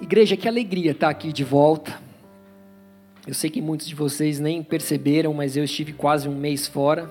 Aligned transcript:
Igreja, 0.00 0.34
que 0.34 0.48
alegria 0.48 0.92
estar 0.92 1.10
aqui 1.10 1.30
de 1.30 1.44
volta. 1.44 2.00
Eu 3.26 3.34
sei 3.34 3.50
que 3.50 3.60
muitos 3.60 3.86
de 3.86 3.94
vocês 3.94 4.40
nem 4.40 4.62
perceberam, 4.62 5.34
mas 5.34 5.58
eu 5.58 5.62
estive 5.62 5.92
quase 5.92 6.26
um 6.26 6.34
mês 6.34 6.66
fora. 6.66 7.10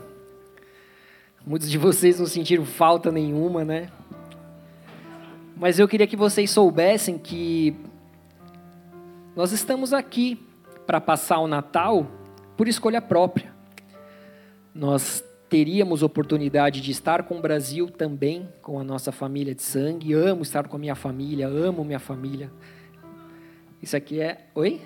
Muitos 1.45 1.69
de 1.69 1.77
vocês 1.77 2.19
não 2.19 2.25
sentiram 2.25 2.65
falta 2.65 3.11
nenhuma, 3.11 3.63
né? 3.63 3.89
Mas 5.55 5.77
eu 5.77 5.87
queria 5.87 6.07
que 6.07 6.15
vocês 6.15 6.49
soubessem 6.49 7.17
que 7.17 7.75
nós 9.35 9.51
estamos 9.51 9.93
aqui 9.93 10.43
para 10.87 10.99
passar 10.99 11.39
o 11.39 11.47
Natal 11.47 12.07
por 12.57 12.67
escolha 12.67 13.01
própria. 13.01 13.53
Nós 14.73 15.23
teríamos 15.47 16.01
oportunidade 16.01 16.81
de 16.81 16.89
estar 16.89 17.23
com 17.23 17.37
o 17.37 17.41
Brasil 17.41 17.87
também, 17.87 18.49
com 18.63 18.79
a 18.79 18.83
nossa 18.83 19.11
família 19.11 19.53
de 19.53 19.61
sangue. 19.61 20.13
Amo 20.13 20.41
estar 20.41 20.67
com 20.67 20.75
a 20.75 20.79
minha 20.79 20.95
família, 20.95 21.47
amo 21.47 21.85
minha 21.85 21.99
família. 21.99 22.51
Isso 23.81 23.95
aqui 23.95 24.19
é. 24.19 24.45
Oi? 24.53 24.81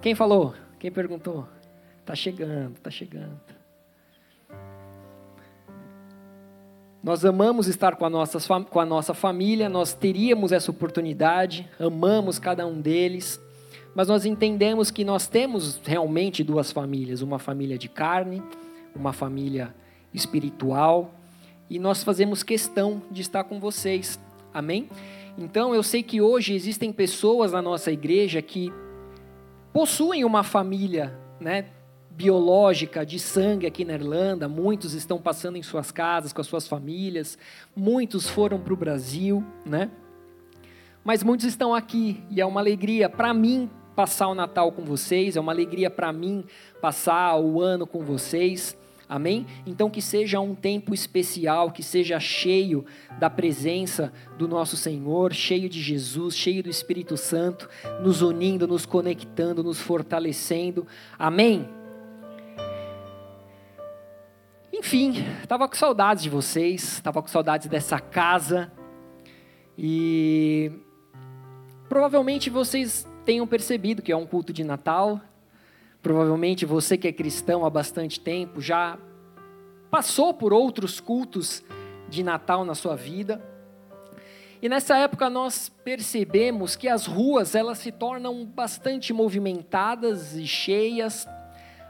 Quem 0.00 0.14
falou? 0.14 0.54
Quem 0.78 0.90
perguntou? 0.90 1.46
Tá 2.04 2.14
chegando, 2.14 2.78
tá 2.80 2.90
chegando. 2.90 3.40
Nós 7.02 7.24
amamos 7.24 7.68
estar 7.68 7.96
com 7.96 8.04
a, 8.04 8.10
nossa, 8.10 8.38
com 8.64 8.80
a 8.80 8.84
nossa 8.86 9.12
família, 9.12 9.68
nós 9.68 9.92
teríamos 9.92 10.52
essa 10.52 10.70
oportunidade, 10.70 11.68
amamos 11.78 12.38
cada 12.38 12.66
um 12.66 12.80
deles, 12.80 13.38
mas 13.94 14.08
nós 14.08 14.24
entendemos 14.24 14.90
que 14.90 15.04
nós 15.04 15.28
temos 15.28 15.80
realmente 15.84 16.42
duas 16.42 16.72
famílias: 16.72 17.20
uma 17.20 17.38
família 17.38 17.78
de 17.78 17.88
carne, 17.88 18.42
uma 18.96 19.12
família 19.12 19.74
espiritual, 20.12 21.14
e 21.68 21.78
nós 21.78 22.02
fazemos 22.02 22.42
questão 22.42 23.02
de 23.10 23.20
estar 23.20 23.44
com 23.44 23.60
vocês, 23.60 24.18
amém? 24.52 24.88
Então 25.36 25.74
eu 25.74 25.82
sei 25.82 26.02
que 26.02 26.20
hoje 26.20 26.54
existem 26.54 26.92
pessoas 26.92 27.52
na 27.52 27.60
nossa 27.60 27.90
igreja 27.90 28.40
que 28.40 28.72
possuem 29.72 30.24
uma 30.24 30.44
família, 30.44 31.18
né, 31.40 31.66
biológica 32.10 33.04
de 33.04 33.18
sangue 33.18 33.66
aqui 33.66 33.84
na 33.84 33.94
Irlanda, 33.94 34.48
muitos 34.48 34.94
estão 34.94 35.20
passando 35.20 35.56
em 35.56 35.62
suas 35.62 35.90
casas 35.90 36.32
com 36.32 36.40
as 36.40 36.46
suas 36.46 36.68
famílias, 36.68 37.36
muitos 37.74 38.28
foram 38.28 38.60
para 38.60 38.72
o 38.72 38.76
Brasil, 38.76 39.44
né? 39.66 39.90
Mas 41.02 41.24
muitos 41.24 41.44
estão 41.46 41.74
aqui 41.74 42.22
e 42.30 42.40
é 42.40 42.46
uma 42.46 42.60
alegria 42.60 43.08
para 43.08 43.34
mim 43.34 43.68
passar 43.96 44.28
o 44.28 44.34
Natal 44.34 44.70
com 44.70 44.84
vocês, 44.84 45.36
é 45.36 45.40
uma 45.40 45.52
alegria 45.52 45.90
para 45.90 46.12
mim 46.12 46.44
passar 46.80 47.36
o 47.36 47.60
ano 47.60 47.86
com 47.86 48.04
vocês. 48.04 48.76
Amém? 49.08 49.46
Então 49.66 49.90
que 49.90 50.00
seja 50.00 50.40
um 50.40 50.54
tempo 50.54 50.94
especial, 50.94 51.70
que 51.70 51.82
seja 51.82 52.18
cheio 52.18 52.84
da 53.18 53.28
presença 53.28 54.12
do 54.38 54.48
nosso 54.48 54.76
Senhor, 54.76 55.32
cheio 55.32 55.68
de 55.68 55.80
Jesus, 55.80 56.36
cheio 56.36 56.62
do 56.62 56.70
Espírito 56.70 57.16
Santo, 57.16 57.68
nos 58.02 58.22
unindo, 58.22 58.66
nos 58.66 58.86
conectando, 58.86 59.62
nos 59.62 59.80
fortalecendo. 59.80 60.86
Amém? 61.18 61.68
Enfim, 64.72 65.24
estava 65.42 65.68
com 65.68 65.74
saudades 65.76 66.22
de 66.22 66.28
vocês, 66.28 66.94
estava 66.94 67.22
com 67.22 67.28
saudades 67.28 67.68
dessa 67.68 67.98
casa 68.00 68.72
e 69.78 70.70
provavelmente 71.88 72.50
vocês 72.50 73.06
tenham 73.24 73.46
percebido 73.46 74.02
que 74.02 74.12
é 74.12 74.16
um 74.16 74.26
culto 74.26 74.52
de 74.52 74.62
Natal, 74.62 75.20
Provavelmente 76.04 76.66
você 76.66 76.98
que 76.98 77.08
é 77.08 77.12
cristão 77.12 77.64
há 77.64 77.70
bastante 77.70 78.20
tempo 78.20 78.60
já 78.60 78.98
passou 79.90 80.34
por 80.34 80.52
outros 80.52 81.00
cultos 81.00 81.64
de 82.10 82.22
Natal 82.22 82.62
na 82.62 82.74
sua 82.74 82.94
vida. 82.94 83.42
E 84.60 84.68
nessa 84.68 84.98
época 84.98 85.30
nós 85.30 85.70
percebemos 85.82 86.76
que 86.76 86.88
as 86.88 87.06
ruas 87.06 87.54
elas 87.54 87.78
se 87.78 87.90
tornam 87.90 88.44
bastante 88.44 89.14
movimentadas 89.14 90.34
e 90.34 90.46
cheias, 90.46 91.26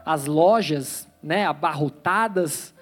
as 0.05 0.27
lojas, 0.27 1.09
né, 1.21 1.45
abarrotadas, 1.45 2.73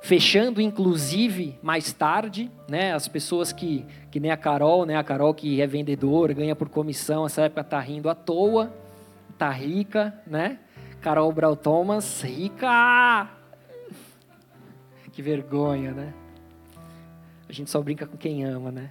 fechando 0.00 0.60
inclusive 0.60 1.58
mais 1.60 1.92
tarde, 1.92 2.52
né, 2.68 2.94
as 2.94 3.08
pessoas 3.08 3.52
que 3.52 3.84
que 4.12 4.20
nem 4.20 4.30
a 4.30 4.36
Carol, 4.36 4.86
né, 4.86 4.96
a 4.96 5.02
Carol 5.02 5.34
que 5.34 5.60
é 5.60 5.66
vendedora, 5.66 6.32
ganha 6.32 6.54
por 6.54 6.68
comissão, 6.68 7.26
essa 7.26 7.42
época 7.42 7.64
tá 7.64 7.80
rindo 7.80 8.08
à 8.08 8.14
toa, 8.14 8.72
tá 9.36 9.50
rica, 9.50 10.14
né? 10.24 10.60
Carol 11.00 11.32
Brau 11.32 11.54
Thomas, 11.54 12.22
rica! 12.22 13.28
Que 15.12 15.22
vergonha, 15.22 15.92
né? 15.92 16.14
A 17.48 17.52
gente 17.52 17.70
só 17.70 17.80
brinca 17.80 18.06
com 18.06 18.16
quem 18.16 18.44
ama, 18.44 18.70
né? 18.70 18.90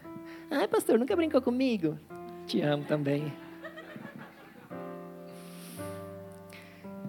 Ai, 0.50 0.68
pastor, 0.68 0.98
nunca 0.98 1.16
brincou 1.16 1.42
comigo? 1.42 1.98
Te 2.46 2.62
amo 2.62 2.86
também. 2.86 3.32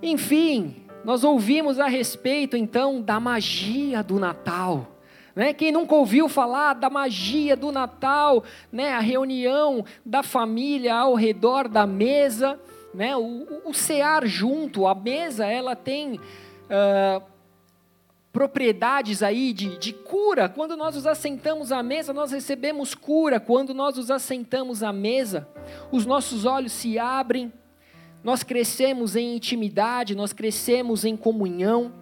Enfim, 0.03 0.85
nós 1.05 1.25
ouvimos 1.25 1.79
a 1.79 1.87
respeito 1.87 2.57
então 2.57 3.01
da 3.01 3.19
magia 3.19 4.03
do 4.03 4.19
Natal. 4.19 4.99
Né? 5.35 5.53
Quem 5.53 5.71
nunca 5.71 5.95
ouviu 5.95 6.29
falar 6.29 6.75
da 6.75 6.91
magia 6.91 7.57
do 7.57 7.71
Natal, 7.71 8.43
né? 8.71 8.93
a 8.93 9.01
reunião 9.01 9.85
da 10.05 10.23
família 10.23 10.97
ao 10.97 11.15
redor 11.15 11.69
da 11.69 11.87
mesa, 11.87 12.59
né? 12.95 13.17
O, 13.17 13.63
o, 13.65 13.75
cear 13.75 14.27
junto, 14.27 14.87
a 14.87 14.95
mesa, 14.95 15.47
ela 15.47 15.77
tem 15.77 16.17
uh, 16.17 17.23
propriedades 18.33 19.23
aí 19.23 19.53
de, 19.53 19.79
de 19.79 19.93
cura. 19.93 20.49
Quando 20.49 20.77
nós 20.77 20.95
nos 20.95 21.07
assentamos 21.07 21.73
à 21.73 21.83
mesa, 21.83 22.13
nós 22.13 22.33
recebemos 22.33 22.95
cura. 22.95 23.41
Quando 23.41 23.75
nós 23.75 23.97
nos 23.97 24.11
assentamos 24.11 24.83
à 24.83 24.93
mesa, 24.93 25.49
os 25.91 26.07
nossos 26.07 26.45
olhos 26.45 26.73
se 26.73 26.99
abrem, 26.99 27.53
nós 28.23 28.43
crescemos 28.43 29.17
em 29.17 29.37
intimidade, 29.37 30.15
nós 30.15 30.33
crescemos 30.33 31.05
em 31.05 31.17
comunhão. 31.17 31.93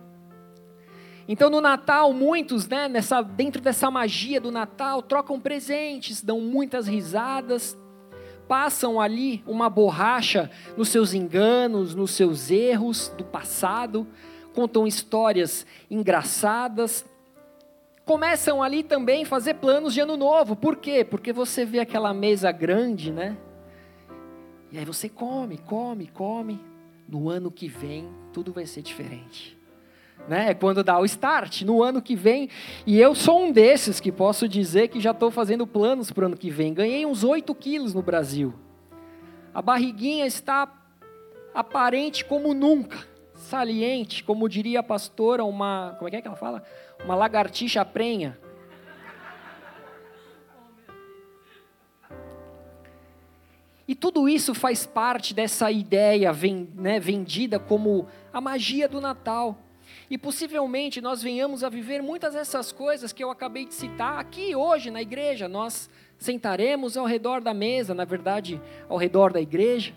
Então 1.29 1.51
no 1.51 1.61
Natal, 1.61 2.13
muitos, 2.13 2.69
né, 2.69 2.89
nessa, 2.89 3.21
dentro 3.21 3.61
dessa 3.61 3.91
magia 3.91 4.41
do 4.41 4.51
Natal, 4.51 5.03
trocam 5.03 5.41
presentes, 5.41 6.23
dão 6.23 6.41
muitas 6.41 6.87
risadas, 6.87 7.77
passam 8.47 9.01
ali 9.01 9.43
uma 9.47 9.69
borracha 9.69 10.51
nos 10.77 10.89
seus 10.89 11.15
enganos, 11.15 11.95
nos 11.95 12.13
seus 12.13 12.51
erros 12.51 13.13
do 13.17 13.25
passado, 13.25 14.07
contam 14.55 14.87
histórias 14.87 15.67
engraçadas, 15.91 17.05
começam 18.05 18.63
ali 18.63 18.83
também 18.83 19.25
a 19.25 19.27
fazer 19.27 19.55
planos 19.55 19.95
de 19.95 20.01
ano 20.01 20.17
novo. 20.17 20.55
Por 20.55 20.77
quê? 20.77 21.05
Porque 21.05 21.33
você 21.33 21.65
vê 21.65 21.81
aquela 21.81 22.15
mesa 22.15 22.53
grande, 22.53 23.11
né? 23.13 23.37
E 24.71 24.79
aí 24.79 24.85
você 24.85 25.09
come, 25.09 25.59
come, 25.59 26.07
come. 26.09 26.61
No 27.09 27.29
ano 27.29 27.53
que 27.53 27.69
vem, 27.69 28.09
tudo 28.33 28.53
vai 28.53 28.67
ser 28.67 28.83
diferente 28.83 29.56
né? 30.29 30.51
É 30.51 30.55
quando 30.55 30.83
dá 30.83 30.99
o 30.99 31.05
start 31.05 31.63
no 31.63 31.83
ano 31.83 32.03
que 32.03 32.17
vem. 32.17 32.49
E 32.87 32.99
eu 32.99 33.15
sou 33.15 33.45
um 33.45 33.53
desses 33.53 34.01
que 34.01 34.13
posso 34.13 34.49
dizer 34.49 34.89
que 34.89 35.01
já 35.01 35.11
estou 35.11 35.31
fazendo 35.31 35.67
planos 35.67 36.11
para 36.11 36.25
o 36.25 36.27
ano 36.27 36.37
que 36.37 36.51
vem. 36.51 36.75
Ganhei 36.75 37.07
uns 37.07 37.25
8 37.25 37.55
quilos 37.55 37.95
no 37.95 38.03
Brasil. 38.03 38.55
A 39.55 39.63
barriguinha 39.63 40.27
está 40.27 40.71
aparente 41.55 42.25
como 42.25 42.53
nunca, 42.53 42.99
saliente, 43.35 44.23
como 44.23 44.49
diria 44.49 44.81
a 44.81 44.83
pastora, 44.83 45.45
uma. 45.45 45.95
Como 45.99 46.09
é 46.09 46.11
que, 46.11 46.17
é 46.17 46.23
ela 46.25 46.37
fala? 46.37 46.63
Uma 47.05 47.15
lagartixa 47.15 47.85
prenha. 47.85 48.39
E 53.89 53.95
tudo 53.95 54.29
isso 54.29 54.53
faz 54.53 54.85
parte 54.85 55.33
dessa 55.33 55.71
ideia 55.71 56.33
né, 56.75 56.99
vendida 56.99 57.59
como 57.59 58.09
a 58.33 58.41
magia 58.41 58.89
do 58.89 59.01
Natal. 59.01 59.57
E 60.09 60.17
possivelmente 60.17 61.01
nós 61.01 61.21
venhamos 61.21 61.65
a 61.65 61.69
viver 61.69 62.01
muitas 62.01 62.35
dessas 62.35 62.71
coisas 62.71 63.13
que 63.13 63.25
eu 63.25 63.31
acabei 63.31 63.65
de 63.65 63.75
citar 63.75 64.19
aqui 64.19 64.55
hoje 64.55 64.91
na 64.91 65.03
igreja. 65.03 65.49
Nós 65.49 65.91
sentaremos 66.17 66.97
ao 66.97 67.07
redor 67.07 67.41
da 67.41 67.53
mesa, 67.53 67.93
na 67.93 68.05
verdade, 68.05 68.61
ao 68.89 68.97
redor 68.97 69.33
da 69.33 69.41
igreja. 69.41 69.93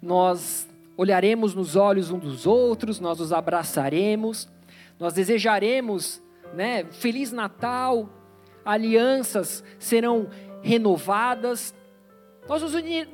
Nós 0.00 0.68
olharemos 0.96 1.54
nos 1.54 1.74
olhos 1.74 2.10
um 2.10 2.18
dos 2.18 2.46
outros, 2.46 3.00
nós 3.00 3.18
os 3.18 3.32
abraçaremos, 3.32 4.46
nós 5.00 5.14
desejaremos, 5.14 6.22
né, 6.52 6.84
feliz 6.84 7.32
Natal, 7.32 8.08
alianças 8.62 9.64
serão 9.78 10.28
renovadas. 10.62 11.74
Nós 12.46 12.60
nos, 12.60 12.74
unir, 12.74 13.08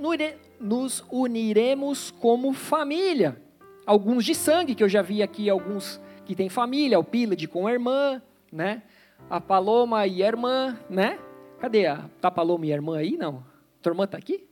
nos 0.58 1.04
uniremos 1.08 2.10
como 2.10 2.52
família 2.52 3.40
alguns 3.86 4.24
de 4.24 4.34
sangue, 4.34 4.74
que 4.74 4.82
eu 4.82 4.88
já 4.88 5.02
vi 5.02 5.22
aqui, 5.22 5.48
alguns 5.48 6.00
que 6.24 6.34
têm 6.34 6.48
família, 6.48 6.98
o 6.98 7.04
Pilade 7.04 7.46
com 7.46 7.66
a 7.66 7.72
irmã, 7.72 8.22
né? 8.52 8.82
A 9.28 9.40
Paloma 9.40 10.06
e 10.06 10.22
a 10.22 10.26
irmã, 10.26 10.78
né? 10.88 11.18
Cadê 11.60 11.86
a 11.86 12.04
tá 12.20 12.30
Paloma 12.30 12.66
e 12.66 12.72
a 12.72 12.76
irmã 12.76 12.98
aí? 12.98 13.16
Não. 13.16 13.44
Tua 13.82 13.92
irmã 13.92 14.04
está 14.04 14.16
aqui? 14.16 14.46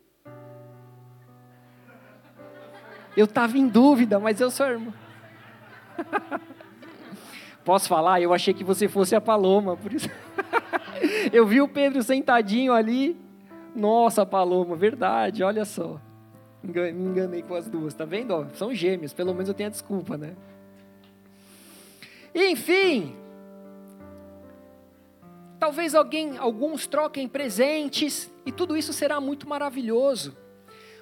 Eu 3.17 3.25
estava 3.25 3.59
em 3.59 3.67
dúvida, 3.67 4.19
mas 4.19 4.41
eu 4.41 4.51
sou 4.51 4.67
a 4.67 4.71
irmã. 4.71 4.93
Posso 7.65 7.89
falar? 7.89 8.21
Eu 8.21 8.33
achei 8.33 8.55
que 8.55 8.65
você 8.65 8.89
fosse 8.89 9.15
a 9.15 9.21
Paloma, 9.21 9.77
por 9.77 9.93
isso. 9.93 10.09
eu 11.33 11.47
vi 11.47 11.61
o 11.61 11.69
Pedro 11.69 12.03
sentadinho 12.03 12.73
ali 12.73 13.17
Nossa, 13.75 14.25
Paloma, 14.25 14.75
verdade, 14.75 15.43
olha 15.43 15.65
só. 15.65 16.01
Me 16.63 16.91
enganei 16.91 17.43
com 17.43 17.55
as 17.55 17.69
duas, 17.69 17.95
tá 17.95 18.05
vendo? 18.05 18.47
são 18.55 18.75
gêmeos, 18.75 19.13
pelo 19.13 19.33
menos 19.33 19.49
eu 19.49 19.55
tenho 19.55 19.69
a 19.69 19.71
desculpa, 19.71 20.17
né? 20.17 20.35
Enfim, 22.35 23.15
talvez 25.59 25.95
alguém, 25.95 26.37
alguns 26.37 26.87
troquem 26.87 27.29
presentes 27.29 28.31
e 28.45 28.53
tudo 28.53 28.77
isso 28.77 28.93
será 28.93 29.21
muito 29.21 29.49
maravilhoso. 29.49 30.37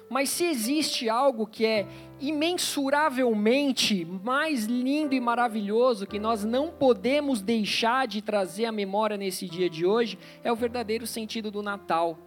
Mas 0.09 0.29
se 0.29 0.45
existe 0.45 1.09
algo 1.09 1.45
que 1.45 1.65
é 1.65 1.85
imensuravelmente 2.19 4.05
mais 4.05 4.63
lindo 4.65 5.13
e 5.13 5.19
maravilhoso 5.19 6.07
que 6.07 6.17
nós 6.17 6.45
não 6.45 6.69
podemos 6.69 7.41
deixar 7.41 8.07
de 8.07 8.21
trazer 8.21 8.65
à 8.65 8.71
memória 8.71 9.17
nesse 9.17 9.47
dia 9.47 9.69
de 9.69 9.85
hoje, 9.85 10.17
é 10.43 10.51
o 10.51 10.55
verdadeiro 10.55 11.05
sentido 11.05 11.51
do 11.51 11.61
Natal, 11.61 12.17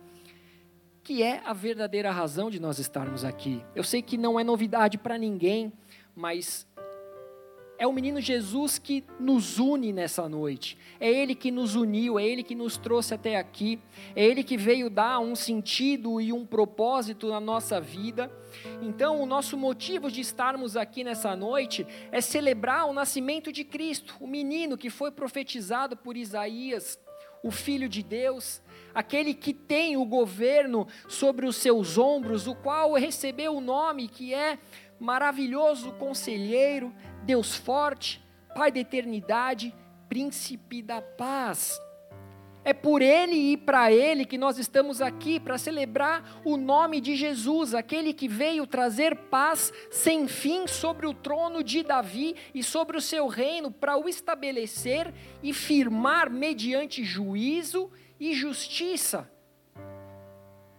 que 1.11 1.25
é 1.25 1.43
a 1.45 1.53
verdadeira 1.53 2.13
razão 2.13 2.49
de 2.49 2.61
nós 2.61 2.79
estarmos 2.79 3.25
aqui. 3.25 3.61
Eu 3.75 3.83
sei 3.83 4.01
que 4.01 4.17
não 4.17 4.39
é 4.39 4.45
novidade 4.45 4.97
para 4.97 5.19
ninguém, 5.19 5.73
mas 6.15 6.65
é 7.77 7.85
o 7.85 7.93
menino 7.93 8.21
Jesus 8.21 8.79
que 8.79 9.03
nos 9.19 9.59
une 9.59 9.93
nessa 9.93 10.29
noite. 10.29 10.79
É 11.01 11.11
Ele 11.11 11.35
que 11.35 11.51
nos 11.51 11.75
uniu, 11.75 12.17
é 12.17 12.25
Ele 12.25 12.45
que 12.45 12.55
nos 12.55 12.77
trouxe 12.77 13.13
até 13.13 13.37
aqui. 13.37 13.81
É 14.15 14.25
Ele 14.25 14.45
que 14.45 14.57
veio 14.57 14.89
dar 14.89 15.19
um 15.19 15.35
sentido 15.35 16.21
e 16.21 16.33
um 16.33 16.47
propósito 16.47 17.29
na 17.29 17.41
nossa 17.41 17.81
vida. 17.81 18.31
Então, 18.81 19.21
o 19.21 19.27
nosso 19.27 19.57
motivo 19.57 20.13
de 20.13 20.21
estarmos 20.21 20.77
aqui 20.77 21.03
nessa 21.03 21.35
noite 21.35 21.85
é 22.13 22.21
celebrar 22.21 22.87
o 22.87 22.93
nascimento 22.93 23.53
de 23.53 23.65
Cristo, 23.65 24.15
o 24.21 24.29
menino 24.29 24.79
que 24.79 24.89
foi 24.89 25.11
profetizado 25.11 25.97
por 25.97 26.17
Isaías, 26.17 27.01
o 27.43 27.51
Filho 27.51 27.89
de 27.89 28.03
Deus, 28.03 28.63
aquele 28.95 29.35
que 29.35 29.53
tem 29.53 29.97
o 29.97 30.05
governo 30.05 30.87
sobre 31.09 31.47
os 31.47 31.57
seus 31.57 31.97
ombros, 31.97 32.47
o 32.47 32.55
qual 32.55 32.93
recebeu 32.95 33.57
o 33.57 33.61
nome 33.61 34.09
que 34.09 34.35
é 34.35 34.59
maravilhoso 34.99 35.93
conselheiro, 35.93 36.93
Deus 37.25 37.55
forte, 37.55 38.23
Pai 38.55 38.73
da 38.73 38.81
eternidade, 38.81 39.73
príncipe 40.09 40.83
da 40.83 41.01
paz. 41.01 41.81
É 42.65 42.73
por 42.73 43.01
Ele 43.01 43.53
e 43.53 43.57
para 43.57 43.91
Ele 43.91 44.25
que 44.25 44.37
nós 44.37 44.59
estamos 44.59 45.01
aqui 45.01 45.41
para 45.41 45.57
celebrar 45.57 46.43
o 46.45 46.57
nome 46.57 47.01
de 47.01 47.17
Jesus, 47.17 47.75
aquele 47.75 48.13
que 48.13 48.29
veio 48.29 48.67
trazer 48.67 49.17
paz 49.17 49.73
sem 49.91 50.29
fim 50.29 50.67
sobre 50.67 51.07
o 51.07 51.15
trono 51.15 51.65
de 51.65 51.83
Davi 51.83 52.37
e 52.55 52.63
sobre 52.63 52.97
o 52.97 53.01
seu 53.01 53.27
reino, 53.27 53.71
para 53.71 53.97
o 53.97 54.09
estabelecer 54.09 55.13
e 55.43 55.53
firmar 55.55 56.29
mediante 56.31 57.03
juízo 57.03 57.91
e 58.19 58.35
justiça. 58.35 59.31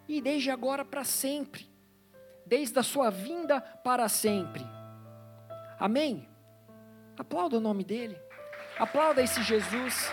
E 0.07 0.21
desde 0.21 0.51
agora 0.51 0.85
para 0.85 1.03
sempre 1.03 1.71
desde 2.51 2.77
a 2.77 2.83
sua 2.83 3.09
vinda 3.09 3.61
para 3.61 4.09
sempre. 4.09 4.61
Amém? 5.79 6.27
Aplauda 7.17 7.55
o 7.55 7.61
nome 7.61 7.81
dele. 7.81 8.17
Aplauda 8.77 9.23
esse 9.23 9.41
Jesus. 9.41 10.11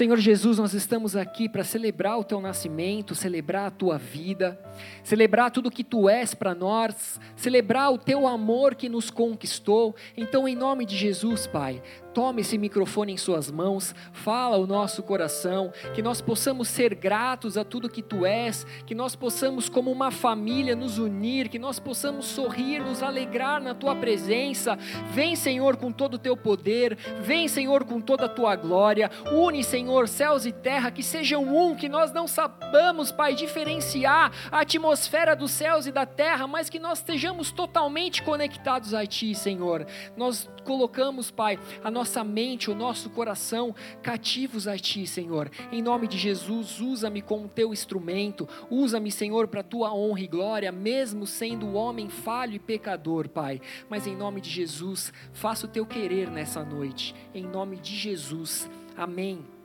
Senhor 0.00 0.16
Jesus, 0.16 0.56
nós 0.56 0.72
estamos 0.72 1.14
aqui 1.14 1.46
para 1.46 1.62
celebrar 1.62 2.18
o 2.18 2.24
teu 2.24 2.40
nascimento, 2.40 3.14
celebrar 3.14 3.66
a 3.66 3.70
tua 3.70 3.98
vida, 3.98 4.58
celebrar 5.04 5.50
tudo 5.50 5.70
que 5.70 5.84
tu 5.84 6.08
és 6.08 6.32
para 6.32 6.54
nós, 6.54 7.20
celebrar 7.36 7.92
o 7.92 7.98
teu 7.98 8.26
amor 8.26 8.74
que 8.74 8.88
nos 8.88 9.10
conquistou. 9.10 9.94
Então, 10.16 10.48
em 10.48 10.56
nome 10.56 10.86
de 10.86 10.96
Jesus, 10.96 11.46
Pai, 11.46 11.82
Tome 12.12 12.40
esse 12.40 12.58
microfone 12.58 13.12
em 13.12 13.16
suas 13.16 13.50
mãos, 13.50 13.94
fala 14.12 14.56
o 14.56 14.66
nosso 14.66 15.00
coração, 15.00 15.72
que 15.94 16.02
nós 16.02 16.20
possamos 16.20 16.66
ser 16.66 16.92
gratos 16.92 17.56
a 17.56 17.64
tudo 17.64 17.88
que 17.88 18.02
tu 18.02 18.26
és, 18.26 18.66
que 18.84 18.96
nós 18.96 19.14
possamos, 19.14 19.68
como 19.68 19.92
uma 19.92 20.10
família, 20.10 20.74
nos 20.74 20.98
unir, 20.98 21.48
que 21.48 21.58
nós 21.58 21.78
possamos 21.78 22.26
sorrir, 22.26 22.80
nos 22.80 23.00
alegrar 23.00 23.62
na 23.62 23.74
tua 23.74 23.94
presença. 23.94 24.76
Vem, 25.12 25.36
Senhor, 25.36 25.76
com 25.76 25.92
todo 25.92 26.14
o 26.14 26.18
teu 26.18 26.36
poder, 26.36 26.98
vem, 27.20 27.46
Senhor, 27.46 27.84
com 27.84 28.00
toda 28.00 28.24
a 28.24 28.28
tua 28.28 28.56
glória. 28.56 29.08
Une, 29.32 29.62
Senhor, 29.62 29.89
céus 30.08 30.46
e 30.46 30.52
terra, 30.52 30.90
que 30.90 31.02
sejam 31.02 31.44
um, 31.44 31.74
que 31.74 31.88
nós 31.88 32.12
não 32.12 32.26
sabamos, 32.26 33.10
Pai, 33.10 33.34
diferenciar 33.34 34.32
a 34.50 34.60
atmosfera 34.60 35.34
dos 35.34 35.50
céus 35.50 35.86
e 35.86 35.92
da 35.92 36.06
terra, 36.06 36.46
mas 36.46 36.70
que 36.70 36.78
nós 36.78 36.98
estejamos 36.98 37.50
totalmente 37.50 38.22
conectados 38.22 38.94
a 38.94 39.04
ti, 39.06 39.34
Senhor. 39.34 39.86
Nós 40.16 40.48
colocamos, 40.64 41.30
Pai, 41.30 41.58
a 41.82 41.90
nossa 41.90 42.22
mente, 42.22 42.70
o 42.70 42.74
nosso 42.74 43.10
coração 43.10 43.74
cativos 44.02 44.68
a 44.68 44.78
Ti, 44.78 45.06
Senhor. 45.06 45.50
Em 45.72 45.82
nome 45.82 46.06
de 46.06 46.16
Jesus, 46.16 46.80
usa-me 46.80 47.22
como 47.22 47.48
Teu 47.48 47.72
instrumento, 47.72 48.48
usa-me, 48.70 49.10
Senhor, 49.10 49.48
para 49.48 49.62
Tua 49.62 49.92
honra 49.92 50.20
e 50.20 50.26
glória, 50.26 50.72
mesmo 50.72 51.26
sendo 51.26 51.74
homem 51.74 52.08
falho 52.08 52.54
e 52.54 52.58
pecador, 52.58 53.28
Pai. 53.28 53.60
Mas 53.88 54.06
em 54.06 54.16
nome 54.16 54.40
de 54.40 54.50
Jesus, 54.50 55.12
faça 55.32 55.66
o 55.66 55.68
Teu 55.68 55.84
querer 55.84 56.30
nessa 56.30 56.64
noite. 56.64 57.14
Em 57.34 57.44
nome 57.44 57.76
de 57.76 57.96
Jesus, 57.96 58.70
amém. 58.96 59.59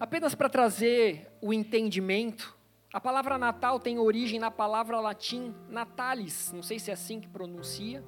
Apenas 0.00 0.34
para 0.34 0.48
trazer 0.48 1.30
o 1.42 1.52
entendimento, 1.52 2.56
a 2.90 2.98
palavra 2.98 3.36
Natal 3.36 3.78
tem 3.78 3.98
origem 3.98 4.40
na 4.40 4.50
palavra 4.50 4.98
latim 4.98 5.54
natalis, 5.68 6.50
não 6.52 6.62
sei 6.62 6.78
se 6.78 6.90
é 6.90 6.94
assim 6.94 7.20
que 7.20 7.28
pronuncia. 7.28 8.02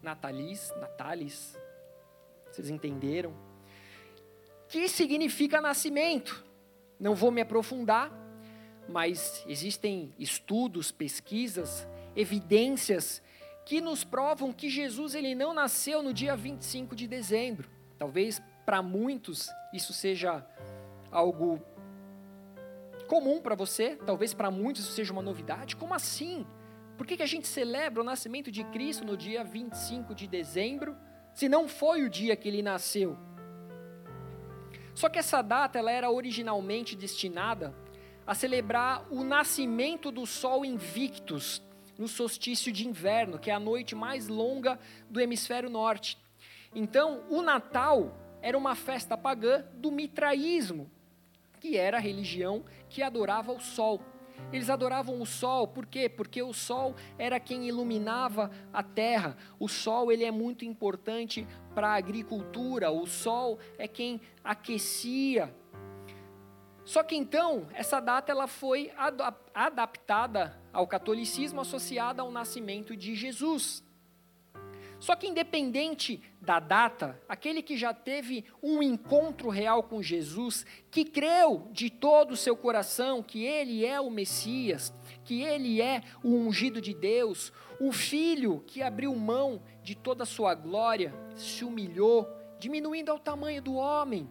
Natalis, 0.00 0.72
Natalis, 0.76 1.58
vocês 2.48 2.70
entenderam? 2.70 3.34
Que 4.68 4.88
significa 4.88 5.60
nascimento. 5.60 6.44
Não 7.00 7.16
vou 7.16 7.32
me 7.32 7.40
aprofundar, 7.40 8.12
mas 8.88 9.44
existem 9.48 10.14
estudos, 10.20 10.92
pesquisas, 10.92 11.84
evidências 12.14 13.20
que 13.66 13.80
nos 13.80 14.04
provam 14.04 14.52
que 14.52 14.70
Jesus 14.70 15.16
ele 15.16 15.34
não 15.34 15.52
nasceu 15.52 16.00
no 16.00 16.14
dia 16.14 16.36
25 16.36 16.94
de 16.94 17.08
dezembro. 17.08 17.68
Talvez 17.98 18.40
para 18.64 18.80
muitos 18.80 19.50
isso 19.72 19.92
seja 19.92 20.46
algo 21.12 21.60
comum 23.06 23.40
para 23.42 23.54
você, 23.54 23.96
talvez 24.06 24.32
para 24.32 24.50
muitos 24.50 24.84
isso 24.84 24.92
seja 24.92 25.12
uma 25.12 25.22
novidade. 25.22 25.76
Como 25.76 25.92
assim? 25.92 26.46
Por 26.96 27.06
que, 27.06 27.16
que 27.16 27.22
a 27.22 27.26
gente 27.26 27.46
celebra 27.46 28.00
o 28.00 28.04
nascimento 28.04 28.50
de 28.50 28.64
Cristo 28.64 29.04
no 29.04 29.16
dia 29.16 29.44
25 29.44 30.14
de 30.14 30.26
dezembro, 30.26 30.96
se 31.34 31.48
não 31.48 31.68
foi 31.68 32.02
o 32.02 32.10
dia 32.10 32.34
que 32.34 32.48
ele 32.48 32.62
nasceu? 32.62 33.16
Só 34.94 35.08
que 35.08 35.18
essa 35.18 35.42
data 35.42 35.78
ela 35.78 35.90
era 35.90 36.10
originalmente 36.10 36.96
destinada 36.96 37.74
a 38.26 38.34
celebrar 38.34 39.06
o 39.10 39.24
nascimento 39.24 40.10
do 40.10 40.24
Sol 40.26 40.64
Invictus 40.64 41.62
no 41.98 42.08
solstício 42.08 42.72
de 42.72 42.86
inverno, 42.86 43.38
que 43.38 43.50
é 43.50 43.54
a 43.54 43.60
noite 43.60 43.94
mais 43.94 44.28
longa 44.28 44.78
do 45.10 45.20
hemisfério 45.20 45.68
norte. 45.68 46.18
Então, 46.74 47.24
o 47.28 47.42
Natal 47.42 48.16
era 48.40 48.56
uma 48.56 48.74
festa 48.74 49.16
pagã 49.16 49.64
do 49.74 49.90
mitraísmo, 49.90 50.90
que 51.62 51.76
era 51.76 51.98
a 51.98 52.00
religião 52.00 52.64
que 52.88 53.04
adorava 53.04 53.52
o 53.52 53.60
sol. 53.60 54.00
Eles 54.52 54.68
adoravam 54.68 55.20
o 55.20 55.24
sol, 55.24 55.68
por 55.68 55.86
quê? 55.86 56.08
Porque 56.08 56.42
o 56.42 56.52
sol 56.52 56.96
era 57.16 57.38
quem 57.38 57.68
iluminava 57.68 58.50
a 58.72 58.82
terra. 58.82 59.36
O 59.60 59.68
sol 59.68 60.10
ele 60.10 60.24
é 60.24 60.32
muito 60.32 60.64
importante 60.64 61.46
para 61.72 61.90
a 61.90 61.94
agricultura. 61.94 62.90
O 62.90 63.06
sol 63.06 63.60
é 63.78 63.86
quem 63.86 64.20
aquecia. 64.42 65.54
Só 66.84 67.04
que 67.04 67.14
então 67.14 67.68
essa 67.72 68.00
data 68.00 68.32
ela 68.32 68.48
foi 68.48 68.92
adaptada 69.54 70.60
ao 70.72 70.84
catolicismo 70.88 71.60
associada 71.60 72.22
ao 72.22 72.32
nascimento 72.32 72.96
de 72.96 73.14
Jesus. 73.14 73.84
Só 75.02 75.16
que 75.16 75.26
independente 75.26 76.22
da 76.40 76.60
data, 76.60 77.20
aquele 77.28 77.60
que 77.60 77.76
já 77.76 77.92
teve 77.92 78.44
um 78.62 78.80
encontro 78.80 79.48
real 79.48 79.82
com 79.82 80.00
Jesus, 80.00 80.64
que 80.92 81.04
creu 81.04 81.68
de 81.72 81.90
todo 81.90 82.30
o 82.30 82.36
seu 82.36 82.56
coração 82.56 83.20
que 83.20 83.42
ele 83.42 83.84
é 83.84 84.00
o 84.00 84.08
Messias, 84.08 84.94
que 85.24 85.42
ele 85.42 85.82
é 85.82 86.04
o 86.22 86.28
ungido 86.28 86.80
de 86.80 86.94
Deus, 86.94 87.52
o 87.80 87.90
filho 87.90 88.62
que 88.64 88.80
abriu 88.80 89.12
mão 89.16 89.60
de 89.82 89.96
toda 89.96 90.22
a 90.22 90.26
sua 90.26 90.54
glória, 90.54 91.12
se 91.34 91.64
humilhou, 91.64 92.28
diminuindo 92.60 93.10
ao 93.10 93.18
tamanho 93.18 93.60
do 93.60 93.74
homem, 93.74 94.30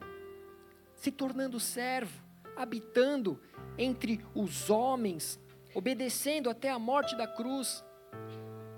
se 0.96 1.12
tornando 1.12 1.60
servo, 1.60 2.24
habitando 2.56 3.38
entre 3.78 4.24
os 4.34 4.70
homens, 4.70 5.38
obedecendo 5.75 6.50
até 6.50 6.70
a 6.70 6.80
morte 6.80 7.13
da 7.18 7.28
cruz 7.28 7.84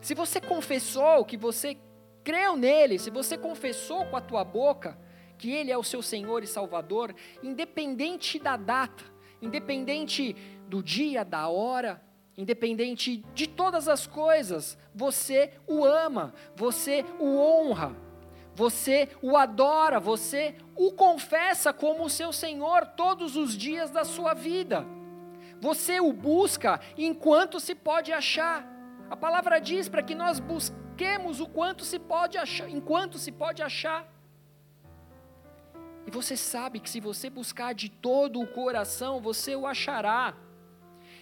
se 0.04 0.14
você 0.14 0.42
confessou 0.42 1.24
que 1.24 1.38
você 1.38 1.78
creu 2.26 2.58
nele, 2.58 3.00
se 3.00 3.10
você 3.10 3.38
confessou 3.38 4.06
com 4.06 4.18
a 4.18 4.22
tua 4.22 4.44
boca 4.44 4.98
que 5.38 5.50
ele 5.50 5.72
é 5.72 5.78
o 5.78 5.84
seu 5.84 6.02
Senhor 6.02 6.44
e 6.44 6.48
Salvador, 6.48 7.16
independente 7.42 8.38
da 8.38 8.58
data, 8.58 9.04
independente 9.42 10.36
do 10.68 10.84
dia, 10.84 11.24
da 11.24 11.48
hora, 11.48 12.04
independente 12.38 13.24
de 13.34 13.48
todas 13.48 13.88
as 13.88 14.06
coisas, 14.06 14.78
você 14.94 15.54
o 15.66 15.86
ama, 15.86 16.34
você 16.54 17.06
o 17.18 17.38
honra, 17.38 17.96
você 18.54 19.08
o 19.22 19.38
adora, 19.38 20.02
você 20.02 20.56
o 20.76 20.92
confessa 20.92 21.72
como 21.72 22.04
o 22.04 22.10
seu 22.10 22.34
Senhor 22.34 22.86
todos 22.88 23.38
os 23.38 23.58
dias 23.58 23.90
da 23.90 24.04
sua 24.04 24.34
vida. 24.34 24.86
Você 25.62 26.02
o 26.02 26.12
busca 26.12 26.82
enquanto 26.98 27.58
se 27.58 27.74
pode 27.74 28.12
achar. 28.12 28.73
A 29.10 29.16
palavra 29.16 29.60
diz 29.60 29.88
para 29.90 30.04
que 30.04 30.16
nós 30.16 30.40
busquemos 30.40 31.40
o 31.40 31.48
quanto 31.48 31.84
se 31.84 32.00
pode 32.00 32.38
achar, 32.38 32.70
enquanto 32.70 33.18
se 33.18 33.32
pode 33.32 33.62
achar. 33.62 34.08
E 36.06 36.12
você 36.12 36.36
sabe 36.36 36.80
que 36.80 36.90
se 36.90 37.00
você 37.00 37.30
buscar 37.30 37.74
de 37.74 37.90
todo 37.90 38.42
o 38.42 38.48
coração, 38.48 39.22
você 39.22 39.56
o 39.56 39.66
achará. 39.66 40.36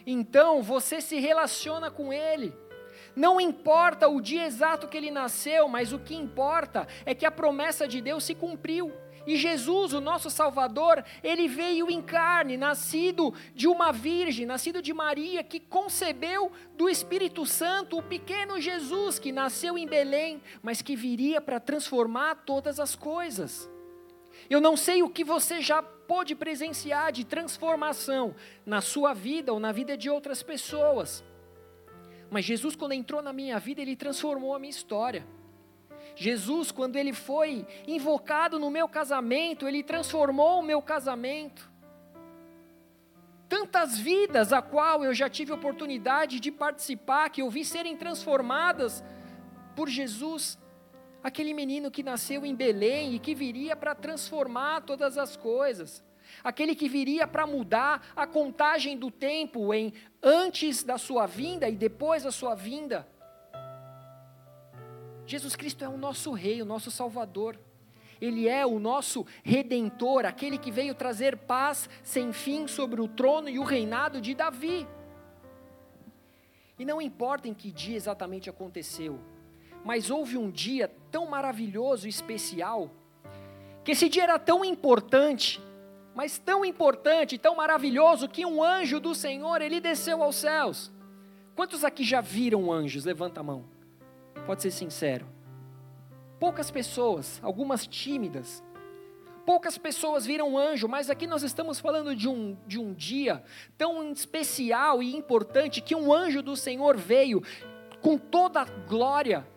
Então 0.05 0.63
você 0.63 1.01
se 1.01 1.19
relaciona 1.19 1.91
com 1.91 2.11
ele. 2.11 2.53
Não 3.15 3.41
importa 3.41 4.07
o 4.07 4.21
dia 4.21 4.45
exato 4.45 4.87
que 4.87 4.97
ele 4.97 5.11
nasceu, 5.11 5.67
mas 5.67 5.91
o 5.91 5.99
que 5.99 6.15
importa 6.15 6.87
é 7.05 7.13
que 7.13 7.25
a 7.25 7.31
promessa 7.31 7.87
de 7.87 8.01
Deus 8.01 8.23
se 8.23 8.33
cumpriu. 8.33 8.91
E 9.25 9.35
Jesus, 9.35 9.93
o 9.93 10.01
nosso 10.01 10.29
Salvador, 10.29 11.03
ele 11.23 11.47
veio 11.47 11.89
em 11.89 12.01
carne, 12.01 12.57
nascido 12.57 13.33
de 13.53 13.67
uma 13.67 13.91
virgem, 13.91 14.45
nascido 14.45 14.81
de 14.81 14.93
Maria, 14.93 15.43
que 15.43 15.59
concebeu 15.59 16.51
do 16.75 16.89
Espírito 16.89 17.45
Santo 17.45 17.97
o 17.97 18.03
pequeno 18.03 18.59
Jesus 18.59 19.19
que 19.19 19.31
nasceu 19.31 19.77
em 19.77 19.87
Belém, 19.87 20.41
mas 20.61 20.81
que 20.81 20.95
viria 20.95 21.39
para 21.39 21.59
transformar 21.59 22.43
todas 22.45 22.79
as 22.79 22.95
coisas. 22.95 23.69
Eu 24.49 24.59
não 24.59 24.75
sei 24.75 25.03
o 25.03 25.09
que 25.09 25.23
você 25.23 25.61
já 25.61 25.81
pôde 25.83 26.35
presenciar 26.35 27.11
de 27.11 27.23
transformação 27.23 28.35
na 28.65 28.81
sua 28.81 29.13
vida 29.13 29.53
ou 29.53 29.59
na 29.59 29.71
vida 29.71 29.95
de 29.95 30.09
outras 30.09 30.41
pessoas. 30.41 31.23
Mas 32.29 32.45
Jesus, 32.45 32.75
quando 32.75 32.93
entrou 32.93 33.21
na 33.21 33.31
minha 33.31 33.59
vida, 33.59 33.81
ele 33.81 33.95
transformou 33.95 34.55
a 34.55 34.59
minha 34.59 34.69
história. 34.69 35.25
Jesus, 36.15 36.71
quando 36.71 36.95
ele 36.95 37.13
foi 37.13 37.65
invocado 37.87 38.59
no 38.59 38.69
meu 38.69 38.87
casamento, 38.87 39.67
ele 39.67 39.83
transformou 39.83 40.59
o 40.59 40.63
meu 40.63 40.81
casamento. 40.81 41.69
Tantas 43.47 43.97
vidas 43.97 44.53
a 44.53 44.61
qual 44.61 45.03
eu 45.03 45.13
já 45.13 45.29
tive 45.29 45.51
oportunidade 45.51 46.39
de 46.39 46.51
participar, 46.51 47.29
que 47.29 47.41
eu 47.41 47.49
vi 47.49 47.65
serem 47.65 47.97
transformadas 47.97 49.03
por 49.75 49.89
Jesus, 49.89 50.57
aquele 51.23 51.53
menino 51.53 51.91
que 51.91 52.03
nasceu 52.03 52.45
em 52.45 52.55
Belém 52.55 53.15
e 53.15 53.19
que 53.19 53.35
viria 53.35 53.75
para 53.75 53.93
transformar 53.93 54.81
todas 54.81 55.17
as 55.17 55.35
coisas 55.35 56.03
aquele 56.43 56.75
que 56.75 56.87
viria 56.87 57.27
para 57.27 57.45
mudar 57.45 58.11
a 58.15 58.25
contagem 58.25 58.97
do 58.97 59.11
tempo 59.11 59.73
em 59.73 59.93
antes 60.21 60.83
da 60.83 60.97
sua 60.97 61.25
vinda 61.25 61.67
e 61.67 61.75
depois 61.75 62.23
da 62.23 62.31
sua 62.31 62.55
vinda. 62.55 63.07
Jesus 65.25 65.55
Cristo 65.55 65.83
é 65.83 65.89
o 65.89 65.97
nosso 65.97 66.31
Rei, 66.31 66.61
o 66.61 66.65
nosso 66.65 66.91
Salvador. 66.91 67.57
Ele 68.19 68.47
é 68.47 68.65
o 68.65 68.79
nosso 68.79 69.25
redentor, 69.43 70.25
aquele 70.25 70.57
que 70.57 70.71
veio 70.71 70.93
trazer 70.93 71.35
paz 71.37 71.89
sem 72.03 72.31
fim 72.31 72.67
sobre 72.67 73.01
o 73.01 73.07
trono 73.07 73.49
e 73.49 73.57
o 73.57 73.63
reinado 73.63 74.21
de 74.21 74.35
Davi. 74.35 74.87
E 76.77 76.85
não 76.85 77.01
importa 77.01 77.47
em 77.47 77.53
que 77.53 77.71
dia 77.71 77.95
exatamente 77.95 78.49
aconteceu, 78.49 79.19
mas 79.83 80.11
houve 80.11 80.37
um 80.37 80.51
dia 80.51 80.91
tão 81.09 81.25
maravilhoso 81.27 82.05
e 82.05 82.09
especial, 82.09 82.91
que 83.83 83.91
esse 83.91 84.07
dia 84.07 84.23
era 84.23 84.37
tão 84.37 84.63
importante 84.63 85.59
mas 86.13 86.37
tão 86.37 86.65
importante, 86.65 87.37
tão 87.37 87.55
maravilhoso, 87.55 88.27
que 88.27 88.45
um 88.45 88.61
anjo 88.63 88.99
do 88.99 89.15
Senhor, 89.15 89.61
ele 89.61 89.79
desceu 89.79 90.21
aos 90.21 90.35
céus. 90.35 90.91
Quantos 91.55 91.83
aqui 91.83 92.03
já 92.03 92.21
viram 92.21 92.71
anjos? 92.71 93.05
Levanta 93.05 93.39
a 93.39 93.43
mão. 93.43 93.65
Pode 94.45 94.61
ser 94.61 94.71
sincero. 94.71 95.25
Poucas 96.39 96.71
pessoas, 96.71 97.39
algumas 97.43 97.85
tímidas. 97.85 98.63
Poucas 99.45 99.77
pessoas 99.77 100.25
viram 100.25 100.57
anjo, 100.57 100.87
mas 100.87 101.09
aqui 101.09 101.25
nós 101.27 101.43
estamos 101.43 101.79
falando 101.79 102.15
de 102.15 102.27
um, 102.27 102.57
de 102.65 102.79
um 102.79 102.93
dia 102.93 103.43
tão 103.77 104.11
especial 104.11 105.01
e 105.01 105.15
importante 105.15 105.81
que 105.81 105.95
um 105.95 106.13
anjo 106.13 106.41
do 106.41 106.55
Senhor 106.55 106.97
veio 106.97 107.41
com 108.01 108.17
toda 108.17 108.61
a 108.61 108.65
glória 108.65 109.47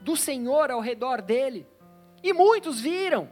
do 0.00 0.16
Senhor 0.16 0.70
ao 0.70 0.80
redor 0.80 1.22
dele. 1.22 1.66
E 2.22 2.32
muitos 2.32 2.80
viram. 2.80 3.28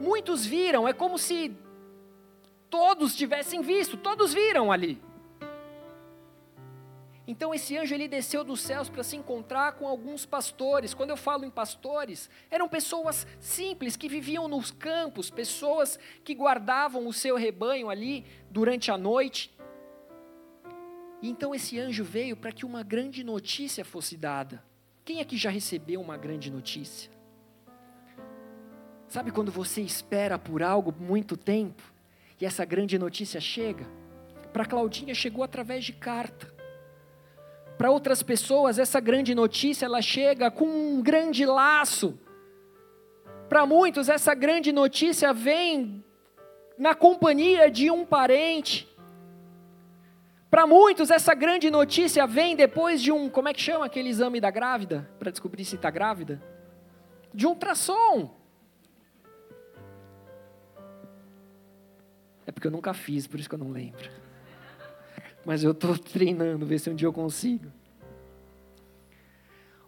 Muitos 0.00 0.44
viram, 0.44 0.88
é 0.88 0.92
como 0.92 1.18
se 1.18 1.54
todos 2.68 3.14
tivessem 3.14 3.60
visto, 3.60 3.96
todos 3.96 4.32
viram 4.32 4.72
ali. 4.72 5.00
Então 7.26 7.54
esse 7.54 7.76
anjo 7.78 7.94
ele 7.94 8.08
desceu 8.08 8.42
dos 8.42 8.60
céus 8.60 8.88
para 8.88 9.04
se 9.04 9.16
encontrar 9.16 9.72
com 9.74 9.86
alguns 9.86 10.26
pastores. 10.26 10.92
Quando 10.92 11.10
eu 11.10 11.16
falo 11.16 11.44
em 11.44 11.50
pastores, 11.50 12.28
eram 12.50 12.68
pessoas 12.68 13.26
simples 13.38 13.96
que 13.96 14.08
viviam 14.08 14.48
nos 14.48 14.70
campos, 14.72 15.30
pessoas 15.30 15.98
que 16.24 16.34
guardavam 16.34 17.06
o 17.06 17.12
seu 17.12 17.36
rebanho 17.36 17.88
ali 17.88 18.24
durante 18.50 18.90
a 18.90 18.98
noite. 18.98 19.54
E 21.22 21.28
então 21.30 21.54
esse 21.54 21.78
anjo 21.78 22.02
veio 22.02 22.36
para 22.36 22.50
que 22.50 22.66
uma 22.66 22.82
grande 22.82 23.22
notícia 23.22 23.84
fosse 23.84 24.16
dada. 24.16 24.62
Quem 25.04 25.20
aqui 25.20 25.36
já 25.36 25.50
recebeu 25.50 26.00
uma 26.00 26.16
grande 26.16 26.50
notícia? 26.50 27.10
Sabe 29.06 29.30
quando 29.30 29.52
você 29.52 29.80
espera 29.80 30.38
por 30.38 30.62
algo 30.62 30.92
muito 30.98 31.36
tempo 31.36 31.82
e 32.40 32.46
essa 32.46 32.64
grande 32.64 32.98
notícia 32.98 33.40
chega? 33.40 33.86
Para 34.52 34.64
Claudinha 34.64 35.14
chegou 35.14 35.44
através 35.44 35.84
de 35.84 35.92
carta. 35.92 36.61
Para 37.82 37.90
outras 37.90 38.22
pessoas 38.22 38.78
essa 38.78 39.00
grande 39.00 39.34
notícia 39.34 39.86
ela 39.86 40.00
chega 40.00 40.52
com 40.52 40.66
um 40.66 41.02
grande 41.02 41.44
laço. 41.44 42.16
Para 43.48 43.66
muitos 43.66 44.08
essa 44.08 44.36
grande 44.36 44.70
notícia 44.70 45.34
vem 45.34 46.04
na 46.78 46.94
companhia 46.94 47.68
de 47.68 47.90
um 47.90 48.06
parente. 48.06 48.88
Para 50.48 50.64
muitos, 50.64 51.10
essa 51.10 51.34
grande 51.34 51.72
notícia 51.72 52.24
vem 52.24 52.54
depois 52.54 53.02
de 53.02 53.10
um, 53.10 53.28
como 53.28 53.48
é 53.48 53.52
que 53.52 53.60
chama 53.60 53.86
aquele 53.86 54.10
exame 54.10 54.40
da 54.40 54.52
grávida? 54.52 55.10
Para 55.18 55.32
descobrir 55.32 55.64
se 55.64 55.74
está 55.74 55.90
grávida? 55.90 56.40
De 57.34 57.48
um 57.48 57.50
ultrassom. 57.50 58.32
É 62.46 62.52
porque 62.52 62.68
eu 62.68 62.70
nunca 62.70 62.94
fiz, 62.94 63.26
por 63.26 63.40
isso 63.40 63.48
que 63.48 63.56
eu 63.56 63.58
não 63.58 63.72
lembro. 63.72 64.21
Mas 65.44 65.64
eu 65.64 65.72
estou 65.72 65.98
treinando, 65.98 66.66
ver 66.66 66.78
se 66.78 66.90
um 66.90 66.94
dia 66.94 67.06
eu 67.06 67.12
consigo. 67.12 67.66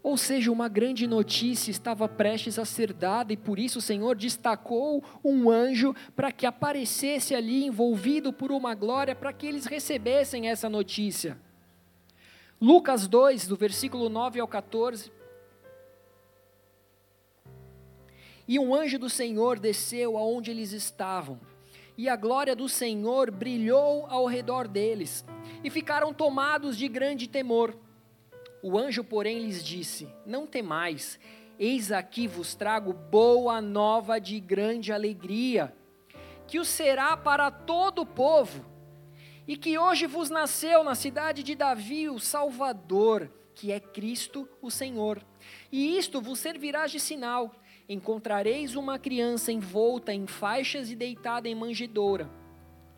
Ou 0.03 0.19
seja, 0.19 0.53
uma 0.53 0.69
grande 0.69 1.07
notícia 1.07 1.71
estava 1.71 2.07
prestes 2.07 2.59
a 2.59 2.67
ser 2.67 2.93
dada 2.93 3.33
e 3.33 3.39
por 3.39 3.59
isso 3.59 3.79
o 3.79 3.83
Senhor 3.83 4.15
destacou 4.15 5.03
um 5.25 5.49
anjo 5.49 5.95
para 6.15 6.31
que 6.31 6.45
aparecesse 6.45 7.35
ali 7.35 7.65
envolvido 7.65 8.31
por 8.31 8.53
uma 8.53 8.75
glória 8.75 9.15
para 9.15 9.33
que 9.33 9.47
eles 9.47 9.65
recebessem 9.65 10.51
essa 10.51 10.69
notícia. 10.69 11.39
Lucas 12.61 13.09
2, 13.09 13.49
do 13.49 13.57
versículo 13.57 14.11
9 14.11 14.41
ao 14.41 14.47
14. 14.47 15.11
E 18.47 18.59
um 18.59 18.75
anjo 18.75 18.99
do 18.99 19.09
Senhor 19.09 19.59
desceu 19.59 20.19
aonde 20.19 20.51
eles 20.51 20.73
estavam 20.73 21.41
e 21.97 22.09
a 22.09 22.17
glória 22.17 22.57
do 22.57 22.69
Senhor 22.69 23.31
brilhou 23.31 24.07
ao 24.07 24.27
redor 24.27 24.67
deles, 24.67 25.25
e 25.63 25.71
ficaram 25.71 26.13
tomados 26.13 26.77
de 26.77 26.89
grande 26.89 27.29
temor. 27.29 27.77
O 28.63 28.79
anjo, 28.79 29.05
porém, 29.05 29.41
lhes 29.41 29.63
disse: 29.65 30.09
Não 30.27 30.47
temais, 30.47 31.19
eis 31.59 31.93
aqui 31.93 32.27
vos 32.27 32.55
trago 32.55 32.93
boa 32.93 33.61
nova 33.61 34.19
de 34.19 34.41
grande 34.41 34.93
alegria, 34.93 35.75
que 36.47 36.59
o 36.59 36.65
será 36.65 37.17
para 37.17 37.51
todo 37.51 38.03
o 38.03 38.07
povo, 38.07 38.65
e 39.47 39.57
que 39.57 39.79
hoje 39.79 40.07
vos 40.07 40.31
nasceu 40.31 40.83
na 40.83 40.95
cidade 40.95 41.43
de 41.43 41.55
Davi 41.55 42.09
o 42.09 42.19
Salvador, 42.19 43.31
que 43.55 43.71
é 43.71 43.79
Cristo 43.79 44.49
o 44.61 44.71
Senhor. 44.71 45.23
E 45.71 45.97
isto 45.97 46.21
vos 46.21 46.39
servirá 46.39 46.87
de 46.87 46.99
sinal 46.99 47.55
encontrareis 47.88 48.76
uma 48.76 48.99
criança 48.99 49.53
envolta 49.53 50.12
em 50.12 50.26
faixas 50.26 50.91
e 50.91 50.97
deitada 50.97 51.49
em 51.49 51.55
manjedoura. 51.55 52.44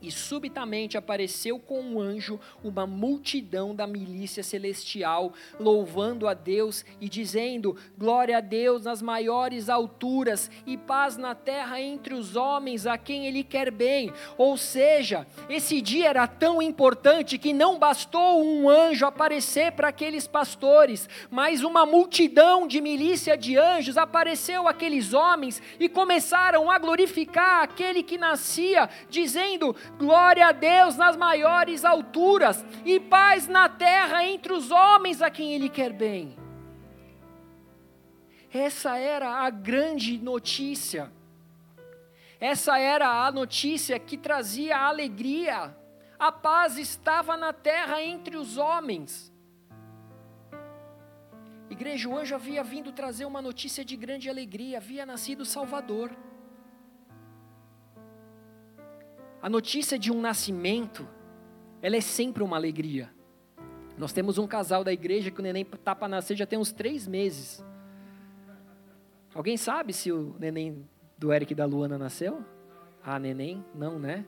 E 0.00 0.10
subitamente 0.10 0.98
apareceu 0.98 1.58
com 1.58 1.80
um 1.80 1.98
anjo 1.98 2.38
uma 2.62 2.86
multidão 2.86 3.74
da 3.74 3.86
milícia 3.86 4.42
celestial, 4.42 5.32
louvando 5.58 6.28
a 6.28 6.34
Deus 6.34 6.84
e 7.00 7.08
dizendo: 7.08 7.74
Glória 7.96 8.36
a 8.36 8.40
Deus 8.40 8.84
nas 8.84 9.00
maiores 9.00 9.70
alturas 9.70 10.50
e 10.66 10.76
paz 10.76 11.16
na 11.16 11.34
terra 11.34 11.80
entre 11.80 12.12
os 12.12 12.36
homens 12.36 12.86
a 12.86 12.98
quem 12.98 13.26
Ele 13.26 13.42
quer 13.42 13.70
bem. 13.70 14.12
Ou 14.36 14.58
seja, 14.58 15.26
esse 15.48 15.80
dia 15.80 16.10
era 16.10 16.26
tão 16.26 16.60
importante 16.60 17.38
que 17.38 17.54
não 17.54 17.78
bastou 17.78 18.44
um 18.44 18.68
anjo 18.68 19.06
aparecer 19.06 19.72
para 19.72 19.88
aqueles 19.88 20.26
pastores, 20.26 21.08
mas 21.30 21.62
uma 21.62 21.86
multidão 21.86 22.68
de 22.68 22.82
milícia 22.82 23.34
de 23.34 23.56
anjos 23.56 23.96
apareceu 23.96 24.68
àqueles 24.68 25.14
homens 25.14 25.62
e 25.80 25.88
começaram 25.88 26.70
a 26.70 26.78
glorificar 26.78 27.62
aquele 27.62 28.02
que 28.02 28.18
nascia, 28.18 28.90
dizendo: 29.08 29.74
glória 29.98 30.48
a 30.48 30.52
Deus 30.52 30.96
nas 30.96 31.16
maiores 31.16 31.84
alturas 31.84 32.64
e 32.84 32.98
paz 32.98 33.48
na 33.48 33.68
terra 33.68 34.24
entre 34.24 34.52
os 34.52 34.70
homens 34.70 35.22
a 35.22 35.30
quem 35.30 35.54
Ele 35.54 35.68
quer 35.68 35.92
bem. 35.92 36.36
Essa 38.52 38.96
era 38.96 39.28
a 39.28 39.50
grande 39.50 40.18
notícia. 40.18 41.12
Essa 42.40 42.78
era 42.78 43.26
a 43.26 43.32
notícia 43.32 43.98
que 43.98 44.16
trazia 44.16 44.78
alegria. 44.78 45.76
A 46.18 46.32
paz 46.32 46.78
estava 46.78 47.36
na 47.36 47.52
terra 47.52 48.02
entre 48.02 48.36
os 48.36 48.56
homens. 48.56 49.32
Igreja, 51.68 52.08
o 52.08 52.16
anjo 52.16 52.34
havia 52.34 52.62
vindo 52.62 52.92
trazer 52.92 53.24
uma 53.24 53.42
notícia 53.42 53.84
de 53.84 53.96
grande 53.96 54.30
alegria, 54.30 54.78
havia 54.78 55.04
nascido 55.04 55.44
Salvador. 55.44 56.16
A 59.46 59.48
notícia 59.48 59.96
de 59.96 60.10
um 60.10 60.20
nascimento, 60.20 61.08
ela 61.80 61.94
é 61.94 62.00
sempre 62.00 62.42
uma 62.42 62.56
alegria. 62.56 63.14
Nós 63.96 64.12
temos 64.12 64.38
um 64.38 64.46
casal 64.48 64.82
da 64.82 64.92
igreja 64.92 65.30
que 65.30 65.38
o 65.38 65.42
neném 65.42 65.62
está 65.62 65.94
para 65.94 66.08
nascer 66.08 66.36
já 66.36 66.44
tem 66.44 66.58
uns 66.58 66.72
três 66.72 67.06
meses. 67.06 67.64
Alguém 69.32 69.56
sabe 69.56 69.92
se 69.92 70.10
o 70.10 70.34
neném 70.40 70.84
do 71.16 71.32
Eric 71.32 71.52
e 71.52 71.54
da 71.54 71.64
Luana 71.64 71.96
nasceu? 71.96 72.44
Ah, 73.00 73.20
neném? 73.20 73.64
Não, 73.72 74.00
né? 74.00 74.26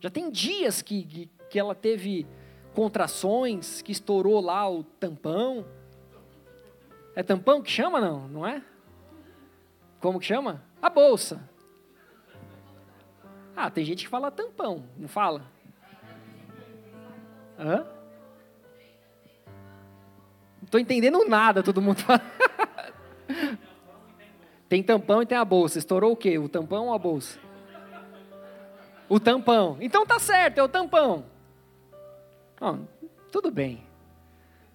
Já 0.00 0.08
tem 0.08 0.30
dias 0.30 0.80
que, 0.80 1.28
que 1.50 1.58
ela 1.58 1.74
teve 1.74 2.26
contrações, 2.74 3.82
que 3.82 3.92
estourou 3.92 4.40
lá 4.40 4.66
o 4.66 4.82
tampão. 4.82 5.66
É 7.14 7.22
tampão 7.22 7.60
que 7.60 7.70
chama, 7.70 8.00
não? 8.00 8.26
Não 8.26 8.46
é? 8.46 8.64
Como 10.00 10.18
que 10.18 10.24
chama? 10.24 10.64
A 10.80 10.88
bolsa. 10.88 11.38
Ah, 13.60 13.68
tem 13.68 13.84
gente 13.84 14.04
que 14.04 14.08
fala 14.08 14.30
tampão, 14.30 14.84
não 14.96 15.08
fala? 15.08 15.42
Hã? 17.58 17.84
Não 20.58 20.64
estou 20.64 20.78
entendendo 20.78 21.28
nada, 21.28 21.60
todo 21.60 21.82
mundo 21.82 21.98
fala. 21.98 22.22
tem 24.68 24.80
tampão 24.80 25.22
e 25.22 25.26
tem 25.26 25.36
a 25.36 25.44
bolsa. 25.44 25.76
Estourou 25.76 26.12
o 26.12 26.16
quê? 26.16 26.38
O 26.38 26.48
tampão 26.48 26.86
ou 26.86 26.94
a 26.94 26.98
bolsa? 26.98 27.36
O 29.08 29.18
tampão. 29.18 29.76
Então 29.80 30.06
tá 30.06 30.20
certo, 30.20 30.58
é 30.58 30.62
o 30.62 30.68
tampão. 30.68 31.24
Oh, 32.60 32.76
tudo 33.32 33.50
bem. 33.50 33.82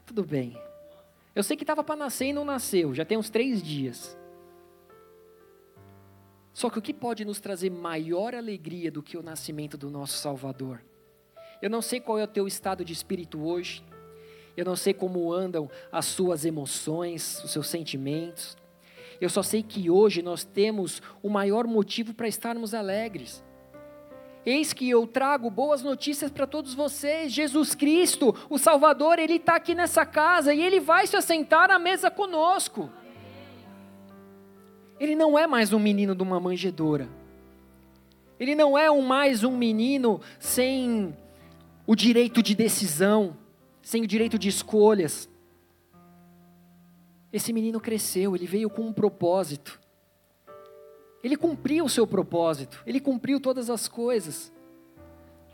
Tudo 0.06 0.25
bem. 0.25 0.62
Eu 1.34 1.42
sei 1.42 1.56
que 1.56 1.63
estava 1.63 1.86
para 1.86 1.96
nascer 1.96 2.25
e 2.25 2.34
não 2.34 2.44
nasceu, 2.44 2.94
já 2.94 3.06
tem 3.06 3.18
uns 3.18 3.30
três 3.30 3.63
dias. 3.63 4.18
Só 6.53 6.69
que 6.69 6.77
o 6.77 6.81
que 6.81 6.93
pode 6.93 7.25
nos 7.25 7.39
trazer 7.39 7.72
maior 7.72 8.36
alegria 8.36 8.91
do 8.91 9.01
que 9.01 9.17
o 9.17 9.24
nascimento 9.24 9.75
do 9.75 9.89
nosso 9.89 10.17
Salvador? 10.17 10.81
Eu 11.62 11.69
não 11.69 11.81
sei 11.81 12.00
qual 12.00 12.19
é 12.19 12.24
o 12.24 12.27
teu 12.27 12.48
estado 12.48 12.86
de 12.86 12.93
espírito 12.93 13.43
hoje, 13.43 13.83
eu 14.55 14.63
não 14.63 14.75
sei 14.75 14.93
como 14.93 15.33
andam 15.33 15.69
as 15.91 16.05
suas 16.05 16.45
emoções, 16.45 17.43
os 17.43 17.51
seus 17.51 17.67
sentimentos. 17.67 18.55
Eu 19.19 19.29
só 19.29 19.41
sei 19.41 19.63
que 19.63 19.89
hoje 19.89 20.22
nós 20.22 20.43
temos 20.43 21.01
o 21.24 21.29
maior 21.29 21.65
motivo 21.65 22.13
para 22.13 22.27
estarmos 22.27 22.74
alegres. 22.74 23.43
Eis 24.45 24.74
que 24.74 24.89
eu 24.89 25.07
trago 25.07 25.50
boas 25.50 25.81
notícias 25.81 26.29
para 26.29 26.45
todos 26.45 26.74
vocês. 26.74 27.31
Jesus 27.31 27.74
Cristo, 27.74 28.36
o 28.50 28.60
Salvador, 28.60 29.17
Ele 29.17 29.36
está 29.36 29.55
aqui 29.55 29.74
nessa 29.74 30.05
casa 30.05 30.53
e 30.53 30.62
Ele 30.62 30.79
vai 30.79 31.07
se 31.07 31.15
assentar 31.15 31.72
à 31.72 31.79
mesa 31.79 32.12
conosco. 32.12 32.91
Ele 35.03 35.17
não 35.17 35.38
é 35.38 35.45
mais 35.45 35.74
um 35.74 35.79
menino 35.79 36.15
de 36.15 36.24
uma 36.24 36.39
manjedoura. 36.39 37.10
Ele 38.39 38.55
não 38.55 38.77
é 38.77 38.89
mais 39.01 39.43
um 39.43 39.51
menino 39.51 40.22
sem 40.39 41.13
o 41.86 41.93
direito 41.93 42.41
de 42.41 42.55
decisão, 42.55 43.36
sem 43.81 44.01
o 44.01 44.07
direito 44.07 44.39
de 44.39 44.48
escolhas. 44.48 45.27
Esse 47.33 47.51
menino 47.51 47.81
cresceu, 47.81 48.33
ele 48.33 48.48
veio 48.48 48.69
com 48.69 48.83
um 48.83 48.93
propósito. 48.93 49.77
Ele 51.22 51.36
cumpriu 51.36 51.83
o 51.83 51.89
seu 51.89 52.07
propósito, 52.07 52.82
ele 52.88 53.01
cumpriu 53.01 53.41
todas 53.41 53.69
as 53.69 53.89
coisas. 53.89 54.54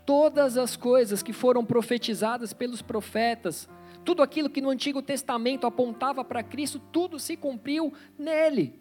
Todas 0.06 0.56
as 0.56 0.76
coisas 0.76 1.24
que 1.24 1.32
foram 1.32 1.64
profetizadas 1.64 2.52
pelos 2.52 2.82
profetas, 2.82 3.68
tudo 4.04 4.22
aquilo 4.22 4.48
que 4.48 4.60
no 4.60 4.70
Antigo 4.70 5.02
Testamento 5.02 5.66
apontava 5.66 6.24
para 6.24 6.40
Cristo, 6.40 6.80
tudo 6.92 7.18
se 7.18 7.36
cumpriu 7.36 7.92
nele. 8.16 8.78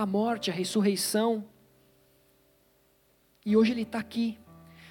A 0.00 0.06
morte, 0.06 0.50
a 0.50 0.54
ressurreição. 0.54 1.44
E 3.44 3.54
hoje 3.54 3.72
ele 3.72 3.82
está 3.82 3.98
aqui. 3.98 4.38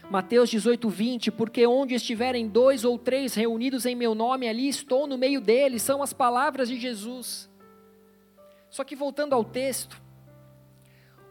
Mateus 0.08 0.52
18, 0.52 0.88
20, 0.88 1.32
porque 1.32 1.66
onde 1.66 1.96
estiverem 1.96 2.48
dois 2.48 2.86
ou 2.86 2.96
três 2.96 3.34
reunidos 3.34 3.88
em 3.88 3.96
meu 3.96 4.14
nome, 4.14 4.48
ali 4.48 4.70
estou 4.70 5.08
no 5.08 5.18
meio 5.18 5.42
deles, 5.42 5.82
são 5.82 6.04
as 6.04 6.14
palavras 6.14 6.70
de 6.70 6.80
Jesus. 6.80 7.50
Só 8.70 8.84
que 8.84 8.96
voltando 8.96 9.34
ao 9.34 9.44
texto, 9.44 10.00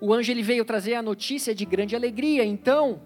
o 0.00 0.12
anjo 0.12 0.32
ele 0.32 0.42
veio 0.42 0.64
trazer 0.64 0.94
a 0.94 1.02
notícia 1.02 1.54
de 1.54 1.64
grande 1.64 1.94
alegria. 1.94 2.44
Então, 2.44 3.00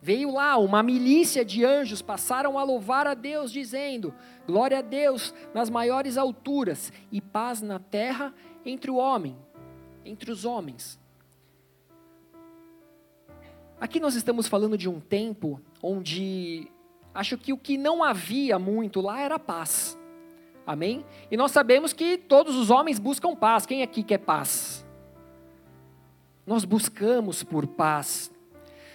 veio 0.00 0.32
lá 0.32 0.56
uma 0.56 0.82
milícia 0.82 1.44
de 1.44 1.66
anjos, 1.66 2.00
passaram 2.00 2.58
a 2.58 2.62
louvar 2.62 3.06
a 3.06 3.12
Deus, 3.12 3.52
dizendo: 3.52 4.14
Glória 4.46 4.78
a 4.78 4.82
Deus 4.82 5.34
nas 5.52 5.68
maiores 5.68 6.16
alturas 6.16 6.90
e 7.12 7.20
paz 7.20 7.60
na 7.60 7.78
terra 7.78 8.32
entre 8.64 8.90
o 8.90 8.96
homem, 8.96 9.36
entre 10.04 10.30
os 10.30 10.44
homens. 10.44 10.98
Aqui 13.80 13.98
nós 14.00 14.14
estamos 14.14 14.46
falando 14.46 14.78
de 14.78 14.88
um 14.88 15.00
tempo 15.00 15.60
onde 15.82 16.68
acho 17.12 17.36
que 17.36 17.52
o 17.52 17.58
que 17.58 17.76
não 17.76 18.02
havia 18.02 18.58
muito 18.58 19.00
lá 19.00 19.20
era 19.20 19.38
paz. 19.38 19.98
Amém? 20.66 21.04
E 21.30 21.36
nós 21.36 21.50
sabemos 21.50 21.92
que 21.92 22.16
todos 22.16 22.56
os 22.56 22.70
homens 22.70 22.98
buscam 22.98 23.36
paz. 23.36 23.66
Quem 23.66 23.82
aqui 23.82 24.02
quer 24.02 24.18
paz? 24.18 24.84
Nós 26.46 26.64
buscamos 26.64 27.42
por 27.42 27.66
paz. 27.66 28.30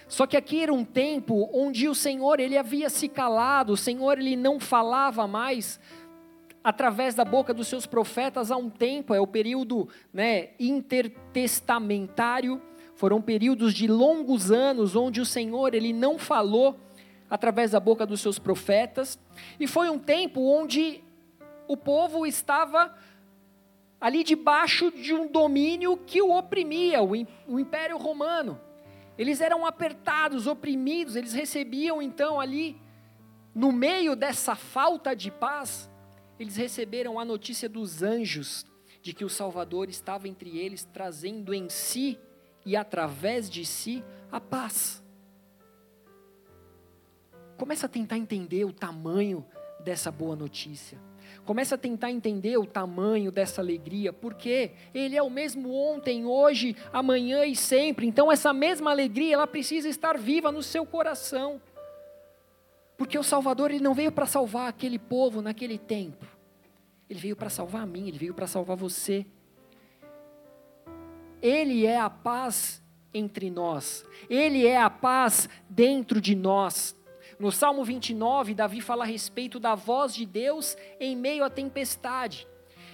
Só 0.07 0.25
que 0.25 0.35
aqui 0.35 0.63
era 0.63 0.73
um 0.73 0.83
tempo 0.83 1.47
onde 1.53 1.87
o 1.87 1.93
Senhor 1.93 2.39
ele 2.39 2.57
havia 2.57 2.89
se 2.89 3.07
calado, 3.07 3.73
o 3.73 3.77
Senhor 3.77 4.17
ele 4.17 4.35
não 4.35 4.59
falava 4.59 5.27
mais 5.27 5.79
através 6.63 7.15
da 7.15 7.23
boca 7.23 7.53
dos 7.53 7.67
seus 7.67 7.85
profetas 7.85 8.51
há 8.51 8.57
um 8.57 8.69
tempo, 8.69 9.13
é 9.13 9.19
o 9.19 9.27
período 9.27 9.87
né, 10.13 10.49
intertestamentário, 10.59 12.61
foram 12.95 13.21
períodos 13.21 13.73
de 13.73 13.87
longos 13.87 14.51
anos 14.51 14.95
onde 14.95 15.21
o 15.21 15.25
Senhor 15.25 15.73
ele 15.73 15.93
não 15.93 16.19
falou 16.19 16.77
através 17.29 17.71
da 17.71 17.79
boca 17.79 18.05
dos 18.05 18.21
seus 18.21 18.39
profetas, 18.39 19.19
e 19.59 19.67
foi 19.67 19.89
um 19.89 19.99
tempo 19.99 20.41
onde 20.41 21.03
o 21.67 21.77
povo 21.77 22.25
estava 22.25 22.93
ali 24.01 24.23
debaixo 24.23 24.91
de 24.91 25.13
um 25.13 25.27
domínio 25.27 25.95
que 25.95 26.21
o 26.21 26.35
oprimia, 26.35 27.01
o 27.03 27.59
Império 27.59 27.97
Romano. 27.97 28.59
Eles 29.17 29.41
eram 29.41 29.65
apertados, 29.65 30.47
oprimidos, 30.47 31.15
eles 31.15 31.33
recebiam 31.33 32.01
então 32.01 32.39
ali, 32.39 32.81
no 33.53 33.71
meio 33.71 34.15
dessa 34.15 34.55
falta 34.55 35.15
de 35.15 35.29
paz, 35.29 35.89
eles 36.39 36.55
receberam 36.55 37.19
a 37.19 37.25
notícia 37.25 37.67
dos 37.67 38.01
anjos 38.01 38.65
de 39.01 39.13
que 39.13 39.25
o 39.25 39.29
Salvador 39.29 39.89
estava 39.89 40.27
entre 40.27 40.57
eles, 40.57 40.85
trazendo 40.85 41.53
em 41.53 41.69
si 41.69 42.17
e 42.65 42.75
através 42.75 43.49
de 43.49 43.65
si 43.65 44.03
a 44.31 44.39
paz. 44.39 45.03
Começa 47.57 47.87
a 47.87 47.89
tentar 47.89 48.17
entender 48.17 48.63
o 48.63 48.71
tamanho 48.71 49.45
dessa 49.83 50.09
boa 50.11 50.35
notícia. 50.35 50.97
Comece 51.45 51.73
a 51.73 51.77
tentar 51.77 52.11
entender 52.11 52.57
o 52.57 52.65
tamanho 52.65 53.31
dessa 53.31 53.61
alegria, 53.61 54.13
porque 54.13 54.71
Ele 54.93 55.15
é 55.15 55.21
o 55.21 55.29
mesmo 55.29 55.73
ontem, 55.73 56.25
hoje, 56.25 56.75
amanhã 56.91 57.45
e 57.45 57.55
sempre. 57.55 58.07
Então, 58.07 58.31
essa 58.31 58.53
mesma 58.53 58.91
alegria, 58.91 59.35
ela 59.35 59.47
precisa 59.47 59.87
estar 59.89 60.17
viva 60.17 60.51
no 60.51 60.61
seu 60.63 60.85
coração. 60.85 61.61
Porque 62.99 63.17
o 63.17 63.23
Salvador, 63.23 63.71
Ele 63.71 63.81
não 63.81 63.93
veio 63.93 64.11
para 64.11 64.25
salvar 64.25 64.67
aquele 64.67 64.99
povo 64.99 65.41
naquele 65.41 65.77
tempo. 65.77 66.25
Ele 67.09 67.17
veio 67.17 67.35
para 67.35 67.49
salvar 67.49 67.83
a 67.83 67.85
mim, 67.85 68.09
Ele 68.09 68.17
veio 68.17 68.33
para 68.33 68.45
salvar 68.45 68.75
você. 68.75 69.25
Ele 71.41 71.85
é 71.85 71.97
a 71.97 72.09
paz 72.09 72.83
entre 73.13 73.49
nós, 73.49 74.05
Ele 74.29 74.67
é 74.67 74.77
a 74.77 74.89
paz 74.89 75.47
dentro 75.69 76.19
de 76.19 76.35
nós. 76.35 76.93
No 77.39 77.53
Salmo 77.53 77.85
29, 77.85 78.53
Davi 78.53 78.81
fala 78.81 79.05
a 79.05 79.07
respeito 79.07 79.61
da 79.61 79.75
voz 79.75 80.13
de 80.13 80.25
Deus 80.25 80.75
em 80.99 81.15
meio 81.15 81.45
à 81.45 81.49
tempestade. 81.49 82.45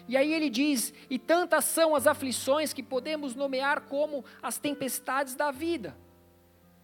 E 0.08 0.16
aí 0.16 0.32
ele 0.32 0.52
diz: 0.52 0.94
E 1.10 1.18
tantas 1.18 1.66
são 1.66 1.96
as 1.96 2.06
aflições 2.06 2.74
que 2.74 2.84
podemos 2.84 3.34
nomear 3.34 3.82
como 3.82 4.24
as 4.40 4.60
tempestades 4.60 5.34
da 5.34 5.50
vida. 5.50 5.98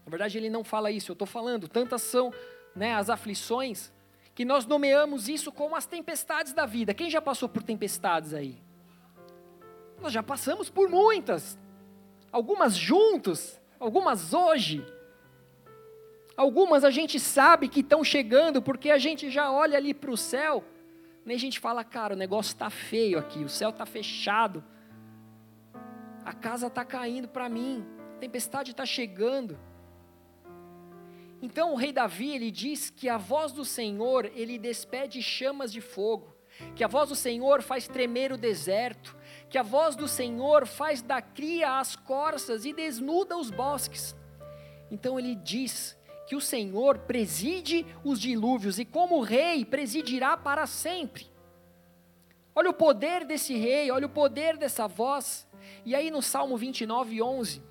Na 0.04 0.10
verdade, 0.10 0.36
ele 0.36 0.50
não 0.50 0.64
fala 0.64 0.90
isso, 0.90 1.12
eu 1.12 1.14
estou 1.14 1.26
falando, 1.26 1.68
tantas 1.68 2.02
são 2.02 2.32
né, 2.74 2.94
as 2.94 3.10
aflições 3.10 3.92
que 4.34 4.44
nós 4.44 4.64
nomeamos 4.66 5.28
isso 5.28 5.52
como 5.52 5.76
as 5.76 5.86
tempestades 5.86 6.52
da 6.52 6.64
vida. 6.64 6.94
Quem 6.94 7.10
já 7.10 7.20
passou 7.20 7.48
por 7.48 7.62
tempestades 7.62 8.32
aí? 8.32 8.62
Nós 10.00 10.12
já 10.12 10.22
passamos 10.22 10.70
por 10.70 10.88
muitas, 10.88 11.58
algumas 12.30 12.74
juntos, 12.74 13.60
algumas 13.78 14.32
hoje. 14.32 14.84
Algumas 16.36 16.82
a 16.82 16.90
gente 16.90 17.20
sabe 17.20 17.68
que 17.68 17.80
estão 17.80 18.02
chegando, 18.02 18.62
porque 18.62 18.90
a 18.90 18.98
gente 18.98 19.30
já 19.30 19.52
olha 19.52 19.76
ali 19.76 19.92
para 19.92 20.10
o 20.10 20.16
céu, 20.16 20.64
Nem 21.24 21.36
a 21.36 21.38
gente 21.38 21.60
fala, 21.60 21.84
cara, 21.84 22.14
o 22.14 22.16
negócio 22.16 22.52
está 22.52 22.68
feio 22.68 23.18
aqui, 23.18 23.44
o 23.44 23.48
céu 23.48 23.70
está 23.70 23.86
fechado, 23.86 24.64
a 26.24 26.32
casa 26.32 26.66
está 26.66 26.84
caindo 26.84 27.28
para 27.28 27.48
mim, 27.48 27.84
a 28.16 28.18
tempestade 28.18 28.72
está 28.72 28.84
chegando. 28.84 29.56
Então 31.42 31.72
o 31.72 31.76
rei 31.76 31.92
Davi, 31.92 32.30
ele 32.30 32.52
diz 32.52 32.88
que 32.88 33.08
a 33.08 33.18
voz 33.18 33.50
do 33.50 33.64
Senhor, 33.64 34.30
ele 34.32 34.56
despede 34.56 35.20
chamas 35.20 35.72
de 35.72 35.80
fogo, 35.80 36.32
que 36.76 36.84
a 36.84 36.86
voz 36.86 37.08
do 37.08 37.16
Senhor 37.16 37.62
faz 37.62 37.88
tremer 37.88 38.32
o 38.32 38.36
deserto, 38.36 39.16
que 39.50 39.58
a 39.58 39.62
voz 39.62 39.96
do 39.96 40.06
Senhor 40.06 40.64
faz 40.68 41.02
da 41.02 41.20
cria 41.20 41.80
as 41.80 41.96
corças 41.96 42.64
e 42.64 42.72
desnuda 42.72 43.36
os 43.36 43.50
bosques. 43.50 44.14
Então 44.88 45.18
ele 45.18 45.34
diz 45.34 45.98
que 46.28 46.36
o 46.36 46.40
Senhor 46.40 46.98
preside 46.98 47.84
os 48.04 48.20
dilúvios 48.20 48.78
e, 48.78 48.84
como 48.84 49.20
rei, 49.20 49.64
presidirá 49.64 50.36
para 50.36 50.64
sempre. 50.66 51.26
Olha 52.54 52.70
o 52.70 52.74
poder 52.74 53.24
desse 53.24 53.56
rei, 53.56 53.90
olha 53.90 54.06
o 54.06 54.10
poder 54.10 54.56
dessa 54.56 54.86
voz. 54.86 55.48
E 55.84 55.94
aí 55.94 56.10
no 56.10 56.22
Salmo 56.22 56.56
29, 56.56 57.20
11, 57.20 57.62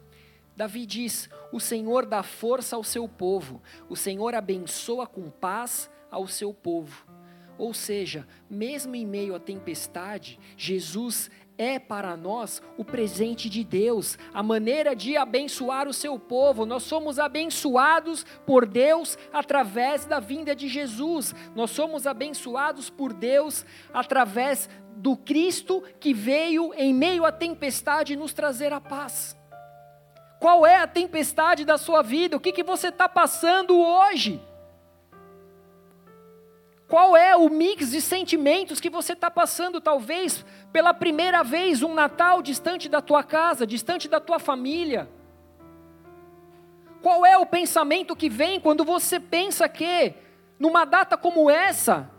Davi 0.61 0.85
diz: 0.85 1.27
O 1.51 1.59
Senhor 1.59 2.05
dá 2.05 2.21
força 2.21 2.75
ao 2.75 2.83
seu 2.83 3.09
povo, 3.09 3.63
o 3.89 3.95
Senhor 3.95 4.35
abençoa 4.35 5.07
com 5.07 5.27
paz 5.27 5.89
ao 6.11 6.27
seu 6.27 6.53
povo. 6.53 7.03
Ou 7.57 7.73
seja, 7.73 8.27
mesmo 8.47 8.95
em 8.95 9.03
meio 9.03 9.33
à 9.33 9.39
tempestade, 9.39 10.39
Jesus 10.55 11.31
é 11.57 11.79
para 11.79 12.15
nós 12.15 12.61
o 12.77 12.85
presente 12.85 13.49
de 13.49 13.63
Deus, 13.63 14.19
a 14.31 14.43
maneira 14.43 14.95
de 14.95 15.17
abençoar 15.17 15.87
o 15.87 15.93
seu 15.93 16.19
povo. 16.19 16.63
Nós 16.63 16.83
somos 16.83 17.17
abençoados 17.17 18.23
por 18.45 18.63
Deus 18.67 19.17
através 19.33 20.05
da 20.05 20.19
vinda 20.19 20.55
de 20.55 20.67
Jesus. 20.67 21.33
Nós 21.55 21.71
somos 21.71 22.05
abençoados 22.05 22.87
por 22.87 23.13
Deus 23.13 23.65
através 23.91 24.69
do 24.95 25.17
Cristo 25.17 25.81
que 25.99 26.13
veio 26.13 26.71
em 26.75 26.93
meio 26.93 27.25
à 27.25 27.31
tempestade 27.31 28.15
nos 28.15 28.31
trazer 28.31 28.71
a 28.71 28.79
paz. 28.79 29.40
Qual 30.41 30.65
é 30.65 30.77
a 30.77 30.87
tempestade 30.87 31.63
da 31.63 31.77
sua 31.77 32.01
vida? 32.01 32.35
O 32.35 32.39
que, 32.39 32.51
que 32.51 32.63
você 32.63 32.87
está 32.87 33.07
passando 33.07 33.79
hoje? 33.79 34.41
Qual 36.87 37.15
é 37.15 37.35
o 37.35 37.47
mix 37.47 37.91
de 37.91 38.01
sentimentos 38.01 38.79
que 38.79 38.89
você 38.89 39.13
está 39.13 39.29
passando, 39.29 39.79
talvez 39.79 40.43
pela 40.73 40.95
primeira 40.95 41.43
vez, 41.43 41.83
um 41.83 41.93
Natal 41.93 42.41
distante 42.41 42.89
da 42.89 43.01
tua 43.01 43.23
casa, 43.23 43.67
distante 43.67 44.07
da 44.07 44.19
tua 44.19 44.39
família? 44.39 45.07
Qual 47.03 47.23
é 47.23 47.37
o 47.37 47.45
pensamento 47.45 48.15
que 48.15 48.27
vem 48.27 48.59
quando 48.59 48.83
você 48.83 49.19
pensa 49.19 49.69
que, 49.69 50.15
numa 50.57 50.85
data 50.85 51.15
como 51.15 51.51
essa, 51.51 52.09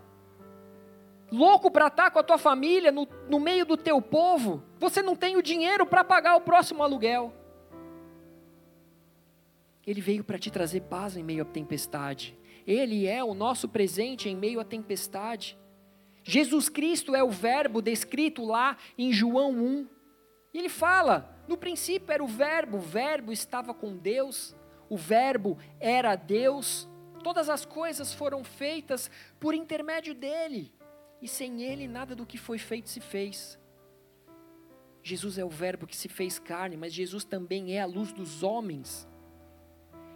louco 1.29 1.69
para 1.69 1.87
estar 1.87 2.09
com 2.09 2.19
a 2.19 2.23
tua 2.23 2.37
família, 2.37 2.89
no, 2.89 3.05
no 3.27 3.37
meio 3.37 3.65
do 3.65 3.75
teu 3.75 4.01
povo, 4.01 4.63
você 4.79 5.01
não 5.01 5.13
tem 5.13 5.35
o 5.35 5.43
dinheiro 5.43 5.85
para 5.85 6.05
pagar 6.05 6.37
o 6.37 6.41
próximo 6.41 6.81
aluguel? 6.83 7.42
Ele 9.85 10.01
veio 10.01 10.23
para 10.23 10.39
te 10.39 10.49
trazer 10.49 10.81
paz 10.81 11.17
em 11.17 11.23
meio 11.23 11.43
à 11.43 11.45
tempestade. 11.45 12.37
Ele 12.65 13.05
é 13.05 13.23
o 13.23 13.33
nosso 13.33 13.67
presente 13.67 14.29
em 14.29 14.35
meio 14.35 14.59
à 14.59 14.63
tempestade. 14.63 15.57
Jesus 16.23 16.69
Cristo 16.69 17.15
é 17.15 17.23
o 17.23 17.29
Verbo 17.29 17.81
descrito 17.81 18.45
lá 18.45 18.77
em 18.97 19.11
João 19.11 19.51
1. 19.51 19.87
E 20.53 20.57
ele 20.57 20.69
fala: 20.69 21.33
no 21.47 21.57
princípio 21.57 22.11
era 22.11 22.23
o 22.23 22.27
Verbo, 22.27 22.77
o 22.77 22.81
Verbo 22.81 23.31
estava 23.31 23.73
com 23.73 23.97
Deus, 23.97 24.55
o 24.89 24.95
Verbo 24.95 25.57
era 25.79 26.15
Deus, 26.15 26.87
todas 27.21 27.49
as 27.49 27.65
coisas 27.65 28.13
foram 28.13 28.43
feitas 28.43 29.11
por 29.39 29.53
intermédio 29.53 30.13
dele, 30.13 30.71
e 31.21 31.27
sem 31.27 31.61
ele 31.63 31.87
nada 31.87 32.15
do 32.15 32.25
que 32.25 32.37
foi 32.37 32.57
feito 32.57 32.89
se 32.89 33.01
fez. 33.01 33.59
Jesus 35.01 35.37
é 35.37 35.43
o 35.43 35.49
Verbo 35.49 35.85
que 35.85 35.97
se 35.97 36.07
fez 36.07 36.39
carne, 36.39 36.77
mas 36.77 36.93
Jesus 36.93 37.25
também 37.25 37.75
é 37.75 37.81
a 37.81 37.85
luz 37.85 38.13
dos 38.13 38.41
homens. 38.41 39.05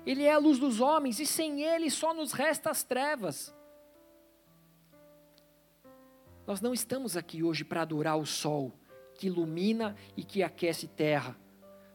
Ele 0.08 0.24
é 0.24 0.32
a 0.32 0.38
luz 0.38 0.58
dos 0.58 0.80
homens 0.80 1.20
e 1.20 1.26
sem 1.26 1.64
Ele 1.64 1.92
só 1.92 2.14
nos 2.14 2.32
resta 2.32 2.70
as 2.70 2.82
trevas. 2.82 3.54
Nós 6.48 6.62
não 6.62 6.74
estamos 6.74 7.18
aqui 7.18 7.44
hoje 7.44 7.66
para 7.66 7.82
adorar 7.82 8.18
o 8.18 8.26
sol 8.26 8.72
que 9.16 9.28
ilumina 9.28 9.98
e 10.16 10.24
que 10.24 10.42
aquece 10.42 10.88
terra. 10.88 11.38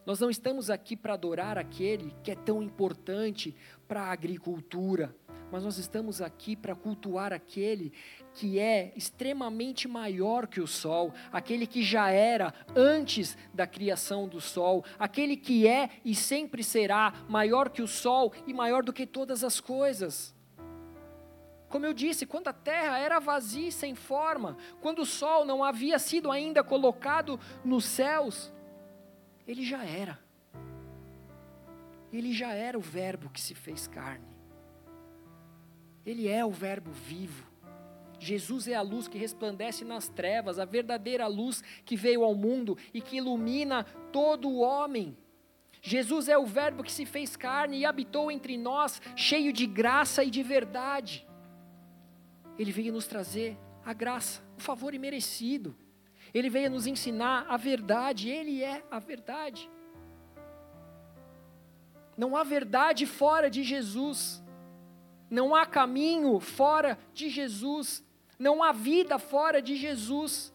Nós 0.05 0.19
não 0.19 0.29
estamos 0.29 0.69
aqui 0.69 0.97
para 0.97 1.15
adorar 1.15 1.57
aquele 1.57 2.13
que 2.25 2.33
é 2.33 2.35
tão 2.35 2.61
importante 2.63 3.55
para 3.87 4.03
a 4.03 4.13
agricultura, 4.13 5.15
mas 5.51 5.63
nós 5.63 5.79
estamos 5.79 6.21
aqui 6.21 6.57
para 6.57 6.75
cultuar 6.75 7.33
aquele 7.33 7.93
que 8.35 8.59
é 8.59 8.93
extremamente 8.97 9.87
maior 9.87 10.49
que 10.49 10.61
o 10.61 10.67
sol, 10.67 11.13
aquele 11.31 11.67
que 11.67 11.83
já 11.83 12.11
era 12.11 12.53
antes 12.75 13.37
da 13.55 13.67
criação 13.67 14.27
do 14.27 14.41
sol, 14.41 14.85
aquele 14.99 15.37
que 15.37 15.69
é 15.69 15.91
e 16.05 16.15
sempre 16.15 16.65
será 16.65 17.13
maior 17.29 17.69
que 17.69 17.83
o 17.83 17.87
sol 17.87 18.33
e 18.47 18.53
maior 18.53 18.83
do 18.83 18.93
que 18.93 19.07
todas 19.07 19.45
as 19.45 19.61
coisas. 19.61 20.35
Como 21.69 21.87
eu 21.87 21.95
disse, 21.95 22.27
quando 22.27 22.49
a 22.49 22.53
terra 22.53 22.99
era 22.99 23.21
vazia 23.21 23.69
e 23.69 23.73
sem 23.73 23.95
forma, 23.95 24.57
quando 24.81 25.01
o 25.01 25.07
sol 25.07 25.45
não 25.45 25.63
havia 25.63 25.99
sido 25.99 26.31
ainda 26.31 26.65
colocado 26.65 27.39
nos 27.65 27.85
céus, 27.85 28.53
ele 29.47 29.65
já 29.65 29.85
era. 29.85 30.19
Ele 32.13 32.33
já 32.33 32.53
era 32.53 32.79
o 32.79 32.83
Verbo 32.83 33.31
que 33.31 33.41
se 33.41 33.55
fez 33.55 33.87
carne. 33.87 34.27
Ele 36.05 36.29
é 36.29 36.45
o 36.45 36.51
Verbo 36.51 36.91
vivo. 36.91 37.51
Jesus 38.19 38.69
é 38.69 38.75
a 38.75 38.83
luz 38.83 39.09
que 39.09 39.19
resplandece 39.19 39.85
nas 39.85 40.09
trevas, 40.09 40.59
a 40.59 40.65
verdadeira 40.65 41.27
luz 41.27 41.63
que 41.85 41.97
veio 41.97 42.23
ao 42.23 42.35
mundo 42.35 42.79
e 42.95 43.01
que 43.01 43.17
ilumina 43.17 43.85
todo 44.13 44.49
o 44.49 44.61
homem. 44.61 45.17
Jesus 45.81 46.29
é 46.29 46.39
o 46.39 46.47
Verbo 46.47 46.85
que 46.85 46.93
se 46.93 47.05
fez 47.05 47.35
carne 47.35 47.79
e 47.79 47.85
habitou 47.85 48.31
entre 48.31 48.57
nós, 48.57 49.03
cheio 49.17 49.53
de 49.53 49.67
graça 49.67 50.23
e 50.23 50.31
de 50.31 50.43
verdade. 50.43 51.27
Ele 52.57 52.71
veio 52.71 52.93
nos 52.93 53.09
trazer 53.09 53.59
a 53.85 53.93
graça, 53.93 54.41
o 54.57 54.61
favor 54.61 54.95
imerecido. 54.95 55.77
Ele 56.35 56.49
veio 56.49 56.71
nos 56.71 56.87
ensinar 56.87 57.47
a 57.49 57.57
verdade, 57.57 58.29
Ele 58.29 58.63
é 58.63 58.83
a 58.91 58.99
verdade. 58.99 59.71
Não 62.17 62.37
há 62.37 62.45
verdade 62.45 63.07
fora 63.07 63.51
de 63.51 63.63
Jesus. 63.63 64.43
Não 65.29 65.55
há 65.55 65.65
caminho 65.67 66.39
fora 66.41 66.99
de 67.13 67.29
Jesus. 67.29 68.05
Não 68.39 68.63
há 68.63 68.73
vida 68.73 69.19
fora 69.19 69.61
de 69.61 69.77
Jesus. 69.77 70.53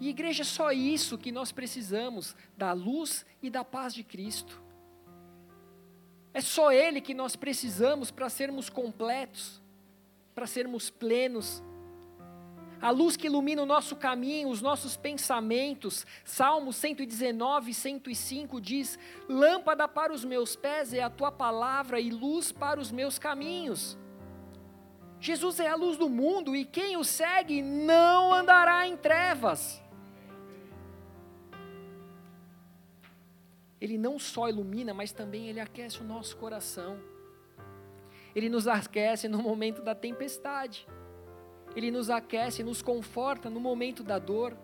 E 0.00 0.08
igreja, 0.08 0.42
é 0.42 0.44
só 0.44 0.70
isso 0.70 1.18
que 1.18 1.32
nós 1.32 1.50
precisamos: 1.50 2.36
da 2.56 2.72
luz 2.72 3.26
e 3.42 3.50
da 3.50 3.64
paz 3.64 3.92
de 3.92 4.04
Cristo. 4.04 4.62
É 6.32 6.40
só 6.40 6.70
Ele 6.70 7.00
que 7.00 7.14
nós 7.14 7.34
precisamos 7.34 8.10
para 8.10 8.28
sermos 8.28 8.70
completos, 8.70 9.60
para 10.34 10.46
sermos 10.46 10.88
plenos, 10.88 11.62
a 12.80 12.90
luz 12.90 13.16
que 13.16 13.26
ilumina 13.26 13.62
o 13.62 13.66
nosso 13.66 13.96
caminho, 13.96 14.48
os 14.48 14.62
nossos 14.62 14.96
pensamentos. 14.96 16.06
Salmo 16.24 16.72
119, 16.72 17.74
105 17.74 18.60
diz: 18.60 18.98
Lâmpada 19.28 19.88
para 19.88 20.12
os 20.12 20.24
meus 20.24 20.54
pés 20.54 20.92
é 20.92 21.02
a 21.02 21.10
tua 21.10 21.32
palavra 21.32 22.00
e 22.00 22.10
luz 22.10 22.52
para 22.52 22.80
os 22.80 22.92
meus 22.92 23.18
caminhos. 23.18 23.98
Jesus 25.20 25.58
é 25.58 25.66
a 25.66 25.74
luz 25.74 25.96
do 25.96 26.08
mundo 26.08 26.54
e 26.54 26.64
quem 26.64 26.96
o 26.96 27.02
segue 27.02 27.60
não 27.60 28.32
andará 28.32 28.86
em 28.86 28.96
trevas. 28.96 29.82
Ele 33.80 33.98
não 33.98 34.18
só 34.18 34.48
ilumina, 34.48 34.92
mas 34.92 35.12
também 35.12 35.48
ele 35.48 35.60
aquece 35.60 36.00
o 36.00 36.04
nosso 36.04 36.36
coração. 36.36 36.98
Ele 38.34 38.48
nos 38.48 38.68
aquece 38.68 39.28
no 39.28 39.42
momento 39.42 39.82
da 39.82 39.94
tempestade. 39.94 40.86
Ele 41.78 41.92
nos 41.92 42.10
aquece, 42.10 42.64
nos 42.64 42.82
conforta 42.82 43.48
no 43.48 43.60
momento 43.60 44.02
da 44.02 44.18
dor. 44.18 44.58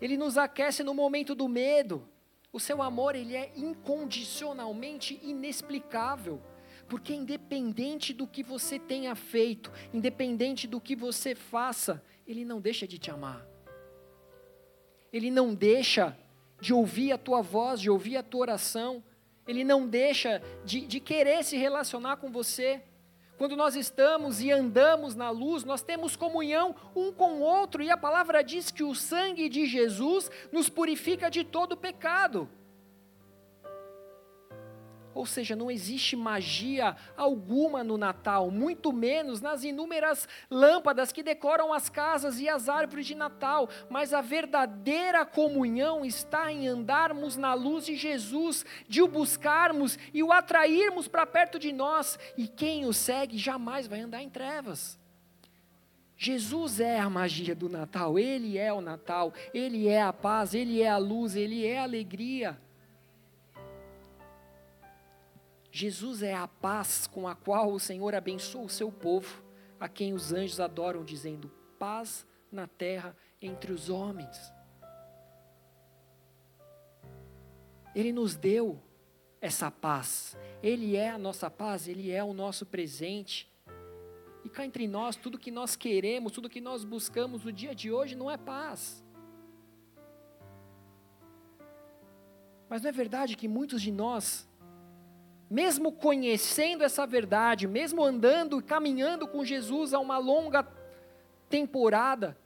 Ele 0.00 0.16
nos 0.16 0.38
aquece 0.38 0.82
no 0.82 0.94
momento 0.94 1.34
do 1.34 1.46
medo. 1.46 2.08
O 2.50 2.58
seu 2.58 2.80
amor, 2.80 3.14
ele 3.14 3.36
é 3.36 3.52
incondicionalmente 3.54 5.20
inexplicável. 5.22 6.40
Porque 6.88 7.12
independente 7.12 8.14
do 8.14 8.26
que 8.26 8.42
você 8.42 8.78
tenha 8.78 9.14
feito, 9.14 9.70
independente 9.92 10.66
do 10.66 10.80
que 10.80 10.96
você 10.96 11.34
faça, 11.34 12.02
ele 12.26 12.42
não 12.42 12.62
deixa 12.62 12.88
de 12.88 12.96
te 12.96 13.10
amar. 13.10 13.46
Ele 15.12 15.30
não 15.30 15.54
deixa 15.54 16.16
de 16.58 16.72
ouvir 16.72 17.12
a 17.12 17.18
tua 17.18 17.42
voz, 17.42 17.82
de 17.82 17.90
ouvir 17.90 18.16
a 18.16 18.22
tua 18.22 18.40
oração. 18.40 19.04
Ele 19.46 19.62
não 19.62 19.86
deixa 19.86 20.40
de, 20.64 20.86
de 20.86 21.00
querer 21.00 21.44
se 21.44 21.58
relacionar 21.58 22.16
com 22.16 22.32
você. 22.32 22.82
Quando 23.36 23.56
nós 23.56 23.74
estamos 23.74 24.40
e 24.40 24.50
andamos 24.50 25.14
na 25.14 25.30
luz, 25.30 25.64
nós 25.64 25.82
temos 25.82 26.14
comunhão 26.14 26.74
um 26.94 27.12
com 27.12 27.34
o 27.34 27.40
outro, 27.40 27.82
e 27.82 27.90
a 27.90 27.96
palavra 27.96 28.42
diz 28.42 28.70
que 28.70 28.84
o 28.84 28.94
sangue 28.94 29.48
de 29.48 29.66
Jesus 29.66 30.30
nos 30.52 30.68
purifica 30.68 31.30
de 31.30 31.42
todo 31.42 31.76
pecado. 31.76 32.48
Ou 35.14 35.24
seja, 35.24 35.54
não 35.54 35.70
existe 35.70 36.16
magia 36.16 36.96
alguma 37.16 37.84
no 37.84 37.96
Natal, 37.96 38.50
muito 38.50 38.92
menos 38.92 39.40
nas 39.40 39.62
inúmeras 39.62 40.28
lâmpadas 40.50 41.12
que 41.12 41.22
decoram 41.22 41.72
as 41.72 41.88
casas 41.88 42.40
e 42.40 42.48
as 42.48 42.68
árvores 42.68 43.06
de 43.06 43.14
Natal, 43.14 43.68
mas 43.88 44.12
a 44.12 44.20
verdadeira 44.20 45.24
comunhão 45.24 46.04
está 46.04 46.52
em 46.52 46.66
andarmos 46.66 47.36
na 47.36 47.54
luz 47.54 47.86
de 47.86 47.96
Jesus, 47.96 48.64
de 48.88 49.02
o 49.02 49.08
buscarmos 49.08 49.98
e 50.12 50.22
o 50.22 50.32
atrairmos 50.32 51.06
para 51.06 51.24
perto 51.24 51.58
de 51.58 51.72
nós, 51.72 52.18
e 52.36 52.48
quem 52.48 52.84
o 52.84 52.92
segue 52.92 53.38
jamais 53.38 53.86
vai 53.86 54.00
andar 54.00 54.22
em 54.22 54.28
trevas. 54.28 54.98
Jesus 56.16 56.80
é 56.80 56.98
a 56.98 57.10
magia 57.10 57.54
do 57.54 57.68
Natal, 57.68 58.18
Ele 58.18 58.56
é 58.56 58.72
o 58.72 58.80
Natal, 58.80 59.32
Ele 59.52 59.88
é 59.88 60.00
a 60.00 60.12
paz, 60.12 60.54
Ele 60.54 60.80
é 60.80 60.88
a 60.88 60.96
luz, 60.96 61.36
Ele 61.36 61.66
é 61.66 61.80
a 61.80 61.82
alegria. 61.82 62.58
Jesus 65.76 66.22
é 66.22 66.32
a 66.32 66.46
paz 66.46 67.08
com 67.08 67.26
a 67.26 67.34
qual 67.34 67.72
o 67.72 67.80
Senhor 67.80 68.14
abençoa 68.14 68.62
o 68.62 68.68
seu 68.68 68.92
povo, 68.92 69.42
a 69.80 69.88
quem 69.88 70.14
os 70.14 70.32
anjos 70.32 70.60
adoram, 70.60 71.04
dizendo: 71.04 71.50
paz 71.80 72.24
na 72.48 72.68
terra 72.68 73.16
entre 73.42 73.72
os 73.72 73.90
homens. 73.90 74.38
Ele 77.92 78.12
nos 78.12 78.36
deu 78.36 78.80
essa 79.40 79.68
paz, 79.68 80.38
Ele 80.62 80.94
é 80.94 81.10
a 81.10 81.18
nossa 81.18 81.50
paz, 81.50 81.88
Ele 81.88 82.12
é 82.12 82.22
o 82.22 82.32
nosso 82.32 82.64
presente. 82.64 83.52
E 84.44 84.48
cá 84.48 84.64
entre 84.64 84.86
nós, 84.86 85.16
tudo 85.16 85.36
que 85.36 85.50
nós 85.50 85.74
queremos, 85.74 86.30
tudo 86.30 86.48
que 86.48 86.60
nós 86.60 86.84
buscamos 86.84 87.42
no 87.42 87.50
dia 87.50 87.74
de 87.74 87.90
hoje 87.90 88.14
não 88.14 88.30
é 88.30 88.36
paz. 88.36 89.04
Mas 92.68 92.82
não 92.82 92.90
é 92.90 92.92
verdade 92.92 93.36
que 93.36 93.48
muitos 93.48 93.82
de 93.82 93.90
nós 93.90 94.48
mesmo 95.50 95.92
conhecendo 95.92 96.82
essa 96.84 97.06
verdade, 97.06 97.66
mesmo 97.66 98.02
andando 98.02 98.58
e 98.58 98.62
caminhando 98.62 99.26
com 99.28 99.44
Jesus 99.44 99.94
há 99.94 99.98
uma 99.98 100.18
longa 100.18 100.66
temporada, 101.48 102.36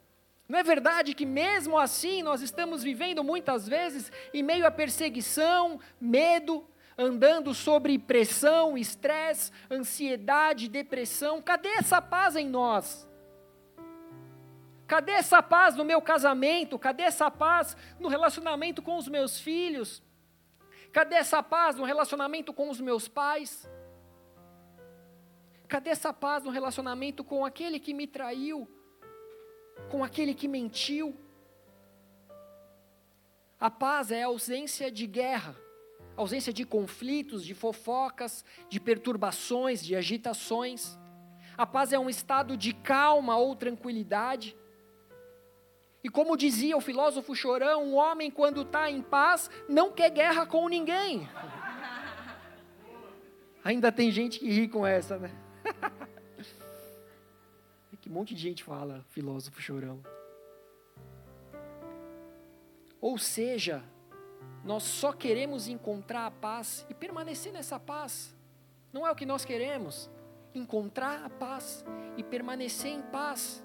não 0.48 0.58
é 0.58 0.62
verdade 0.62 1.14
que 1.14 1.26
mesmo 1.26 1.78
assim 1.78 2.22
nós 2.22 2.40
estamos 2.40 2.82
vivendo 2.82 3.22
muitas 3.22 3.68
vezes 3.68 4.10
em 4.32 4.42
meio 4.42 4.66
a 4.66 4.70
perseguição, 4.70 5.78
medo, 6.00 6.66
andando 6.96 7.52
sobre 7.52 7.98
pressão, 7.98 8.76
estresse, 8.76 9.52
ansiedade, 9.70 10.68
depressão? 10.68 11.42
Cadê 11.42 11.68
essa 11.68 12.00
paz 12.00 12.34
em 12.34 12.48
nós? 12.48 13.06
Cadê 14.86 15.12
essa 15.12 15.42
paz 15.42 15.76
no 15.76 15.84
meu 15.84 16.00
casamento? 16.00 16.78
Cadê 16.78 17.02
essa 17.02 17.30
paz 17.30 17.76
no 18.00 18.08
relacionamento 18.08 18.80
com 18.80 18.96
os 18.96 19.06
meus 19.06 19.38
filhos? 19.38 20.02
Cadê 20.92 21.16
essa 21.16 21.42
paz 21.42 21.76
no 21.76 21.84
relacionamento 21.84 22.52
com 22.52 22.70
os 22.70 22.80
meus 22.80 23.08
pais? 23.08 23.68
Cadê 25.68 25.90
essa 25.90 26.12
paz 26.12 26.44
no 26.44 26.50
relacionamento 26.50 27.22
com 27.22 27.44
aquele 27.44 27.78
que 27.78 27.92
me 27.92 28.06
traiu? 28.06 28.66
Com 29.90 30.02
aquele 30.02 30.34
que 30.34 30.48
mentiu? 30.48 31.14
A 33.60 33.70
paz 33.70 34.10
é 34.10 34.22
a 34.22 34.28
ausência 34.28 34.90
de 34.90 35.06
guerra, 35.06 35.54
ausência 36.16 36.52
de 36.52 36.64
conflitos, 36.64 37.44
de 37.44 37.54
fofocas, 37.54 38.44
de 38.68 38.80
perturbações, 38.80 39.84
de 39.84 39.94
agitações. 39.94 40.98
A 41.56 41.66
paz 41.66 41.92
é 41.92 41.98
um 41.98 42.08
estado 42.08 42.56
de 42.56 42.72
calma 42.72 43.36
ou 43.36 43.54
tranquilidade. 43.54 44.56
E 46.02 46.08
como 46.08 46.36
dizia 46.36 46.76
o 46.76 46.80
filósofo 46.80 47.34
Chorão, 47.34 47.84
um 47.84 47.94
homem 47.96 48.30
quando 48.30 48.62
está 48.62 48.90
em 48.90 49.02
paz 49.02 49.50
não 49.68 49.90
quer 49.90 50.10
guerra 50.10 50.46
com 50.46 50.68
ninguém. 50.68 51.28
Ainda 53.64 53.90
tem 53.90 54.10
gente 54.10 54.38
que 54.38 54.48
ri 54.48 54.68
com 54.68 54.86
essa, 54.86 55.18
né? 55.18 55.30
É 57.92 57.96
que 57.96 58.08
um 58.08 58.12
monte 58.12 58.34
de 58.34 58.40
gente 58.40 58.62
fala, 58.62 59.04
filósofo 59.08 59.60
Chorão. 59.60 60.02
Ou 63.00 63.16
seja, 63.16 63.82
nós 64.64 64.82
só 64.82 65.12
queremos 65.12 65.68
encontrar 65.68 66.26
a 66.26 66.30
paz 66.30 66.86
e 66.90 66.94
permanecer 66.94 67.52
nessa 67.52 67.78
paz. 67.78 68.36
Não 68.92 69.06
é 69.06 69.10
o 69.10 69.14
que 69.14 69.26
nós 69.26 69.44
queremos. 69.44 70.10
Encontrar 70.54 71.24
a 71.24 71.30
paz 71.30 71.84
e 72.16 72.22
permanecer 72.22 72.90
em 72.90 73.02
paz. 73.02 73.64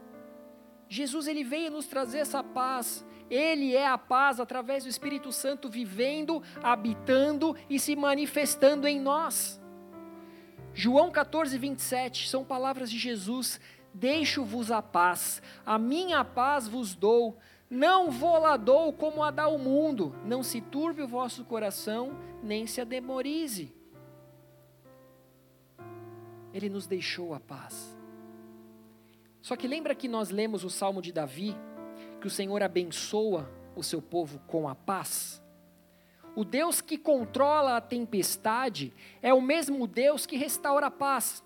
Jesus 0.94 1.26
ele 1.28 1.44
veio 1.44 1.72
nos 1.72 1.88
trazer 1.88 2.20
essa 2.20 2.44
paz. 2.44 3.04
Ele 3.28 3.76
é 3.76 3.88
a 3.88 3.98
paz 3.98 4.40
através 4.40 4.84
do 4.84 4.90
Espírito 4.92 5.32
Santo 5.32 5.68
vivendo, 5.68 6.44
habitando 6.62 7.56
e 7.68 7.80
se 7.80 7.96
manifestando 7.96 8.88
em 8.88 9.00
nós. 9.00 9.60
João 10.72 11.10
14, 11.10 11.58
27 11.58 12.30
são 12.30 12.46
palavras 12.46 12.92
de 12.92 13.00
Jesus: 13.00 13.60
Deixo-vos 13.92 14.70
a 14.70 14.84
paz, 14.84 15.42
a 15.66 15.80
minha 15.80 16.24
paz 16.24 16.68
vos 16.68 16.94
dou, 16.94 17.40
não 17.68 18.12
vou 18.12 18.38
lá 18.38 18.56
dou 18.56 18.94
como 18.94 19.24
a 19.24 19.32
dá 19.32 19.48
o 19.48 19.58
mundo, 19.58 20.16
não 20.24 20.44
se 20.44 20.62
turbe 20.62 21.02
o 21.02 21.08
vosso 21.08 21.44
coração, 21.44 22.20
nem 22.44 22.68
se 22.68 22.80
ademorize. 22.80 23.74
Ele 26.54 26.70
nos 26.70 26.86
deixou 26.86 27.34
a 27.34 27.40
paz. 27.40 28.03
Só 29.44 29.58
que 29.58 29.68
lembra 29.68 29.94
que 29.94 30.08
nós 30.08 30.30
lemos 30.30 30.64
o 30.64 30.70
Salmo 30.70 31.02
de 31.02 31.12
Davi, 31.12 31.54
que 32.22 32.28
o 32.28 32.30
Senhor 32.30 32.64
abençoa 32.64 33.52
o 33.76 33.84
seu 33.84 34.02
povo 34.02 34.40
com 34.48 34.70
a 34.70 34.74
paz? 34.74 35.44
O 36.34 36.46
Deus 36.46 36.80
que 36.80 36.98
controla 36.98 37.76
a 37.76 37.82
tempestade 37.82 38.94
é 39.22 39.34
o 39.34 39.42
mesmo 39.42 39.86
Deus 39.86 40.26
que 40.26 40.38
restaura 40.38 40.88
a 40.88 40.92
paz. 40.92 41.44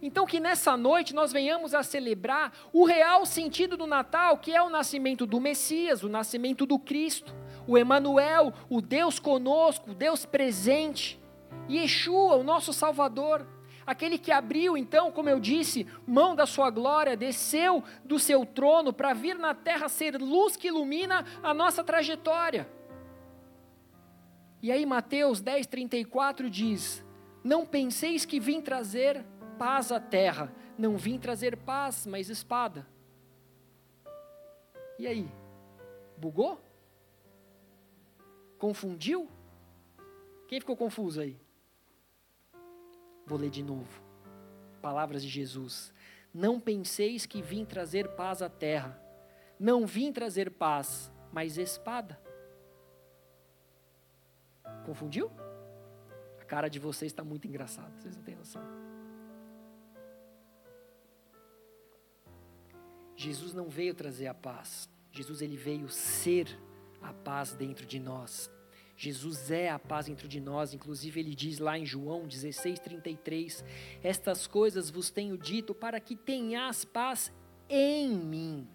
Então, 0.00 0.24
que 0.24 0.40
nessa 0.40 0.74
noite 0.74 1.14
nós 1.14 1.32
venhamos 1.32 1.74
a 1.74 1.82
celebrar 1.82 2.50
o 2.72 2.86
real 2.86 3.26
sentido 3.26 3.76
do 3.76 3.86
Natal, 3.86 4.38
que 4.38 4.54
é 4.54 4.62
o 4.62 4.70
nascimento 4.70 5.26
do 5.26 5.38
Messias, 5.38 6.02
o 6.02 6.08
nascimento 6.08 6.64
do 6.64 6.78
Cristo, 6.78 7.34
o 7.66 7.76
Emanuel, 7.76 8.54
o 8.70 8.80
Deus 8.80 9.18
conosco, 9.18 9.90
o 9.90 9.94
Deus 9.94 10.24
presente, 10.24 11.20
Yeshua, 11.68 12.36
o 12.36 12.42
nosso 12.42 12.72
Salvador. 12.72 13.46
Aquele 13.86 14.18
que 14.18 14.32
abriu, 14.32 14.76
então, 14.76 15.12
como 15.12 15.28
eu 15.28 15.38
disse, 15.38 15.86
mão 16.04 16.34
da 16.34 16.44
sua 16.44 16.70
glória, 16.70 17.16
desceu 17.16 17.84
do 18.04 18.18
seu 18.18 18.44
trono 18.44 18.92
para 18.92 19.14
vir 19.14 19.38
na 19.38 19.54
terra 19.54 19.88
ser 19.88 20.20
luz 20.20 20.56
que 20.56 20.66
ilumina 20.66 21.24
a 21.40 21.54
nossa 21.54 21.84
trajetória. 21.84 22.68
E 24.60 24.72
aí, 24.72 24.84
Mateus 24.84 25.40
10, 25.40 25.68
34 25.68 26.50
diz: 26.50 27.04
Não 27.44 27.64
penseis 27.64 28.24
que 28.24 28.40
vim 28.40 28.60
trazer 28.60 29.24
paz 29.56 29.92
à 29.92 30.00
terra, 30.00 30.52
não 30.76 30.96
vim 30.96 31.16
trazer 31.16 31.56
paz, 31.56 32.06
mas 32.06 32.28
espada. 32.28 32.84
E 34.98 35.06
aí? 35.06 35.28
Bugou? 36.16 36.60
Confundiu? 38.58 39.28
Quem 40.48 40.58
ficou 40.58 40.76
confuso 40.76 41.20
aí? 41.20 41.45
Vou 43.26 43.36
ler 43.38 43.50
de 43.50 43.62
novo. 43.62 44.00
Palavras 44.80 45.22
de 45.22 45.28
Jesus. 45.28 45.92
Não 46.32 46.60
penseis 46.60 47.26
que 47.26 47.42
vim 47.42 47.64
trazer 47.64 48.08
paz 48.10 48.40
à 48.40 48.48
terra. 48.48 49.00
Não 49.58 49.86
vim 49.86 50.12
trazer 50.12 50.50
paz, 50.50 51.10
mas 51.32 51.58
espada. 51.58 52.20
Confundiu? 54.84 55.30
A 56.40 56.44
cara 56.44 56.68
de 56.68 56.78
vocês 56.78 57.10
está 57.10 57.24
muito 57.24 57.48
engraçada, 57.48 57.90
vocês 57.98 58.14
não 58.14 58.22
têm 58.22 58.36
noção. 58.36 58.62
Jesus 63.16 63.54
não 63.54 63.68
veio 63.68 63.94
trazer 63.94 64.26
a 64.28 64.34
paz. 64.34 64.88
Jesus 65.10 65.40
ele 65.40 65.56
veio 65.56 65.88
ser 65.88 66.46
a 67.00 67.12
paz 67.12 67.54
dentro 67.54 67.86
de 67.86 67.98
nós. 67.98 68.50
Jesus 68.96 69.50
é 69.50 69.68
a 69.68 69.78
paz 69.78 70.08
entre 70.08 70.26
de 70.26 70.40
nós, 70.40 70.72
inclusive 70.72 71.20
ele 71.20 71.34
diz 71.34 71.58
lá 71.58 71.78
em 71.78 71.84
João 71.84 72.26
16:33, 72.26 73.62
estas 74.02 74.46
coisas 74.46 74.88
vos 74.88 75.10
tenho 75.10 75.36
dito 75.36 75.74
para 75.74 76.00
que 76.00 76.16
tenhas 76.16 76.84
paz 76.84 77.30
em 77.68 78.08
mim. 78.08 78.66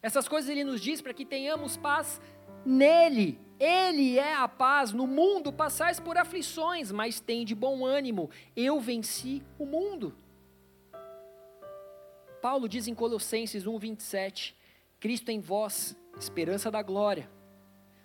Essas 0.00 0.26
coisas 0.26 0.50
ele 0.50 0.64
nos 0.64 0.80
diz 0.80 1.02
para 1.02 1.12
que 1.12 1.26
tenhamos 1.26 1.76
paz 1.76 2.20
nele. 2.64 3.38
Ele 3.60 4.18
é 4.18 4.34
a 4.34 4.48
paz. 4.48 4.92
No 4.92 5.06
mundo 5.06 5.52
passais 5.52 6.00
por 6.00 6.18
aflições, 6.18 6.90
mas 6.90 7.20
tem 7.20 7.44
de 7.44 7.54
bom 7.54 7.84
ânimo. 7.84 8.30
Eu 8.56 8.80
venci 8.80 9.42
o 9.58 9.64
mundo. 9.64 10.16
Paulo 12.40 12.68
diz 12.68 12.88
em 12.88 12.94
Colossenses 12.94 13.64
1:27, 13.64 14.56
Cristo 14.98 15.30
em 15.30 15.38
vós, 15.38 15.96
esperança 16.18 16.70
da 16.70 16.82
glória. 16.82 17.30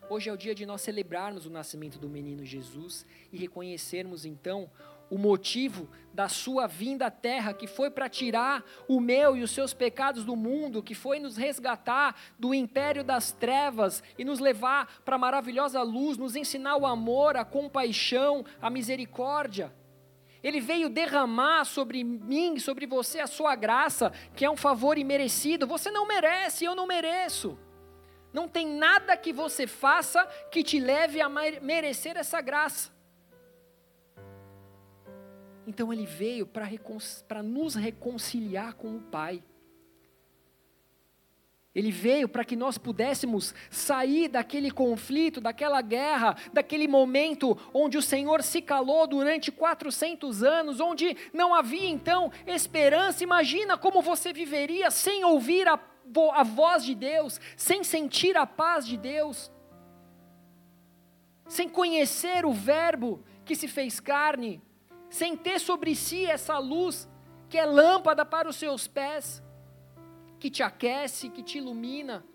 Hoje 0.09 0.29
é 0.29 0.33
o 0.33 0.37
dia 0.37 0.55
de 0.55 0.65
nós 0.65 0.81
celebrarmos 0.81 1.45
o 1.45 1.49
nascimento 1.49 1.99
do 1.99 2.07
menino 2.07 2.45
Jesus 2.45 3.05
e 3.29 3.37
reconhecermos 3.37 4.23
então 4.23 4.71
o 5.09 5.17
motivo 5.17 5.89
da 6.13 6.29
sua 6.29 6.65
vinda 6.65 7.07
à 7.07 7.11
terra, 7.11 7.53
que 7.53 7.67
foi 7.67 7.89
para 7.89 8.07
tirar 8.07 8.63
o 8.87 9.01
meu 9.01 9.35
e 9.35 9.43
os 9.43 9.51
seus 9.51 9.73
pecados 9.73 10.23
do 10.23 10.33
mundo, 10.33 10.81
que 10.81 10.95
foi 10.95 11.19
nos 11.19 11.35
resgatar 11.35 12.15
do 12.39 12.53
império 12.53 13.03
das 13.03 13.33
trevas 13.33 14.01
e 14.17 14.23
nos 14.23 14.39
levar 14.39 15.01
para 15.03 15.17
a 15.17 15.19
maravilhosa 15.19 15.81
luz, 15.81 16.17
nos 16.17 16.37
ensinar 16.37 16.77
o 16.77 16.85
amor, 16.85 17.35
a 17.35 17.43
compaixão, 17.43 18.45
a 18.61 18.69
misericórdia. 18.69 19.73
Ele 20.41 20.61
veio 20.61 20.87
derramar 20.87 21.65
sobre 21.65 22.01
mim, 22.05 22.57
sobre 22.59 22.85
você, 22.85 23.19
a 23.19 23.27
sua 23.27 23.55
graça, 23.57 24.13
que 24.37 24.45
é 24.45 24.49
um 24.49 24.55
favor 24.55 24.97
imerecido. 24.97 25.67
Você 25.67 25.91
não 25.91 26.07
merece, 26.07 26.63
eu 26.63 26.75
não 26.75 26.87
mereço. 26.87 27.57
Não 28.37 28.47
tem 28.47 28.67
nada 28.67 29.17
que 29.17 29.33
você 29.33 29.65
faça 29.65 30.23
que 30.51 30.61
te 30.61 30.79
leve 30.79 31.19
a 31.19 31.27
merecer 31.27 32.15
essa 32.15 32.39
graça. 32.39 32.91
Então 35.65 35.91
ele 35.91 36.05
veio 36.05 36.45
para 36.45 37.41
nos 37.41 37.73
reconciliar 37.73 38.75
com 38.75 38.95
o 38.95 39.01
Pai. 39.01 39.43
Ele 41.73 41.89
veio 41.91 42.29
para 42.29 42.45
que 42.45 42.55
nós 42.55 42.77
pudéssemos 42.77 43.55
sair 43.71 44.27
daquele 44.27 44.69
conflito, 44.69 45.41
daquela 45.41 45.81
guerra, 45.81 46.37
daquele 46.53 46.87
momento 46.87 47.57
onde 47.73 47.97
o 47.97 48.03
Senhor 48.03 48.43
se 48.43 48.61
calou 48.61 49.07
durante 49.07 49.51
400 49.51 50.43
anos, 50.43 50.79
onde 50.79 51.17
não 51.33 51.55
havia 51.55 51.89
então 51.89 52.31
esperança. 52.45 53.23
Imagina 53.23 53.79
como 53.79 53.99
você 53.99 54.31
viveria 54.31 54.91
sem 54.91 55.25
ouvir 55.25 55.67
a, 55.67 55.79
a 56.33 56.43
voz 56.43 56.83
de 56.83 56.95
Deus, 56.95 57.39
sem 57.55 57.83
sentir 57.83 58.37
a 58.37 58.45
paz 58.45 58.85
de 58.85 58.97
Deus, 58.97 59.51
sem 61.47 61.69
conhecer 61.69 62.45
o 62.45 62.53
Verbo 62.53 63.23
que 63.45 63.55
se 63.55 63.67
fez 63.67 63.99
carne 63.99 64.61
sem 65.09 65.35
ter 65.35 65.59
sobre 65.59 65.95
si 65.95 66.25
essa 66.25 66.57
luz 66.57 67.07
que 67.49 67.57
é 67.57 67.65
lâmpada 67.65 68.25
para 68.25 68.49
os 68.49 68.55
seus 68.55 68.87
pés, 68.87 69.41
que 70.39 70.49
te 70.49 70.61
aquece, 70.61 71.29
que 71.29 71.41
te 71.41 71.57
ilumina. 71.59 72.25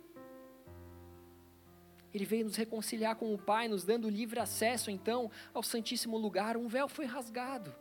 Ele 2.15 2.25
veio 2.25 2.45
nos 2.45 2.57
reconciliar 2.57 3.17
com 3.17 3.33
o 3.33 3.39
Pai, 3.39 3.69
nos 3.69 3.85
dando 3.85 4.09
livre 4.09 4.41
acesso 4.41 4.91
então 4.91 5.31
ao 5.53 5.63
Santíssimo 5.63 6.17
Lugar. 6.17 6.57
Um 6.57 6.69
véu 6.69 6.89
foi 6.89 7.05
rasgado. 7.05 7.75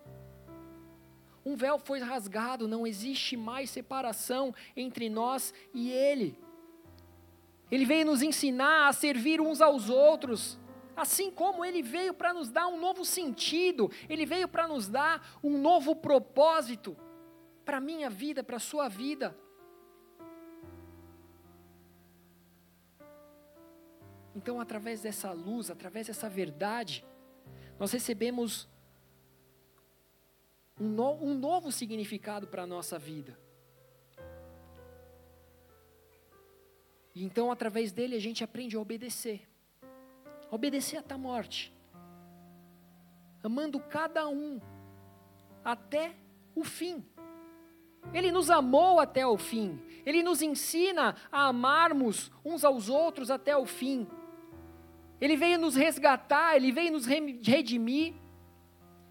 Um 1.45 1.55
véu 1.55 1.79
foi 1.79 1.99
rasgado, 1.99 2.67
não 2.67 2.85
existe 2.85 3.35
mais 3.35 3.69
separação 3.69 4.53
entre 4.75 5.09
nós 5.09 5.53
e 5.73 5.91
Ele. 5.91 6.37
Ele 7.71 7.85
veio 7.85 8.05
nos 8.05 8.21
ensinar 8.21 8.87
a 8.87 8.93
servir 8.93 9.39
uns 9.41 9.61
aos 9.61 9.89
outros, 9.89 10.59
Assim 10.95 11.31
como 11.31 11.63
ele 11.63 11.81
veio 11.81 12.13
para 12.13 12.33
nos 12.33 12.49
dar 12.49 12.67
um 12.67 12.79
novo 12.79 13.05
sentido, 13.05 13.89
ele 14.09 14.25
veio 14.25 14.47
para 14.47 14.67
nos 14.67 14.87
dar 14.87 15.39
um 15.43 15.57
novo 15.57 15.95
propósito 15.95 16.95
para 17.63 17.77
a 17.77 17.81
minha 17.81 18.09
vida, 18.09 18.43
para 18.43 18.57
a 18.57 18.59
sua 18.59 18.89
vida. 18.89 19.35
Então, 24.35 24.59
através 24.59 25.01
dessa 25.01 25.31
luz, 25.31 25.69
através 25.69 26.07
dessa 26.07 26.29
verdade, 26.29 27.05
nós 27.79 27.91
recebemos 27.91 28.69
um, 30.79 30.87
no, 30.87 31.13
um 31.23 31.33
novo 31.33 31.71
significado 31.71 32.47
para 32.47 32.63
a 32.63 32.67
nossa 32.67 32.97
vida. 32.97 33.37
E 37.13 37.23
então, 37.23 37.51
através 37.51 37.91
dele, 37.91 38.15
a 38.15 38.21
gente 38.21 38.43
aprende 38.43 38.75
a 38.75 38.79
obedecer 38.79 39.47
obedecer 40.51 40.97
até 40.97 41.15
a 41.15 41.17
morte, 41.17 41.73
amando 43.41 43.79
cada 43.79 44.27
um 44.27 44.59
até 45.63 46.13
o 46.53 46.63
fim. 46.65 47.03
Ele 48.13 48.31
nos 48.31 48.49
amou 48.49 48.99
até 48.99 49.25
o 49.25 49.37
fim, 49.37 49.79
ele 50.05 50.21
nos 50.21 50.41
ensina 50.41 51.15
a 51.31 51.47
amarmos 51.47 52.29
uns 52.43 52.65
aos 52.65 52.89
outros 52.89 53.31
até 53.31 53.55
o 53.55 53.65
fim. 53.65 54.05
Ele 55.21 55.37
veio 55.37 55.57
nos 55.59 55.75
resgatar, 55.75 56.55
ele 56.55 56.71
veio 56.71 56.91
nos 56.91 57.05
redimir, 57.05 58.15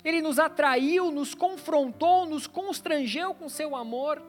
ele 0.05 0.23
nos 0.23 0.39
atraiu, 0.39 1.11
nos 1.11 1.35
confrontou, 1.35 2.27
nos 2.27 2.47
constrangeu 2.47 3.35
com 3.35 3.49
seu 3.49 3.77
amor. 3.77 4.23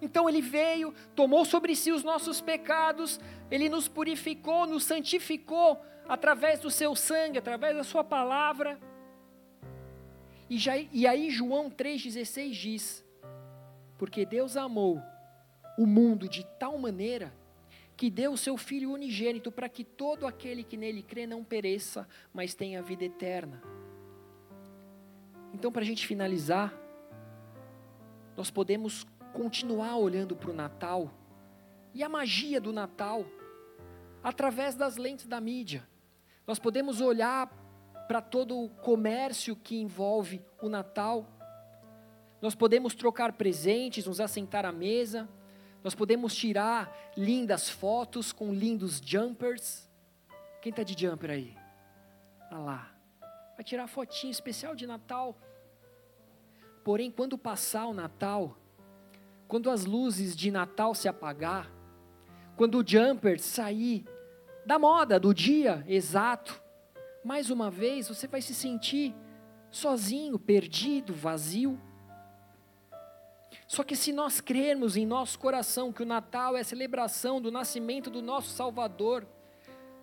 Então 0.00 0.28
ele 0.28 0.40
veio, 0.40 0.92
tomou 1.14 1.44
sobre 1.44 1.76
si 1.76 1.92
os 1.92 2.02
nossos 2.02 2.40
pecados, 2.40 3.20
ele 3.50 3.68
nos 3.68 3.86
purificou, 3.86 4.66
nos 4.66 4.84
santificou 4.84 5.80
através 6.08 6.60
do 6.60 6.70
seu 6.70 6.96
sangue, 6.96 7.38
através 7.38 7.76
da 7.76 7.84
sua 7.84 8.02
palavra. 8.02 8.78
E, 10.50 10.58
já, 10.58 10.76
e 10.76 11.06
aí 11.06 11.30
João 11.30 11.70
3,16 11.70 12.50
diz: 12.52 13.04
Porque 13.96 14.26
Deus 14.26 14.56
amou 14.56 15.00
o 15.78 15.86
mundo 15.86 16.28
de 16.28 16.44
tal 16.58 16.76
maneira 16.76 17.32
que 17.96 18.10
deu 18.10 18.32
o 18.32 18.38
seu 18.38 18.56
Filho 18.56 18.92
unigênito 18.92 19.52
para 19.52 19.68
que 19.68 19.84
todo 19.84 20.26
aquele 20.26 20.64
que 20.64 20.76
nele 20.76 21.02
crê 21.02 21.26
não 21.26 21.44
pereça, 21.44 22.08
mas 22.34 22.54
tenha 22.54 22.82
vida 22.82 23.04
eterna. 23.04 23.62
Então, 25.52 25.70
para 25.70 25.82
a 25.82 25.84
gente 25.84 26.06
finalizar, 26.06 26.72
nós 28.36 28.50
podemos 28.50 29.06
continuar 29.32 29.96
olhando 29.96 30.34
para 30.34 30.50
o 30.50 30.54
Natal 30.54 31.10
e 31.94 32.02
a 32.02 32.08
magia 32.08 32.60
do 32.60 32.72
Natal 32.72 33.24
através 34.22 34.74
das 34.74 34.96
lentes 34.96 35.26
da 35.26 35.40
mídia. 35.40 35.86
Nós 36.46 36.58
podemos 36.58 37.00
olhar 37.00 37.50
para 38.08 38.20
todo 38.20 38.58
o 38.58 38.68
comércio 38.68 39.54
que 39.56 39.76
envolve 39.80 40.42
o 40.60 40.68
Natal. 40.68 41.26
Nós 42.40 42.54
podemos 42.54 42.94
trocar 42.94 43.32
presentes, 43.32 44.06
nos 44.06 44.20
assentar 44.20 44.64
à 44.64 44.72
mesa. 44.72 45.28
Nós 45.84 45.94
podemos 45.94 46.34
tirar 46.34 46.92
lindas 47.16 47.68
fotos 47.68 48.32
com 48.32 48.52
lindos 48.52 49.00
jumpers. 49.04 49.88
Quem 50.60 50.70
está 50.70 50.82
de 50.82 50.98
jumper 50.98 51.30
aí? 51.30 51.56
Olha 52.50 52.58
lá. 52.58 52.91
Vai 53.56 53.64
tirar 53.64 53.86
fotinho 53.86 54.30
especial 54.30 54.74
de 54.74 54.86
Natal. 54.86 55.36
Porém, 56.84 57.10
quando 57.10 57.38
passar 57.38 57.86
o 57.86 57.94
Natal, 57.94 58.56
quando 59.46 59.70
as 59.70 59.84
luzes 59.84 60.34
de 60.34 60.50
Natal 60.50 60.94
se 60.94 61.08
apagar, 61.08 61.70
quando 62.56 62.78
o 62.78 62.86
jumper 62.86 63.38
sair 63.38 64.04
da 64.64 64.78
moda, 64.78 65.18
do 65.18 65.34
dia 65.34 65.84
exato, 65.86 66.60
mais 67.24 67.50
uma 67.50 67.70
vez 67.70 68.08
você 68.08 68.26
vai 68.26 68.40
se 68.40 68.54
sentir 68.54 69.14
sozinho, 69.70 70.38
perdido, 70.38 71.14
vazio. 71.14 71.80
Só 73.66 73.82
que 73.82 73.96
se 73.96 74.12
nós 74.12 74.40
crermos 74.40 74.96
em 74.96 75.06
nosso 75.06 75.38
coração 75.38 75.92
que 75.92 76.02
o 76.02 76.06
Natal 76.06 76.56
é 76.56 76.60
a 76.60 76.64
celebração 76.64 77.40
do 77.40 77.50
nascimento 77.50 78.10
do 78.10 78.20
nosso 78.20 78.50
Salvador, 78.50 79.26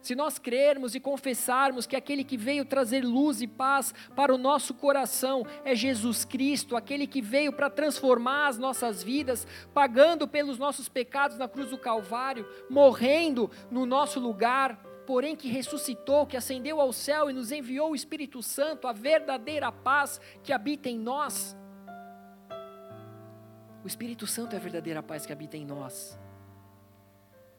se 0.02 0.16
nós 0.16 0.40
crermos 0.40 0.96
e 0.96 1.00
confessarmos 1.00 1.86
que 1.86 1.96
aquele 1.96 2.24
que 2.24 2.38
veio 2.38 2.64
trazer 2.64 3.04
luz 3.04 3.42
e 3.42 3.48
paz 3.48 3.94
para 4.16 4.34
o 4.34 4.38
nosso 4.38 4.74
coração 4.74 5.46
é 5.66 5.76
Jesus 5.76 6.24
Cristo, 6.24 6.76
aquele 6.76 7.06
que 7.06 7.22
veio 7.22 7.52
para 7.52 7.70
transformar 7.70 8.48
as 8.48 8.58
nossas 8.58 9.04
vidas, 9.04 9.46
pagando 9.74 10.28
pelos 10.28 10.58
nossos 10.58 10.88
pecados 10.88 11.38
na 11.38 11.48
cruz 11.48 11.70
do 11.70 11.78
Calvário, 11.78 12.48
morrendo 12.70 13.52
no 13.70 13.86
nosso 13.86 14.20
lugar, 14.20 14.78
porém 15.06 15.36
que 15.36 15.50
ressuscitou, 15.50 16.26
que 16.26 16.38
ascendeu 16.38 16.80
ao 16.80 16.94
céu 16.94 17.30
e 17.30 17.34
nos 17.34 17.52
enviou 17.52 17.92
o 17.92 17.96
Espírito 17.96 18.42
Santo, 18.42 18.88
a 18.88 18.94
verdadeira 18.94 19.72
paz 19.72 20.22
que 20.44 20.54
habita 20.54 20.88
em 20.88 20.98
nós. 20.98 21.58
O 23.84 23.88
Espírito 23.88 24.28
Santo 24.28 24.54
é 24.54 24.58
a 24.58 24.62
verdadeira 24.62 25.02
paz 25.02 25.26
que 25.26 25.34
habita 25.34 25.58
em 25.58 25.66
nós. 25.66 26.18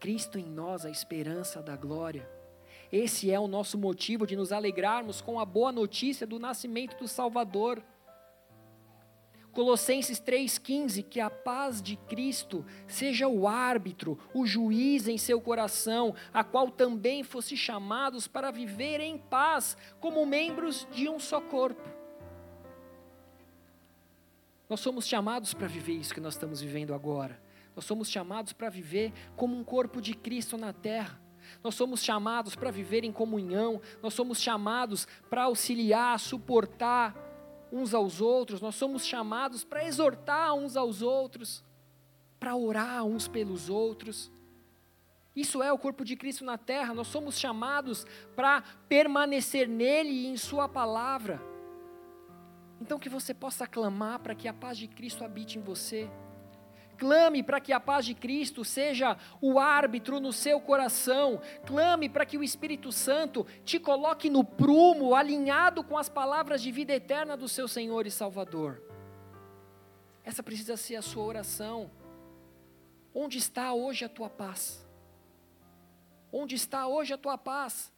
Cristo 0.00 0.38
em 0.38 0.46
nós, 0.46 0.86
a 0.86 0.90
esperança 0.90 1.62
da 1.62 1.76
glória. 1.76 2.26
Esse 2.90 3.30
é 3.30 3.38
o 3.38 3.46
nosso 3.46 3.78
motivo 3.78 4.26
de 4.26 4.34
nos 4.34 4.50
alegrarmos 4.50 5.20
com 5.20 5.38
a 5.38 5.44
boa 5.44 5.70
notícia 5.70 6.26
do 6.26 6.38
nascimento 6.38 6.96
do 6.98 7.06
Salvador. 7.06 7.82
Colossenses 9.52 10.20
3,15: 10.20 11.04
Que 11.04 11.20
a 11.20 11.28
paz 11.28 11.82
de 11.82 11.96
Cristo 11.96 12.64
seja 12.88 13.28
o 13.28 13.46
árbitro, 13.46 14.18
o 14.32 14.46
juiz 14.46 15.06
em 15.06 15.18
seu 15.18 15.40
coração, 15.40 16.14
a 16.32 16.42
qual 16.42 16.70
também 16.70 17.22
fosse 17.22 17.56
chamados 17.56 18.26
para 18.26 18.50
viver 18.50 19.00
em 19.00 19.18
paz, 19.18 19.76
como 20.00 20.24
membros 20.24 20.88
de 20.92 21.08
um 21.08 21.20
só 21.20 21.40
corpo. 21.40 21.88
Nós 24.68 24.81
somos 24.81 25.06
chamados 25.06 25.52
para 25.52 25.66
viver 25.66 25.94
isso 25.94 26.14
que 26.14 26.20
nós 26.20 26.35
estamos 26.35 26.60
vivendo 26.60 26.94
agora. 26.94 27.50
Nós 27.75 27.85
somos 27.85 28.10
chamados 28.10 28.52
para 28.52 28.68
viver 28.68 29.12
como 29.37 29.56
um 29.56 29.64
corpo 29.64 30.00
de 30.00 30.14
Cristo 30.14 30.56
na 30.56 30.73
terra. 30.73 31.21
Nós 31.62 31.75
somos 31.75 32.02
chamados 32.02 32.54
para 32.54 32.71
viver 32.71 33.04
em 33.04 33.12
comunhão, 33.12 33.81
nós 34.02 34.14
somos 34.14 34.40
chamados 34.40 35.06
para 35.29 35.44
auxiliar, 35.44 36.18
suportar 36.18 37.14
uns 37.73 37.94
aos 37.94 38.21
outros, 38.21 38.60
nós 38.60 38.75
somos 38.75 39.04
chamados 39.04 39.64
para 39.64 39.85
exortar 39.85 40.54
uns 40.54 40.77
aos 40.77 41.02
outros, 41.02 41.64
para 42.38 42.56
orar 42.56 43.04
uns 43.04 43.29
pelos 43.29 43.68
outros. 43.68 44.31
Isso 45.35 45.62
é 45.62 45.73
o 45.73 45.79
corpo 45.79 46.04
de 46.04 46.16
Cristo 46.16 46.44
na 46.44 46.58
terra, 46.58 46.92
nós 46.92 47.06
somos 47.06 47.38
chamados 47.38 48.06
para 48.35 48.62
permanecer 48.88 49.68
nele 49.68 50.10
e 50.10 50.27
em 50.27 50.37
Sua 50.37 50.68
palavra. 50.68 51.40
Então 52.81 52.98
que 52.98 53.08
você 53.08 53.35
possa 53.35 53.66
clamar 53.66 54.21
para 54.21 54.35
que 54.35 54.48
a 54.48 54.54
paz 54.54 54.79
de 54.79 54.88
Cristo 54.88 55.25
habite 55.25 55.58
em 55.58 55.62
você. 55.62 56.10
Clame 57.01 57.42
para 57.42 57.59
que 57.59 57.73
a 57.73 57.81
paz 57.81 58.05
de 58.05 58.15
Cristo 58.15 58.63
seja 58.63 59.17
o 59.40 59.59
árbitro 59.59 60.21
no 60.21 60.35
seu 60.35 60.61
coração. 60.61 61.40
Clame 61.65 62.11
para 62.11 62.27
que 62.27 62.37
o 62.37 62.44
Espírito 62.44 62.92
Santo 62.92 63.46
te 63.65 63.81
coloque 63.81 64.29
no 64.29 64.44
prumo, 64.44 65.15
alinhado 65.15 65.83
com 65.83 65.96
as 65.96 66.11
palavras 66.11 66.61
de 66.61 66.71
vida 66.71 66.92
eterna 66.92 67.38
do 67.38 67.48
seu 67.48 67.67
Senhor 67.67 68.07
e 68.07 68.11
Salvador. 68.11 68.83
Essa 70.23 70.42
precisa 70.42 70.77
ser 70.77 70.96
a 70.96 71.03
sua 71.03 71.25
oração. 71.25 71.90
Onde 73.15 73.38
está 73.38 73.73
hoje 73.73 74.05
a 74.05 74.09
tua 74.09 74.29
paz? 74.29 74.87
Onde 76.31 76.55
está 76.55 76.87
hoje 76.87 77.15
a 77.15 77.19
tua 77.19 77.38
paz? 77.38 77.90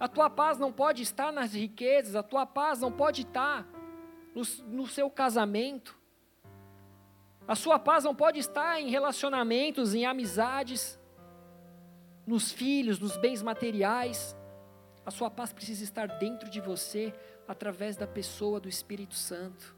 A 0.00 0.08
tua 0.08 0.30
paz 0.30 0.58
não 0.58 0.72
pode 0.72 1.02
estar 1.02 1.30
nas 1.30 1.52
riquezas, 1.52 2.16
a 2.16 2.22
tua 2.22 2.46
paz 2.46 2.80
não 2.80 2.90
pode 2.90 3.20
estar 3.20 3.68
no, 4.34 4.42
no 4.66 4.86
seu 4.86 5.10
casamento, 5.10 5.95
a 7.48 7.54
sua 7.54 7.78
paz 7.78 8.04
não 8.04 8.14
pode 8.14 8.38
estar 8.40 8.80
em 8.80 8.90
relacionamentos, 8.90 9.94
em 9.94 10.04
amizades, 10.04 10.98
nos 12.26 12.50
filhos, 12.50 12.98
nos 12.98 13.16
bens 13.16 13.42
materiais. 13.42 14.36
A 15.04 15.10
sua 15.12 15.30
paz 15.30 15.52
precisa 15.52 15.84
estar 15.84 16.06
dentro 16.18 16.50
de 16.50 16.60
você 16.60 17.14
através 17.46 17.96
da 17.96 18.06
pessoa 18.06 18.58
do 18.58 18.68
Espírito 18.68 19.14
Santo. 19.14 19.76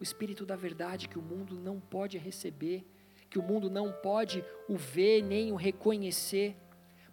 O 0.00 0.02
Espírito 0.02 0.44
da 0.44 0.56
verdade 0.56 1.08
que 1.08 1.18
o 1.18 1.22
mundo 1.22 1.54
não 1.54 1.78
pode 1.78 2.18
receber, 2.18 2.84
que 3.30 3.38
o 3.38 3.42
mundo 3.42 3.70
não 3.70 3.92
pode 3.92 4.44
o 4.68 4.76
ver 4.76 5.22
nem 5.22 5.52
o 5.52 5.56
reconhecer, 5.56 6.56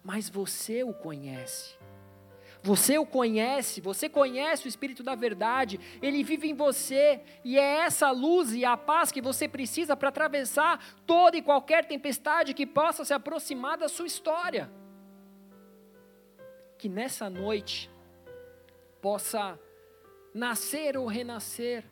mas 0.02 0.28
você 0.28 0.82
o 0.82 0.92
conhece. 0.92 1.79
Você 2.62 2.98
o 2.98 3.06
conhece, 3.06 3.80
você 3.80 4.08
conhece 4.08 4.66
o 4.66 4.68
Espírito 4.68 5.02
da 5.02 5.14
verdade, 5.14 5.80
ele 6.02 6.22
vive 6.22 6.48
em 6.48 6.54
você, 6.54 7.20
e 7.42 7.58
é 7.58 7.78
essa 7.78 8.10
luz 8.10 8.52
e 8.52 8.64
a 8.66 8.76
paz 8.76 9.10
que 9.10 9.22
você 9.22 9.48
precisa 9.48 9.96
para 9.96 10.10
atravessar 10.10 10.78
toda 11.06 11.38
e 11.38 11.42
qualquer 11.42 11.86
tempestade 11.86 12.52
que 12.52 12.66
possa 12.66 13.04
se 13.04 13.14
aproximar 13.14 13.78
da 13.78 13.88
sua 13.88 14.06
história. 14.06 14.70
Que 16.76 16.88
nessa 16.88 17.30
noite 17.30 17.90
possa 19.00 19.58
nascer 20.34 20.98
ou 20.98 21.06
renascer 21.06 21.84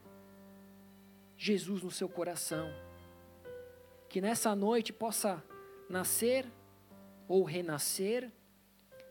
Jesus 1.37 1.83
no 1.83 1.91
seu 1.91 2.11
coração. 2.11 2.71
Que 4.07 4.21
nessa 4.21 4.55
noite 4.55 4.93
possa 4.93 5.43
nascer 5.89 6.47
ou 7.27 7.43
renascer 7.43 8.31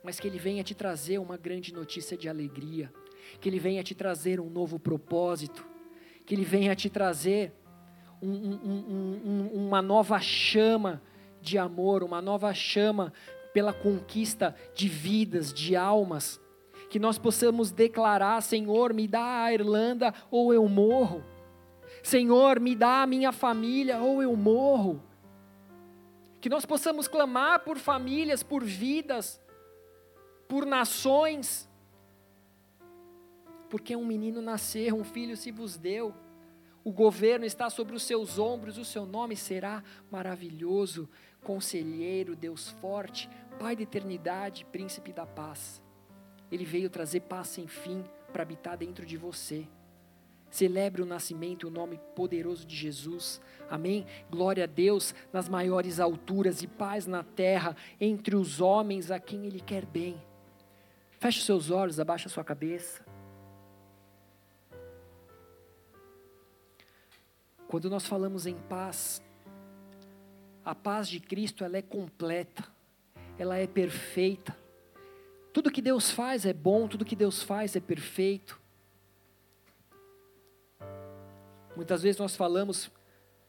mas 0.03 0.19
que 0.19 0.27
Ele 0.27 0.39
venha 0.39 0.63
te 0.63 0.73
trazer 0.75 1.17
uma 1.17 1.37
grande 1.37 1.73
notícia 1.73 2.17
de 2.17 2.29
alegria, 2.29 2.91
que 3.39 3.49
Ele 3.49 3.59
venha 3.59 3.83
te 3.83 3.93
trazer 3.93 4.39
um 4.39 4.49
novo 4.49 4.79
propósito, 4.79 5.65
que 6.25 6.33
Ele 6.35 6.45
venha 6.45 6.75
te 6.75 6.89
trazer 6.89 7.53
um, 8.21 8.29
um, 8.29 9.21
um, 9.25 9.65
uma 9.67 9.81
nova 9.81 10.19
chama 10.19 11.01
de 11.41 11.57
amor, 11.57 12.03
uma 12.03 12.21
nova 12.21 12.53
chama 12.53 13.13
pela 13.53 13.73
conquista 13.73 14.55
de 14.75 14.87
vidas, 14.87 15.53
de 15.53 15.75
almas, 15.75 16.39
que 16.89 16.99
nós 16.99 17.17
possamos 17.17 17.71
declarar: 17.71 18.41
Senhor, 18.41 18.93
me 18.93 19.07
dá 19.07 19.43
a 19.43 19.53
Irlanda 19.53 20.13
ou 20.29 20.53
eu 20.53 20.67
morro. 20.67 21.23
Senhor, 22.03 22.59
me 22.59 22.75
dá 22.75 23.01
a 23.03 23.07
minha 23.07 23.31
família 23.31 23.99
ou 23.99 24.21
eu 24.21 24.35
morro. 24.35 25.03
Que 26.39 26.49
nós 26.49 26.65
possamos 26.65 27.07
clamar 27.07 27.61
por 27.61 27.77
famílias, 27.77 28.43
por 28.43 28.63
vidas, 28.63 29.41
por 30.57 30.65
nações, 30.65 31.69
porque 33.69 33.95
um 33.95 34.03
menino 34.03 34.41
nasceu, 34.41 34.95
um 34.95 35.03
filho 35.03 35.37
se 35.37 35.51
vos 35.51 35.77
deu, 35.77 36.15
o 36.83 36.91
governo 36.91 37.45
está 37.45 37.69
sobre 37.69 37.95
os 37.95 38.01
seus 38.01 38.39
ombros, 38.39 38.79
o 38.79 38.83
seu 38.83 39.05
nome 39.05 39.35
será 39.35 39.83
maravilhoso, 40.09 41.07
conselheiro, 41.43 42.35
Deus 42.35 42.71
forte, 42.81 43.29
Pai 43.59 43.75
da 43.75 43.83
eternidade, 43.83 44.65
príncipe 44.65 45.13
da 45.13 45.27
paz. 45.27 45.79
Ele 46.51 46.65
veio 46.65 46.89
trazer 46.89 47.19
paz 47.19 47.49
sem 47.49 47.67
fim 47.67 48.03
para 48.33 48.41
habitar 48.41 48.77
dentro 48.77 49.05
de 49.05 49.15
você. 49.15 49.67
Celebre 50.49 51.03
o 51.03 51.05
nascimento 51.05 51.67
o 51.67 51.71
nome 51.71 51.99
poderoso 52.15 52.65
de 52.65 52.75
Jesus. 52.75 53.39
Amém? 53.69 54.07
Glória 54.27 54.63
a 54.63 54.67
Deus 54.67 55.13
nas 55.31 55.47
maiores 55.47 55.99
alturas 55.99 56.63
e 56.63 56.67
paz 56.67 57.05
na 57.05 57.23
terra 57.23 57.75
entre 58.01 58.35
os 58.35 58.59
homens 58.59 59.11
a 59.11 59.19
quem 59.19 59.45
Ele 59.45 59.59
quer 59.59 59.85
bem. 59.85 60.19
Feche 61.19 61.41
seus 61.41 61.71
olhos, 61.71 61.99
abaixa 61.99 62.29
sua 62.29 62.43
cabeça. 62.43 63.03
Quando 67.67 67.89
nós 67.89 68.05
falamos 68.05 68.45
em 68.45 68.55
paz, 68.55 69.21
a 70.63 70.75
paz 70.75 71.09
de 71.09 71.19
Cristo 71.19 71.63
ela 71.63 71.75
é 71.75 71.81
completa, 71.81 72.63
ela 73.37 73.57
é 73.57 73.65
perfeita. 73.65 74.55
Tudo 75.51 75.71
que 75.71 75.81
Deus 75.81 76.11
faz 76.11 76.45
é 76.45 76.53
bom, 76.53 76.87
tudo 76.87 77.03
que 77.03 77.15
Deus 77.15 77.41
faz 77.41 77.75
é 77.75 77.79
perfeito. 77.79 78.61
Muitas 81.75 82.03
vezes 82.03 82.19
nós 82.19 82.35
falamos 82.35 82.91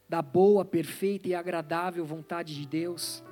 da 0.08 0.22
boa, 0.22 0.64
perfeita 0.64 1.28
e 1.28 1.34
agradável 1.34 2.04
vontade 2.04 2.54
de 2.54 2.66
Deus. 2.66 3.22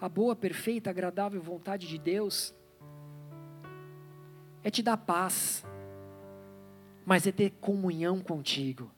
A 0.00 0.08
boa, 0.08 0.36
perfeita, 0.36 0.88
agradável 0.88 1.42
vontade 1.42 1.88
de 1.88 1.98
Deus 1.98 2.54
é 4.62 4.70
te 4.70 4.82
dar 4.82 4.96
paz, 4.96 5.64
mas 7.04 7.26
é 7.26 7.32
ter 7.32 7.50
comunhão 7.60 8.20
contigo. 8.20 8.90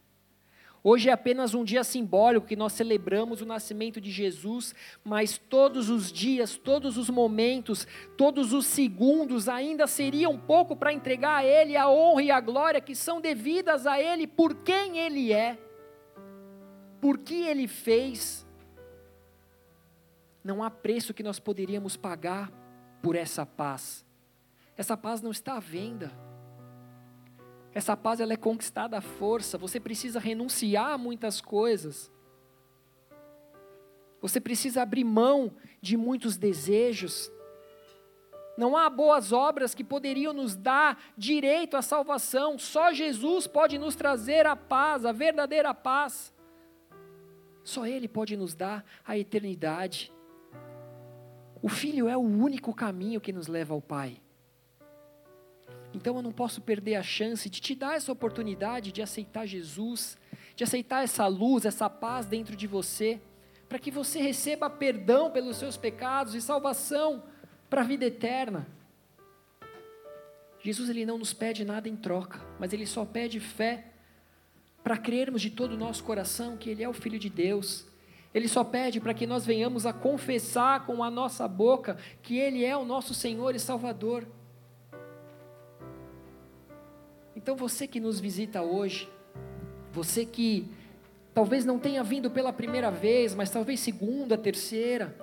Hoje 0.85 1.09
é 1.09 1.13
apenas 1.13 1.55
um 1.55 1.63
dia 1.63 1.85
simbólico 1.85 2.47
que 2.47 2.57
nós 2.57 2.73
celebramos 2.73 3.41
o 3.41 3.47
nascimento 3.47 4.01
de 4.01 4.11
Jesus, 4.11 4.75
mas 5.05 5.39
todos 5.39 5.89
os 5.89 6.11
dias, 6.11 6.57
todos 6.57 6.99
os 6.99 7.09
momentos, 7.09 7.87
todos 8.17 8.53
os 8.53 8.67
segundos 8.67 9.49
ainda 9.49 9.87
seriam 9.87 10.37
pouco 10.37 10.75
para 10.75 10.93
entregar 10.93 11.37
a 11.37 11.45
Ele 11.45 11.77
a 11.77 11.89
honra 11.89 12.23
e 12.25 12.31
a 12.33 12.41
glória 12.41 12.81
que 12.81 12.97
são 12.97 13.21
devidas 13.21 13.87
a 13.87 14.01
Ele 14.01 14.27
por 14.27 14.57
quem 14.57 14.99
Ele 14.99 15.33
é, 15.33 15.57
por 17.01 17.19
que 17.19 17.45
Ele 17.45 17.69
fez. 17.69 18.45
Não 20.43 20.65
há 20.65 20.71
preço 20.71 21.15
que 21.15 21.23
nós 21.23 21.39
poderíamos 21.39 21.97
pagar 21.97 22.51
por 23.01 23.15
essa 23.15 23.47
paz. 23.47 24.05
Essa 24.83 24.97
paz 24.97 25.23
não 25.23 25.31
está 25.31 25.59
à 25.59 25.61
venda. 25.61 26.11
Essa 27.73 27.97
paz 27.97 28.19
ela 28.19 28.33
é 28.33 28.37
conquistada 28.37 28.99
à 28.99 29.01
força. 29.01 29.57
Você 29.57 29.79
precisa 29.79 30.19
renunciar 30.19 30.91
a 30.91 30.99
muitas 30.99 31.41
coisas. 31.41 32.11
Você 34.21 34.41
precisa 34.41 34.83
abrir 34.83 35.05
mão 35.05 35.53
de 35.81 35.97
muitos 35.97 36.37
desejos. 36.37 37.31
Não 38.59 38.77
há 38.77 38.91
boas 38.91 39.31
obras 39.31 39.73
que 39.73 39.85
poderiam 39.85 40.33
nos 40.33 40.57
dar 40.57 41.01
direito 41.17 41.77
à 41.77 41.81
salvação. 41.81 42.59
Só 42.59 42.93
Jesus 42.93 43.47
pode 43.47 43.79
nos 43.79 43.95
trazer 43.95 44.47
a 44.47 44.57
paz, 44.57 45.07
a 45.07 45.13
verdadeira 45.13 45.73
paz. 45.73 46.35
Só 47.63 47.87
Ele 47.87 48.09
pode 48.09 48.37
nos 48.37 48.53
dar 48.53 48.85
a 49.07 49.17
eternidade. 49.17 50.13
O 51.63 51.69
Filho 51.69 52.09
é 52.09 52.17
o 52.17 52.21
único 52.21 52.75
caminho 52.75 53.21
que 53.21 53.33
nos 53.33 53.47
leva 53.47 53.75
ao 53.75 53.81
Pai. 53.81 54.21
Então 55.95 56.17
eu 56.17 56.23
não 56.23 56.33
posso 56.33 56.61
perder 56.61 56.95
a 56.95 57.03
chance 57.03 57.49
de 57.51 57.61
te 57.61 57.75
dar 57.75 57.97
essa 57.97 58.11
oportunidade 58.11 58.93
de 58.93 59.03
aceitar 59.03 59.47
Jesus, 59.47 60.17
de 60.57 60.65
aceitar 60.65 61.05
essa 61.05 61.27
luz, 61.27 61.65
essa 61.65 61.89
paz 61.91 62.27
dentro 62.27 62.57
de 62.57 62.67
você, 62.67 63.21
para 63.69 63.79
que 63.79 63.91
você 63.91 64.21
receba 64.21 64.69
perdão 64.69 65.31
pelos 65.31 65.57
seus 65.57 65.77
pecados 65.77 66.35
e 66.35 66.41
salvação 66.41 67.23
para 67.69 67.83
a 67.83 67.85
vida 67.85 68.05
eterna. 68.05 68.67
Jesus 70.61 70.89
ele 70.89 71.05
não 71.05 71.19
nos 71.19 71.33
pede 71.33 71.65
nada 71.65 71.89
em 71.89 71.97
troca, 71.97 72.41
mas 72.59 72.73
ele 72.73 72.87
só 72.87 73.05
pede 73.05 73.41
fé 73.41 73.87
para 74.83 74.97
crermos 74.97 75.43
de 75.43 75.51
todo 75.51 75.73
o 75.73 75.79
nosso 75.79 76.05
coração 76.05 76.57
que 76.57 76.71
ele 76.71 76.83
é 76.83 76.89
o 76.89 76.93
filho 76.93 77.19
de 77.19 77.29
Deus. 77.29 77.87
Ele 78.35 78.49
só 78.49 78.65
pede 78.65 79.01
para 79.01 79.13
que 79.13 79.27
nós 79.27 79.45
venhamos 79.45 79.87
a 79.87 79.93
confessar 79.93 80.87
com 80.87 81.03
a 81.03 81.11
nossa 81.11 81.47
boca 81.47 81.99
que 82.23 82.39
ele 82.39 82.65
é 82.65 82.77
o 82.77 82.85
nosso 82.85 83.13
Senhor 83.13 83.55
e 83.55 83.59
Salvador. 83.59 84.27
Então 87.43 87.57
você 87.57 87.89
que 87.89 87.99
nos 87.99 88.21
visita 88.21 88.63
hoje, 88.63 89.09
você 89.93 90.25
que 90.25 90.71
talvez 91.35 91.65
não 91.65 91.77
tenha 91.77 92.05
vindo 92.05 92.31
pela 92.31 92.53
primeira 92.53 92.89
vez, 92.89 93.35
mas 93.35 93.51
talvez 93.51 93.81
segunda, 93.81 94.39
terceira, 94.39 95.17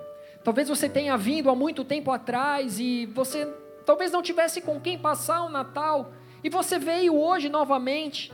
talvez 0.44 0.68
você 0.68 0.86
tenha 0.86 1.16
vindo 1.16 1.48
há 1.48 1.54
muito 1.54 1.82
tempo 1.82 2.10
atrás 2.10 2.78
e 2.78 3.06
você 3.06 3.46
talvez 3.86 4.12
não 4.12 4.20
tivesse 4.20 4.60
com 4.60 4.78
quem 4.78 4.98
passar 4.98 5.44
o 5.44 5.48
Natal 5.48 6.12
e 6.44 6.50
você 6.50 6.78
veio 6.78 7.16
hoje 7.16 7.48
novamente. 7.48 8.30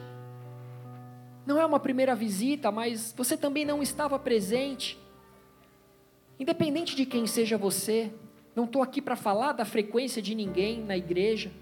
Não 1.47 1.61
é 1.61 1.65
uma 1.65 1.79
primeira 1.79 2.17
visita, 2.17 2.73
mas 2.73 3.15
você 3.17 3.37
também 3.37 3.65
não 3.65 3.81
estava 3.81 4.19
presente. 4.19 4.99
Independente 6.41 6.97
de 6.97 7.07
quem 7.07 7.25
seja 7.25 7.57
você, 7.57 8.13
não 8.53 8.65
estou 8.65 8.83
aqui 8.83 9.01
para 9.01 9.15
falar 9.15 9.53
da 9.53 9.65
frequência 9.65 10.21
de 10.21 10.35
ninguém 10.35 10.83
na 10.83 10.97
igreja 10.97 11.53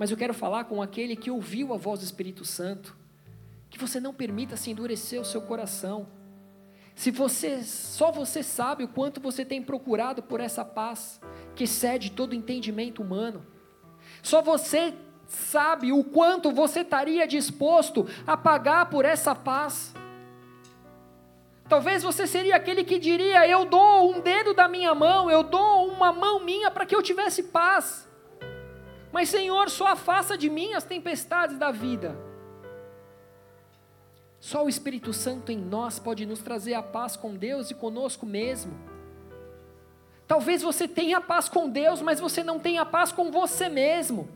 Mas 0.00 0.10
eu 0.10 0.16
quero 0.16 0.32
falar 0.32 0.64
com 0.64 0.80
aquele 0.80 1.14
que 1.14 1.30
ouviu 1.30 1.74
a 1.74 1.76
voz 1.76 2.00
do 2.00 2.04
Espírito 2.04 2.42
Santo, 2.42 2.96
que 3.68 3.78
você 3.78 4.00
não 4.00 4.14
permita 4.14 4.56
se 4.56 4.70
endurecer 4.70 5.20
o 5.20 5.26
seu 5.26 5.42
coração. 5.42 6.08
Se 6.94 7.10
você, 7.10 7.62
só 7.62 8.10
você 8.10 8.42
sabe 8.42 8.82
o 8.82 8.88
quanto 8.88 9.20
você 9.20 9.44
tem 9.44 9.62
procurado 9.62 10.22
por 10.22 10.40
essa 10.40 10.64
paz 10.64 11.20
que 11.54 11.64
excede 11.64 12.12
todo 12.12 12.34
entendimento 12.34 13.02
humano. 13.02 13.46
Só 14.22 14.40
você 14.40 14.94
sabe 15.28 15.92
o 15.92 16.02
quanto 16.02 16.50
você 16.50 16.80
estaria 16.80 17.26
disposto 17.26 18.08
a 18.26 18.38
pagar 18.38 18.88
por 18.88 19.04
essa 19.04 19.34
paz. 19.34 19.94
Talvez 21.68 22.02
você 22.02 22.26
seria 22.26 22.56
aquele 22.56 22.84
que 22.84 22.98
diria: 22.98 23.46
Eu 23.46 23.66
dou 23.66 24.10
um 24.10 24.20
dedo 24.22 24.54
da 24.54 24.66
minha 24.66 24.94
mão, 24.94 25.30
eu 25.30 25.42
dou 25.42 25.86
uma 25.88 26.10
mão 26.10 26.40
minha 26.40 26.70
para 26.70 26.86
que 26.86 26.96
eu 26.96 27.02
tivesse 27.02 27.42
paz. 27.42 28.08
Mas, 29.12 29.28
Senhor, 29.28 29.68
só 29.68 29.88
afasta 29.88 30.38
de 30.38 30.48
mim 30.48 30.74
as 30.74 30.84
tempestades 30.84 31.58
da 31.58 31.70
vida. 31.70 32.16
Só 34.38 34.64
o 34.64 34.68
Espírito 34.68 35.12
Santo 35.12 35.52
em 35.52 35.58
nós 35.58 35.98
pode 35.98 36.24
nos 36.24 36.40
trazer 36.40 36.74
a 36.74 36.82
paz 36.82 37.16
com 37.16 37.34
Deus 37.34 37.70
e 37.70 37.74
conosco 37.74 38.24
mesmo. 38.24 38.72
Talvez 40.26 40.62
você 40.62 40.86
tenha 40.86 41.20
paz 41.20 41.48
com 41.48 41.68
Deus, 41.68 42.00
mas 42.00 42.20
você 42.20 42.42
não 42.42 42.58
tenha 42.58 42.86
paz 42.86 43.10
com 43.10 43.30
você 43.30 43.68
mesmo. 43.68 44.28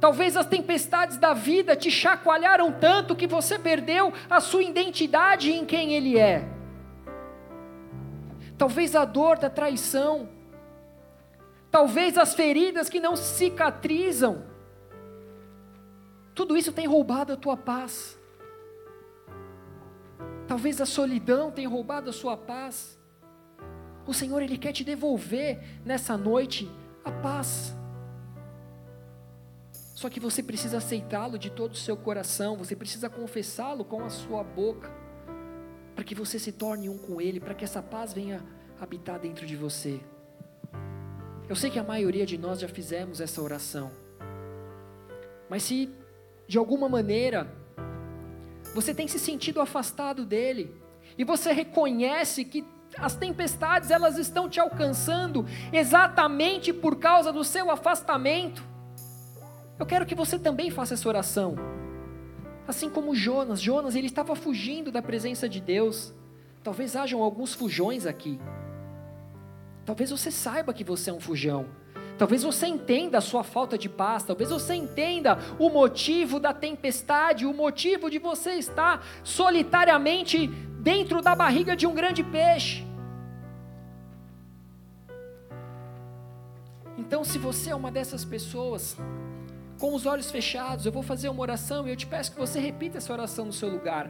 Talvez 0.00 0.36
as 0.36 0.46
tempestades 0.46 1.18
da 1.18 1.34
vida 1.34 1.76
te 1.76 1.90
chacoalharam 1.90 2.72
tanto 2.72 3.14
que 3.14 3.26
você 3.26 3.58
perdeu 3.58 4.12
a 4.30 4.40
sua 4.40 4.62
identidade 4.62 5.52
em 5.52 5.66
quem 5.66 5.94
Ele 5.94 6.16
é. 6.16 6.48
Talvez 8.56 8.96
a 8.96 9.04
dor 9.04 9.38
da 9.38 9.50
traição, 9.50 10.28
talvez 11.70 12.18
as 12.18 12.34
feridas 12.34 12.88
que 12.88 13.00
não 13.00 13.16
cicatrizam, 13.16 14.44
tudo 16.34 16.56
isso 16.56 16.72
tem 16.72 16.86
roubado 16.86 17.32
a 17.32 17.36
tua 17.36 17.56
paz. 17.56 18.18
Talvez 20.46 20.80
a 20.80 20.86
solidão 20.86 21.50
tenha 21.50 21.68
roubado 21.68 22.10
a 22.10 22.12
sua 22.12 22.36
paz. 22.36 22.98
O 24.06 24.12
Senhor, 24.12 24.42
Ele 24.42 24.58
quer 24.58 24.72
te 24.72 24.82
devolver 24.82 25.62
nessa 25.84 26.16
noite 26.16 26.68
a 27.04 27.12
paz. 27.12 27.76
Só 29.94 30.08
que 30.08 30.18
você 30.18 30.42
precisa 30.42 30.78
aceitá-lo 30.78 31.38
de 31.38 31.50
todo 31.50 31.72
o 31.72 31.76
seu 31.76 31.96
coração, 31.96 32.56
você 32.56 32.74
precisa 32.74 33.10
confessá-lo 33.10 33.84
com 33.84 34.02
a 34.02 34.08
sua 34.08 34.42
boca, 34.42 34.90
para 35.94 36.02
que 36.02 36.14
você 36.14 36.38
se 36.38 36.52
torne 36.52 36.88
um 36.88 36.96
com 36.96 37.20
Ele, 37.20 37.38
para 37.38 37.54
que 37.54 37.64
essa 37.64 37.82
paz 37.82 38.14
venha 38.14 38.42
habitar 38.80 39.18
dentro 39.20 39.46
de 39.46 39.54
você. 39.54 40.00
Eu 41.50 41.56
sei 41.56 41.68
que 41.68 41.80
a 41.80 41.82
maioria 41.82 42.24
de 42.24 42.38
nós 42.38 42.60
já 42.60 42.68
fizemos 42.68 43.20
essa 43.20 43.42
oração, 43.42 43.90
mas 45.48 45.64
se 45.64 45.90
de 46.46 46.56
alguma 46.56 46.88
maneira 46.88 47.52
você 48.72 48.94
tem 48.94 49.08
se 49.08 49.18
sentido 49.18 49.60
afastado 49.60 50.24
dele, 50.24 50.72
e 51.18 51.24
você 51.24 51.50
reconhece 51.50 52.44
que 52.44 52.64
as 52.96 53.16
tempestades 53.16 53.90
elas 53.90 54.16
estão 54.16 54.48
te 54.48 54.60
alcançando 54.60 55.44
exatamente 55.72 56.72
por 56.72 57.00
causa 57.00 57.32
do 57.32 57.42
seu 57.42 57.68
afastamento, 57.68 58.62
eu 59.76 59.84
quero 59.84 60.06
que 60.06 60.14
você 60.14 60.38
também 60.38 60.70
faça 60.70 60.94
essa 60.94 61.08
oração. 61.08 61.56
Assim 62.68 62.88
como 62.88 63.12
Jonas, 63.12 63.60
Jonas 63.60 63.96
ele 63.96 64.06
estava 64.06 64.36
fugindo 64.36 64.92
da 64.92 65.02
presença 65.02 65.48
de 65.48 65.60
Deus. 65.60 66.14
Talvez 66.62 66.94
hajam 66.94 67.20
alguns 67.20 67.54
fujões 67.54 68.06
aqui. 68.06 68.38
Talvez 69.90 70.08
você 70.08 70.30
saiba 70.30 70.72
que 70.72 70.84
você 70.84 71.10
é 71.10 71.12
um 71.12 71.18
fujão. 71.18 71.66
Talvez 72.16 72.44
você 72.44 72.68
entenda 72.68 73.18
a 73.18 73.20
sua 73.20 73.42
falta 73.42 73.76
de 73.76 73.88
paz, 73.88 74.22
talvez 74.22 74.48
você 74.50 74.72
entenda 74.72 75.36
o 75.58 75.68
motivo 75.68 76.38
da 76.38 76.54
tempestade, 76.54 77.44
o 77.44 77.52
motivo 77.52 78.08
de 78.08 78.20
você 78.20 78.52
estar 78.52 79.04
solitariamente 79.24 80.46
dentro 80.46 81.20
da 81.20 81.34
barriga 81.34 81.74
de 81.74 81.88
um 81.88 81.92
grande 81.92 82.22
peixe. 82.22 82.86
Então, 86.96 87.24
se 87.24 87.36
você 87.36 87.70
é 87.70 87.74
uma 87.74 87.90
dessas 87.90 88.24
pessoas, 88.24 88.96
com 89.76 89.92
os 89.92 90.06
olhos 90.06 90.30
fechados, 90.30 90.86
eu 90.86 90.92
vou 90.92 91.02
fazer 91.02 91.28
uma 91.28 91.42
oração 91.42 91.88
e 91.88 91.90
eu 91.90 91.96
te 91.96 92.06
peço 92.06 92.30
que 92.30 92.38
você 92.38 92.60
repita 92.60 92.98
essa 92.98 93.12
oração 93.12 93.46
no 93.46 93.52
seu 93.52 93.68
lugar. 93.68 94.08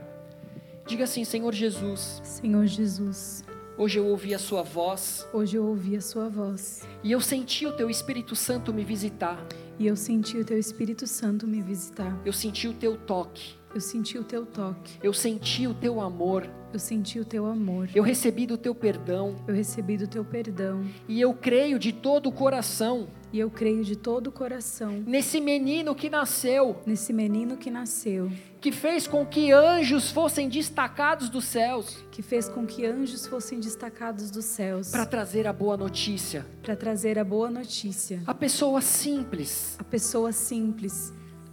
Diga 0.86 1.04
assim: 1.04 1.24
Senhor 1.24 1.54
Jesus. 1.54 2.20
Senhor 2.22 2.66
Jesus. 2.66 3.42
Hoje 3.80 3.98
eu 3.98 4.06
ouvi 4.08 4.34
a 4.34 4.38
sua 4.38 4.62
voz. 4.62 5.26
Hoje 5.32 5.56
eu 5.56 5.64
ouvi 5.64 5.96
a 5.96 6.02
sua 6.02 6.28
voz. 6.28 6.86
E 7.02 7.12
eu 7.12 7.18
senti 7.18 7.64
o 7.64 7.72
teu 7.72 7.88
Espírito 7.88 8.36
Santo 8.36 8.74
me 8.74 8.84
visitar. 8.84 9.42
E 9.78 9.86
eu 9.86 9.96
senti 9.96 10.36
o 10.36 10.44
teu 10.44 10.58
Espírito 10.58 11.06
Santo 11.06 11.46
me 11.46 11.62
visitar. 11.62 12.14
Eu 12.22 12.30
senti 12.30 12.68
o 12.68 12.74
teu 12.74 12.98
toque. 12.98 13.54
Eu 13.74 13.80
senti 13.80 14.18
o 14.18 14.22
teu 14.22 14.44
toque. 14.44 14.98
Eu 15.02 15.14
senti 15.14 15.66
o 15.66 15.72
teu 15.72 15.98
amor. 15.98 16.46
Eu 16.74 16.78
senti 16.78 17.18
o 17.18 17.24
teu 17.24 17.46
amor. 17.46 17.88
Eu 17.94 18.02
recebi 18.02 18.46
do 18.46 18.58
teu 18.58 18.74
perdão. 18.74 19.36
Eu 19.48 19.54
recebi 19.54 19.96
do 19.96 20.06
teu 20.06 20.26
perdão. 20.26 20.84
E 21.08 21.18
eu 21.18 21.32
creio 21.32 21.78
de 21.78 21.90
todo 21.90 22.28
o 22.28 22.32
coração. 22.32 23.08
E 23.32 23.38
eu 23.38 23.50
creio 23.50 23.84
de 23.84 23.96
todo 23.96 24.28
o 24.28 24.32
coração. 24.32 25.02
Nesse 25.06 25.40
menino 25.40 25.94
que 25.94 26.10
nasceu. 26.10 26.80
Nesse 26.84 27.12
menino 27.12 27.56
que 27.56 27.70
nasceu. 27.70 28.30
Que 28.60 28.72
fez 28.72 29.06
com 29.06 29.24
que 29.24 29.52
anjos 29.52 30.10
fossem 30.10 30.48
destacados 30.48 31.28
dos 31.28 31.44
céus. 31.44 32.04
Que 32.10 32.22
fez 32.22 32.48
com 32.48 32.66
que 32.66 32.84
anjos 32.84 33.26
fossem 33.26 33.60
destacados 33.60 34.30
dos 34.30 34.44
céus. 34.44 34.90
Para 34.90 35.06
trazer 35.06 35.46
a 35.46 35.52
boa 35.52 35.76
notícia. 35.76 36.44
Para 36.62 36.74
trazer 36.74 37.18
a 37.18 37.24
boa 37.24 37.50
notícia. 37.50 38.22
A 38.26 38.34
pessoas 38.34 38.84
simples. 38.84 39.76
A 39.78 39.84
pessoas 39.84 40.36
simples 40.36 41.12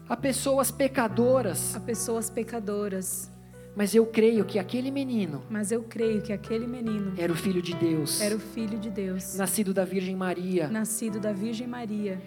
a 0.09 0.15
pessoas 0.15 0.71
pecadoras. 0.71 1.75
A 1.75 1.79
pessoas 1.79 2.29
pecadoras. 2.29 3.29
Mas 3.77 3.93
eu 3.93 4.07
creio 4.07 4.43
que 4.43 4.57
aquele 4.57 4.89
menino. 4.89 5.43
Mas 5.51 5.71
eu 5.71 5.83
creio 5.83 6.19
que 6.19 6.33
aquele 6.33 6.65
menino. 6.65 7.13
Era 7.15 7.31
o 7.31 7.35
filho 7.35 7.61
de 7.61 7.75
Deus. 7.75 8.19
Era 8.19 8.35
o 8.35 8.39
filho 8.39 8.79
de 8.79 8.89
Deus. 8.89 9.35
Nascido 9.37 9.71
da 9.71 9.85
Virgem 9.85 10.15
Maria. 10.15 10.67
Nascido 10.67 11.19
da 11.19 11.31
Virgem 11.31 11.67
Maria. 11.67 12.19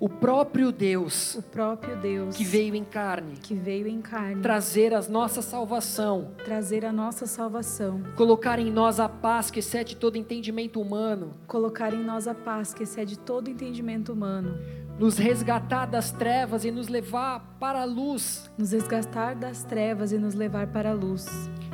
O 0.00 0.08
próprio 0.08 0.72
Deus. 0.72 1.36
O 1.36 1.42
próprio 1.42 1.96
Deus. 1.98 2.36
Que 2.36 2.42
veio 2.42 2.74
em 2.74 2.82
carne. 2.82 3.34
Que 3.40 3.54
veio 3.54 3.86
em 3.86 4.00
carne. 4.00 4.42
Trazer 4.42 4.92
a 4.92 5.00
nossa 5.02 5.40
salvação. 5.40 6.32
Trazer 6.44 6.84
a 6.84 6.92
nossa 6.92 7.26
salvação. 7.26 8.02
Colocar 8.16 8.58
em 8.58 8.68
nós 8.68 8.98
a 8.98 9.08
paz 9.08 9.52
que 9.52 9.60
excede 9.60 9.94
todo 9.94 10.16
entendimento 10.16 10.80
humano. 10.80 11.34
Colocar 11.46 11.94
em 11.94 12.02
nós 12.02 12.26
a 12.26 12.34
paz 12.34 12.74
que 12.74 12.82
excede 12.82 13.16
todo 13.16 13.48
entendimento 13.48 14.12
humano 14.12 14.58
nos 14.98 15.16
resgatar 15.16 15.86
das 15.86 16.10
trevas 16.10 16.64
e 16.64 16.70
nos 16.70 16.88
levar 16.88 17.40
para 17.60 17.82
a 17.82 17.84
luz. 17.84 18.50
Nos 18.58 18.72
resgatar 18.72 19.34
das 19.34 19.62
trevas 19.62 20.12
e 20.12 20.18
nos 20.18 20.34
levar 20.34 20.66
para 20.66 20.90
a 20.90 20.94
luz. 20.94 21.26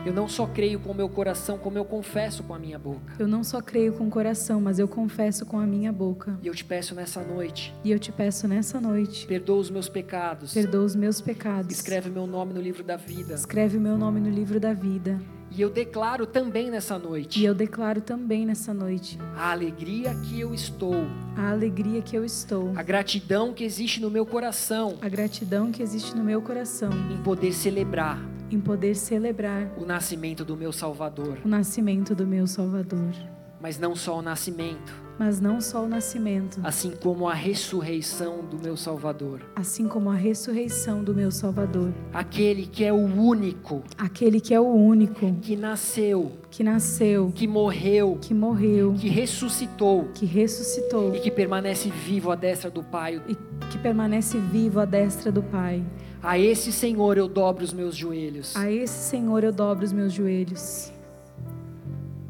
Eu 0.05 0.12
não 0.12 0.28
só 0.28 0.46
creio 0.46 0.78
com 0.78 0.90
o 0.90 0.94
meu 0.94 1.09
coração, 1.09 1.57
como 1.57 1.78
eu 1.78 1.84
confesso 1.84 2.42
com 2.42 2.52
a 2.52 2.59
minha 2.59 2.78
boca. 2.78 3.14
Eu 3.18 3.26
não 3.26 3.42
só 3.42 3.62
creio 3.62 3.94
com 3.94 4.07
o 4.07 4.11
coração, 4.11 4.61
mas 4.61 4.78
eu 4.78 4.86
confesso 4.86 5.46
com 5.46 5.59
a 5.59 5.66
minha 5.66 5.90
boca. 5.90 6.38
E 6.42 6.46
eu 6.46 6.55
te 6.55 6.62
peço 6.62 6.94
nessa 6.94 7.22
noite. 7.22 7.74
E 7.82 7.90
eu 7.90 7.98
te 7.98 8.12
peço 8.12 8.46
nessa 8.46 8.78
noite. 8.78 9.26
Perdoa 9.26 9.57
os 9.57 9.70
meus 9.70 9.88
pecados. 9.88 10.52
Perdoa 10.52 10.84
os 10.84 10.94
meus 10.94 11.22
pecados. 11.22 11.74
Escreve 11.74 12.11
meu 12.11 12.26
nome 12.26 12.52
no 12.52 12.61
livro 12.61 12.84
da 12.84 12.96
vida. 12.96 13.32
Escreve 13.32 13.78
meu 13.78 13.96
nome 13.96 14.20
no 14.20 14.28
livro 14.28 14.61
da 14.61 14.74
vida. 14.74 15.18
E 15.50 15.62
eu 15.62 15.70
declaro 15.70 16.26
também 16.26 16.70
nessa 16.70 16.98
noite. 16.98 17.40
E 17.40 17.44
eu 17.46 17.55
declaro 17.55 18.02
também 18.02 18.44
nessa 18.44 18.74
noite. 18.74 19.18
A 19.34 19.52
alegria 19.52 20.14
que 20.16 20.38
eu 20.38 20.52
estou. 20.52 21.07
A 21.34 21.50
alegria 21.50 22.02
que 22.02 22.14
eu 22.14 22.26
estou. 22.26 22.72
A 22.76 22.82
gratidão 22.82 23.55
que 23.55 23.64
existe 23.64 24.02
no 24.02 24.11
meu 24.11 24.26
coração. 24.26 24.98
A 25.00 25.09
gratidão 25.09 25.72
que 25.72 25.82
existe 25.82 26.14
no 26.14 26.22
meu 26.22 26.42
coração. 26.42 26.90
Em 27.11 27.22
poder 27.22 27.55
celebrar. 27.55 28.20
Em 28.55 28.61
poder 28.61 28.94
celebrar. 28.94 29.68
O 29.76 29.84
nascimento 29.84 30.44
do 30.44 30.57
meu 30.57 30.70
Salvador. 30.70 31.38
O 31.44 31.48
nascimento 31.48 32.14
do 32.14 32.24
meu 32.24 32.46
Salvador. 32.46 33.12
Mas 33.61 33.80
não 33.80 33.96
só 33.96 34.16
o 34.16 34.22
nascimento 34.22 34.94
mas 35.18 35.40
não 35.40 35.61
só 35.61 35.84
o 35.84 35.88
nascimento, 35.88 36.61
assim 36.64 36.90
como 36.90 37.28
a 37.28 37.34
ressurreição 37.34 38.44
do 38.44 38.59
meu 38.59 38.76
Salvador, 38.76 39.40
assim 39.55 39.86
como 39.86 40.11
a 40.11 40.14
ressurreição 40.14 41.05
do 41.05 41.14
meu 41.14 41.30
Salvador, 41.30 41.92
aquele 42.12 42.66
que 42.66 42.84
é 42.84 42.92
o 42.92 42.96
único, 42.96 43.82
aquele 43.96 44.40
que 44.40 44.52
é 44.52 44.61
o 44.61 44.66
único, 44.66 45.32
que 45.36 45.57
nasceu, 45.57 46.32
que 46.50 46.64
nasceu, 46.64 47.30
que 47.34 47.46
morreu, 47.46 48.18
que 48.20 48.34
morreu, 48.34 48.94
que 48.94 49.09
ressuscitou, 49.09 50.09
que 50.14 50.26
ressuscitou 50.26 51.14
e 51.14 51.20
que 51.20 51.30
permanece 51.30 51.90
vivo 51.90 52.30
à 52.30 52.34
destra 52.34 52.70
do 52.70 52.82
Pai, 52.82 53.22
e 53.28 53.36
que 53.70 53.78
permanece 53.78 54.38
vivo 54.38 54.80
à 54.80 54.84
destra 54.84 55.30
do 55.30 55.42
Pai. 55.42 55.84
A 56.24 56.38
esse 56.38 56.72
Senhor 56.72 57.18
eu 57.18 57.28
dobro 57.28 57.62
os 57.62 57.72
meus 57.72 57.94
joelhos. 57.94 58.56
A 58.56 58.70
esse 58.70 59.10
Senhor 59.10 59.44
eu 59.44 59.52
dobro 59.52 59.84
os 59.84 59.92
meus 59.92 60.10
joelhos. 60.10 60.90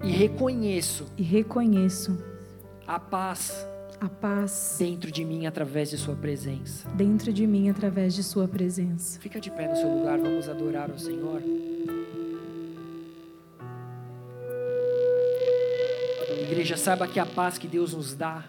E 0.03 0.11
reconheço. 0.11 1.07
E 1.17 1.23
reconheço 1.23 2.19
a 2.87 2.99
paz 2.99 3.67
a 4.01 4.09
paz 4.09 4.77
dentro 4.79 5.11
de 5.11 5.25
mim 5.25 5.47
através 5.47 5.91
de 5.91 5.97
sua 5.97 6.17
presença. 6.17 6.89
Dentro 6.91 7.33
de 7.33 7.47
mim 7.47 7.71
através 7.71 8.15
de 8.15 8.25
sua 8.25 8.49
presença. 8.49 9.21
Fica 9.21 9.41
de 9.41 9.51
pé 9.51 9.69
no 9.69 9.77
seu 9.77 9.89
lugar, 9.89 10.19
vamos 10.19 10.49
adorar 10.49 10.91
o 10.91 10.99
Senhor. 10.99 11.41
Igreja, 16.43 16.77
saiba 16.77 17.07
que 17.07 17.21
a 17.21 17.25
paz 17.25 17.57
que 17.57 17.69
Deus 17.69 17.95
nos 17.95 18.13
dá 18.13 18.45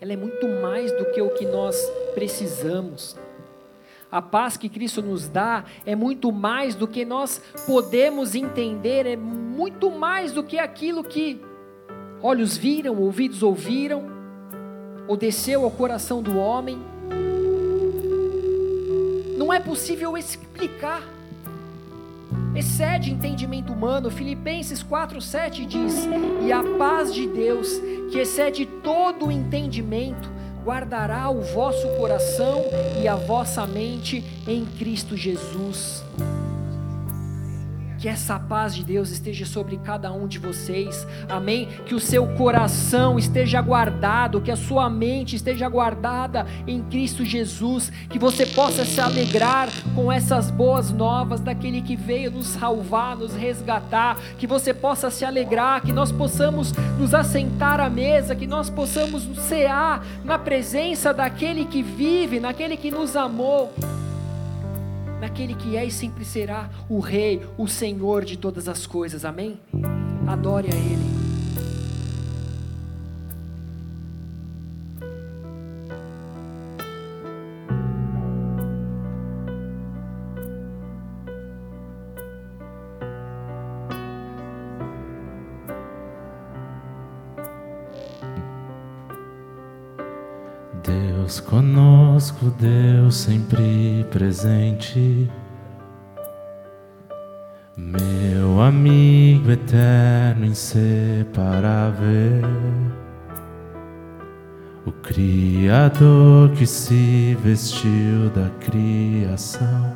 ela 0.00 0.14
é 0.14 0.16
muito 0.16 0.48
mais 0.62 0.90
do 0.96 1.04
que 1.12 1.20
o 1.20 1.28
que 1.30 1.44
nós 1.44 1.76
precisamos. 2.14 3.16
A 4.10 4.20
paz 4.20 4.56
que 4.56 4.68
Cristo 4.68 5.00
nos 5.00 5.28
dá 5.28 5.64
é 5.86 5.94
muito 5.94 6.32
mais 6.32 6.74
do 6.74 6.88
que 6.88 7.04
nós 7.04 7.40
podemos 7.64 8.34
entender, 8.34 9.06
é 9.06 9.16
muito 9.16 9.88
mais 9.88 10.32
do 10.32 10.42
que 10.42 10.58
aquilo 10.58 11.04
que 11.04 11.40
olhos 12.20 12.56
viram, 12.56 12.96
ouvidos 12.96 13.40
ouviram, 13.42 14.02
ou 15.06 15.16
desceu 15.16 15.62
ao 15.62 15.70
coração 15.70 16.22
do 16.22 16.36
homem. 16.36 16.78
Não 19.36 19.52
é 19.52 19.60
possível 19.60 20.18
explicar. 20.18 21.02
Excede 22.54 23.12
entendimento 23.12 23.72
humano. 23.72 24.10
Filipenses 24.10 24.82
4:7 24.82 25.64
diz: 25.64 26.08
"E 26.44 26.52
a 26.52 26.64
paz 26.76 27.14
de 27.14 27.28
Deus, 27.28 27.80
que 28.10 28.18
excede 28.18 28.66
todo 28.66 29.26
o 29.26 29.32
entendimento, 29.32 30.28
guardará 30.64 31.30
o 31.30 31.40
vosso 31.40 31.88
coração 31.96 32.64
e 33.02 33.08
a 33.08 33.16
vossa 33.16 33.66
mente 33.66 34.24
em 34.46 34.64
Cristo 34.64 35.16
Jesus. 35.16 36.02
Que 38.00 38.08
essa 38.08 38.38
paz 38.38 38.74
de 38.74 38.82
Deus 38.82 39.10
esteja 39.10 39.44
sobre 39.44 39.76
cada 39.76 40.10
um 40.10 40.26
de 40.26 40.38
vocês, 40.38 41.06
amém? 41.28 41.68
Que 41.84 41.94
o 41.94 42.00
seu 42.00 42.26
coração 42.28 43.18
esteja 43.18 43.60
guardado, 43.60 44.40
que 44.40 44.50
a 44.50 44.56
sua 44.56 44.88
mente 44.88 45.36
esteja 45.36 45.68
guardada 45.68 46.46
em 46.66 46.80
Cristo 46.80 47.26
Jesus, 47.26 47.92
que 48.08 48.18
você 48.18 48.46
possa 48.46 48.86
se 48.86 49.02
alegrar 49.02 49.68
com 49.94 50.10
essas 50.10 50.50
boas 50.50 50.90
novas 50.90 51.40
daquele 51.40 51.82
que 51.82 51.94
veio 51.94 52.30
nos 52.30 52.46
salvar, 52.46 53.18
nos 53.18 53.34
resgatar, 53.34 54.16
que 54.38 54.46
você 54.46 54.72
possa 54.72 55.10
se 55.10 55.22
alegrar, 55.22 55.82
que 55.82 55.92
nós 55.92 56.10
possamos 56.10 56.72
nos 56.98 57.12
assentar 57.12 57.80
à 57.80 57.90
mesa, 57.90 58.34
que 58.34 58.46
nós 58.46 58.70
possamos 58.70 59.24
cear 59.46 60.02
na 60.24 60.38
presença 60.38 61.12
daquele 61.12 61.66
que 61.66 61.82
vive, 61.82 62.40
naquele 62.40 62.78
que 62.78 62.90
nos 62.90 63.14
amou 63.14 63.70
naquele 65.20 65.54
que 65.54 65.76
é 65.76 65.84
e 65.84 65.90
sempre 65.90 66.24
será 66.24 66.70
o 66.88 66.98
Rei, 66.98 67.42
o 67.58 67.68
Senhor 67.68 68.24
de 68.24 68.36
todas 68.36 68.68
as 68.68 68.86
coisas. 68.86 69.24
Amém? 69.24 69.60
Adore 70.26 70.68
a 70.72 70.76
Ele. 70.76 71.20
Deus 90.82 91.38
conosco, 91.38 92.46
Deus 92.58 92.89
sempre 93.10 94.06
presente, 94.10 95.30
meu 97.76 98.60
amigo 98.60 99.50
eterno, 99.50 100.46
inseparável, 100.46 102.08
o 104.86 104.92
Criador 104.92 106.50
que 106.50 106.66
se 106.66 107.36
vestiu 107.42 108.30
da 108.34 108.48
criação, 108.60 109.94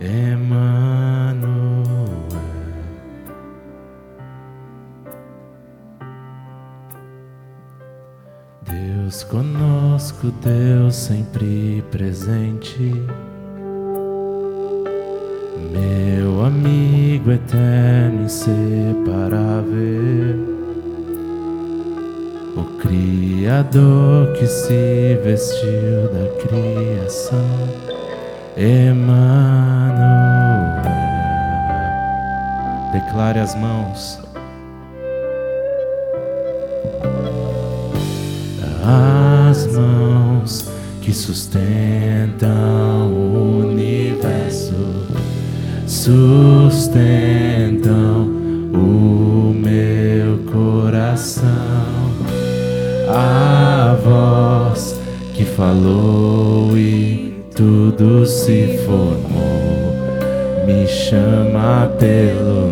Emmanuel. 0.00 1.48
Deus 9.08 9.22
conosco, 9.22 10.30
Deus 10.42 10.94
sempre 10.94 11.82
presente, 11.90 12.92
meu 15.72 16.44
amigo 16.44 17.32
eterno, 17.32 18.24
inseparável, 18.24 19.72
o 22.54 22.64
Criador 22.82 24.34
que 24.34 24.46
se 24.46 25.18
vestiu 25.24 26.12
da 26.12 26.28
criação, 26.42 27.66
Emmanuel. 28.58 29.08
Declare 32.92 33.38
as 33.38 33.54
mãos. 33.54 34.27
As 39.58 39.66
mãos 39.66 40.70
que 41.00 41.12
sustentam 41.12 43.10
o 43.12 43.66
universo, 43.66 44.72
sustentam 45.84 47.08
o 48.72 49.52
meu 49.52 50.38
coração. 50.52 51.48
A 53.08 53.96
voz 54.04 54.94
que 55.34 55.44
falou 55.44 56.76
e 56.76 57.42
tudo 57.56 58.24
se 58.26 58.78
formou, 58.86 59.92
me 60.66 60.86
chama 60.86 61.90
pelo 61.98 62.67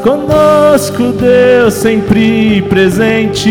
conosco, 0.00 1.12
Deus 1.12 1.74
sempre 1.74 2.62
presente. 2.62 3.48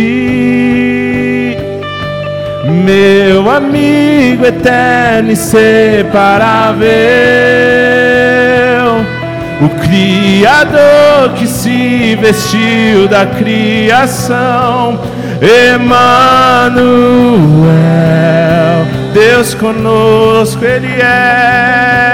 Meu 2.86 3.50
amigo 3.50 4.46
eterno 4.46 5.32
e 5.32 5.36
separável, 5.36 6.90
o 9.62 9.70
Criador 9.82 11.34
que 11.36 11.48
se 11.48 12.16
vestiu 12.22 13.08
da 13.08 13.26
criação, 13.26 15.00
Emmanuel, 15.76 16.90
Deus 19.14 19.54
conosco, 19.56 20.64
Ele 20.64 21.02
é 21.02 22.10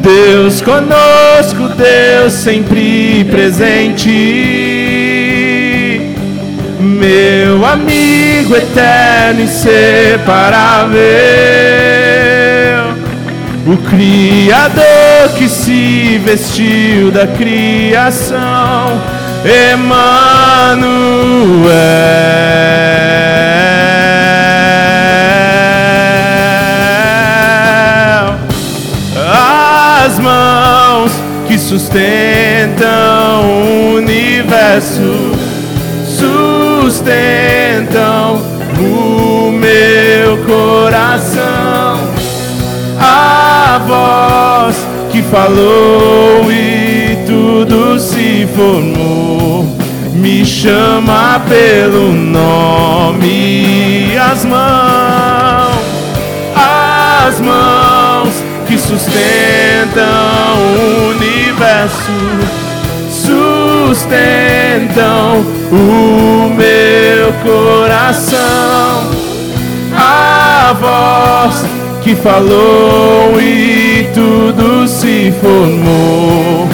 Deus 0.00 0.60
conosco, 0.60 1.68
Deus 1.76 2.32
sempre 2.32 3.24
presente, 3.30 4.10
meu 6.80 7.64
amigo 7.66 8.56
eterno 8.56 9.40
e 9.40 9.44
inseparável, 9.44 11.02
o 13.66 13.76
Criador 13.88 15.28
que 15.36 15.48
se 15.48 16.20
vestiu 16.24 17.10
da 17.10 17.26
criação, 17.26 19.00
Emmanuel. 19.74 20.92
Sustentam 31.72 33.44
o 33.44 33.96
universo, 33.96 35.32
sustentam 36.84 38.42
o 38.78 39.50
meu 39.50 40.36
coração. 40.44 41.98
A 43.00 43.80
voz 43.86 44.76
que 45.10 45.22
falou 45.22 46.52
e 46.52 47.16
tudo 47.26 47.98
se 47.98 48.46
formou, 48.54 49.64
me 50.12 50.44
chama 50.44 51.40
pelo 51.48 52.12
nome, 52.12 54.14
as 54.18 54.44
mãos, 54.44 55.78
as 56.54 57.40
mãos 57.40 57.81
que 58.72 58.78
sustentam 58.78 60.56
o 60.56 61.10
universo, 61.10 62.10
sustentam 63.90 64.24
o 65.70 66.48
meu 66.54 67.30
coração. 67.44 69.10
A 69.94 70.72
voz 70.80 71.66
que 72.02 72.14
falou 72.14 73.38
e 73.38 74.08
tudo 74.14 74.88
se 74.88 75.30
formou. 75.38 76.66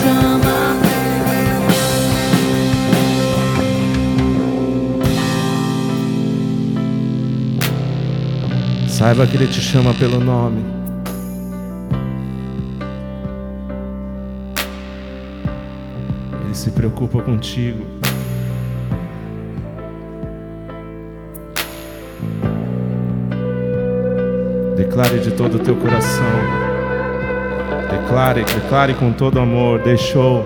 Chama 0.00 0.76
Saiba 8.86 9.26
que 9.26 9.36
Ele 9.36 9.48
te 9.48 9.60
chama 9.60 9.92
pelo 9.94 10.20
nome. 10.20 10.78
Se 16.68 16.70
preocupa 16.70 17.22
contigo. 17.22 17.84
Declare 24.76 25.18
de 25.18 25.30
todo 25.32 25.54
o 25.54 25.58
teu 25.58 25.76
coração. 25.76 26.24
Declare, 27.90 28.44
declare 28.44 28.94
com 28.94 29.12
todo 29.12 29.40
amor. 29.40 29.80
Deixou. 29.80 30.44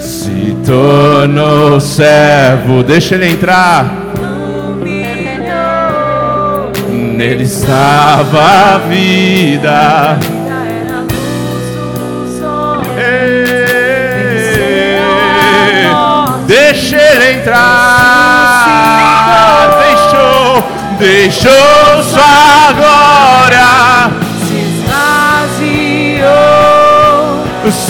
se 0.00 0.56
tornou 0.64 1.80
servo. 1.80 2.84
Deixa 2.84 3.16
ele 3.16 3.32
entrar. 3.32 3.92
Nele 6.88 7.42
estava 7.42 8.74
a 8.74 8.78
vida. 8.78 10.16
Deixa 16.46 16.96
ele 16.96 17.40
entrar. 17.40 17.66
Deixou, 19.80 20.64
deixou 21.00 22.02
sua 22.04 22.72
glória. 22.76 23.35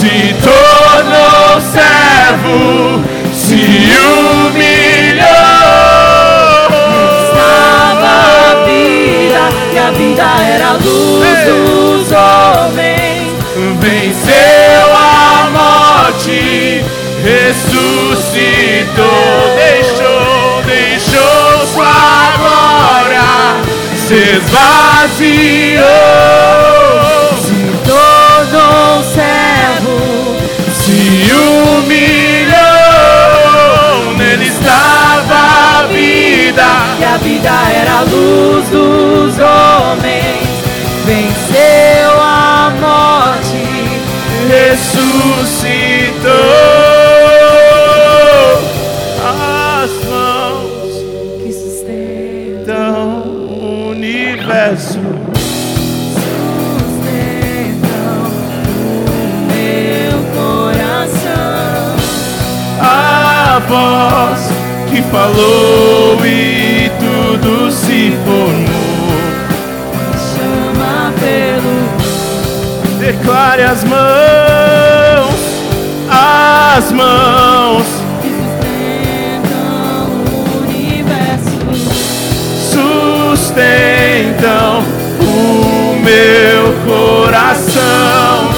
Se 0.07 0.33
tornou 0.41 1.59
servo, 1.59 3.03
se 3.33 3.91
humilhou. 3.99 5.25
Estava 7.23 8.13
a 8.51 8.63
vida, 8.65 9.43
e 9.73 9.75
a 9.77 9.91
vida 9.91 10.27
era 10.49 10.67
a 10.69 10.73
luz 10.73 11.27
Ei. 11.27 11.45
dos 11.45 12.11
homens. 12.13 13.27
Venceu 13.79 14.87
a 14.95 15.49
morte, 15.51 16.39
ressuscitou, 17.23 18.25
deixou, 19.57 20.61
deixou 20.65 21.67
sua 21.73 22.31
glória, 22.37 23.27
se 23.95 24.15
esvaziou, 24.15 25.83
Se 27.41 27.57
tornou 27.85 29.03
servo. 29.03 29.56
Se 31.27 31.33
humilhou, 31.33 32.55
nele 34.17 34.47
estava 34.47 35.35
a 35.79 35.87
vida. 35.91 36.63
E 36.99 37.03
a 37.03 37.17
vida 37.17 37.49
era 37.75 37.99
a 37.99 38.01
luz 38.01 38.69
dos 38.69 39.37
homens. 39.39 40.47
Venceu 41.05 42.21
a 42.21 42.71
morte. 42.79 43.57
ressuscitou. 44.47 44.87
Voz 63.67 64.49
que 64.89 65.01
falou 65.03 66.25
e 66.25 66.89
tudo 66.99 67.71
se 67.71 68.17
formou. 68.25 69.17
Chama 70.33 71.13
pelo 71.19 71.77
Declare 72.99 73.63
as 73.63 73.83
mãos, 73.83 75.39
as 76.09 76.91
mãos 76.91 77.85
que 78.21 78.29
sustentam 79.39 80.07
o 80.31 80.35
universo. 80.63 81.59
sustentam 83.35 84.83
o 85.21 85.23
meu 86.03 86.63
coração. 86.85 88.49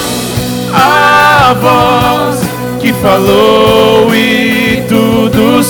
A 0.72 1.54
voz 1.60 2.40
que 2.80 2.92
falou 2.94 4.14
e 4.14 4.39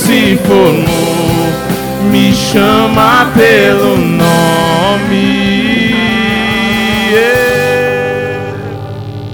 se 0.01 0.37
formou, 0.39 2.11
me 2.11 2.33
chama 2.33 3.31
pelo 3.35 3.99
nome. 3.99 5.51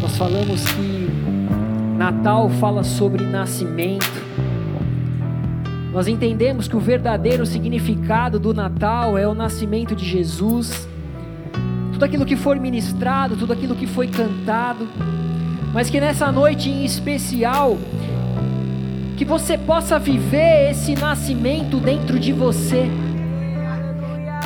Nós 0.03 0.17
falamos 0.17 0.65
que 0.65 1.09
Natal 1.97 2.51
fala 2.51 2.83
sobre 2.83 3.25
nascimento. 3.25 4.27
Nós 5.93 6.09
entendemos 6.09 6.67
que 6.67 6.77
o 6.77 6.81
verdadeiro 6.81 7.47
significado 7.47 8.39
do 8.39 8.53
Natal 8.53 9.17
é 9.17 9.27
o 9.27 9.35
nascimento 9.35 9.95
de 9.95 10.05
Jesus. 10.05 10.89
Tudo 11.93 12.05
aquilo 12.05 12.27
que 12.27 12.37
foi 12.37 12.59
ministrado, 12.59 13.37
tudo 13.37 13.53
aquilo 13.53 13.77
que 13.77 13.87
foi 13.87 14.09
cantado, 14.09 14.87
mas 15.73 15.89
que 15.89 16.01
nessa 16.01 16.31
noite 16.33 16.69
em 16.69 16.85
especial 16.85 17.79
que 19.17 19.25
você 19.25 19.57
possa 19.57 19.99
viver 19.99 20.71
esse 20.71 20.95
nascimento 20.95 21.79
dentro 21.79 22.19
de 22.19 22.33
você 22.33 22.91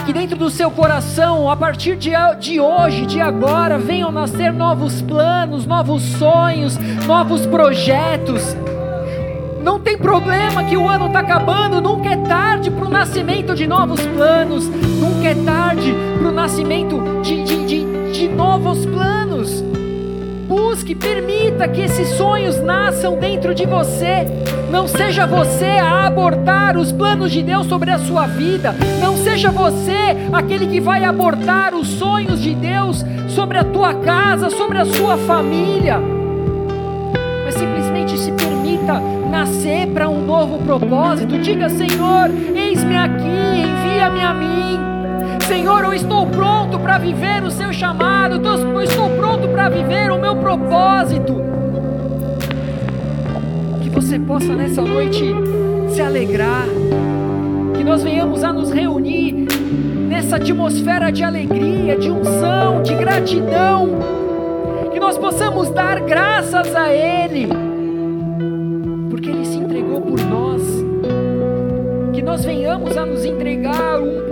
que 0.06 0.12
dentro 0.12 0.36
do 0.36 0.50
seu 0.50 0.70
coração, 0.70 1.50
a 1.50 1.56
partir 1.56 1.94
de, 1.96 2.10
de 2.38 2.58
hoje, 2.58 3.06
de 3.06 3.20
agora, 3.20 3.78
venham 3.78 4.10
nascer 4.10 4.52
novos 4.52 5.02
planos, 5.02 5.66
novos 5.66 6.02
sonhos, 6.02 6.76
novos 7.06 7.44
projetos. 7.46 8.56
Não 9.62 9.78
tem 9.78 9.98
problema 9.98 10.64
que 10.64 10.76
o 10.76 10.88
ano 10.88 11.06
está 11.06 11.20
acabando, 11.20 11.80
nunca 11.80 12.08
é 12.08 12.16
tarde 12.16 12.70
para 12.70 12.86
o 12.86 12.90
nascimento 12.90 13.54
de 13.54 13.66
novos 13.66 14.00
planos, 14.06 14.68
nunca 14.68 15.28
é 15.28 15.34
tarde 15.34 15.94
para 16.18 16.28
o 16.28 16.32
nascimento 16.32 16.98
de, 17.22 17.44
de, 17.44 17.66
de, 17.66 18.12
de 18.12 18.28
novos 18.28 18.86
planos. 18.86 19.62
Busque, 20.50 20.96
permita 20.96 21.68
que 21.68 21.80
esses 21.80 22.08
sonhos 22.16 22.60
nasçam 22.60 23.16
dentro 23.16 23.54
de 23.54 23.64
você. 23.64 24.26
Não 24.68 24.88
seja 24.88 25.24
você 25.24 25.64
a 25.64 26.08
abortar 26.08 26.76
os 26.76 26.90
planos 26.90 27.30
de 27.30 27.40
Deus 27.40 27.68
sobre 27.68 27.92
a 27.92 27.98
sua 28.00 28.26
vida. 28.26 28.74
Não 29.00 29.16
seja 29.16 29.52
você 29.52 30.16
aquele 30.32 30.66
que 30.66 30.80
vai 30.80 31.04
abortar 31.04 31.72
os 31.72 31.86
sonhos 31.86 32.42
de 32.42 32.52
Deus 32.52 33.04
sobre 33.28 33.58
a 33.58 33.64
tua 33.64 33.94
casa, 33.94 34.50
sobre 34.50 34.78
a 34.78 34.84
sua 34.84 35.16
família. 35.18 36.00
Mas 37.44 37.54
simplesmente 37.54 38.18
se 38.18 38.32
permita 38.32 38.98
nascer 39.30 39.86
para 39.86 40.08
um 40.08 40.20
novo 40.26 40.58
propósito. 40.64 41.38
Diga, 41.38 41.68
Senhor, 41.68 42.28
eis-me 42.56 42.96
aqui, 42.96 43.62
envia-me 43.62 44.20
a 44.20 44.34
mim. 44.34 44.99
Senhor, 45.50 45.82
eu 45.82 45.92
estou 45.92 46.28
pronto 46.28 46.78
para 46.78 46.96
viver 46.96 47.42
o 47.42 47.50
seu 47.50 47.72
chamado, 47.72 48.36
eu 48.36 48.82
estou 48.82 49.10
pronto 49.16 49.48
para 49.48 49.68
viver 49.68 50.12
o 50.12 50.16
meu 50.16 50.36
propósito. 50.36 51.42
Que 53.82 53.90
você 53.90 54.16
possa 54.16 54.54
nessa 54.54 54.80
noite 54.80 55.24
se 55.88 56.00
alegrar, 56.00 56.66
que 57.76 57.82
nós 57.82 58.00
venhamos 58.04 58.44
a 58.44 58.52
nos 58.52 58.70
reunir 58.70 59.48
nessa 60.08 60.36
atmosfera 60.36 61.10
de 61.10 61.24
alegria, 61.24 61.96
de 61.96 62.12
unção, 62.12 62.84
de 62.84 62.94
gratidão. 62.94 63.98
Que 64.92 65.00
nós 65.00 65.18
possamos 65.18 65.68
dar 65.70 65.98
graças 65.98 66.76
a 66.76 66.94
Ele, 66.94 67.48
porque 69.10 69.28
Ele 69.28 69.44
se 69.44 69.58
entregou 69.58 70.00
por 70.00 70.20
nós, 70.20 70.62
que 72.12 72.22
nós 72.22 72.44
venhamos 72.44 72.96
a 72.96 73.04
nos 73.04 73.24
entregar 73.24 73.98
um 73.98 74.29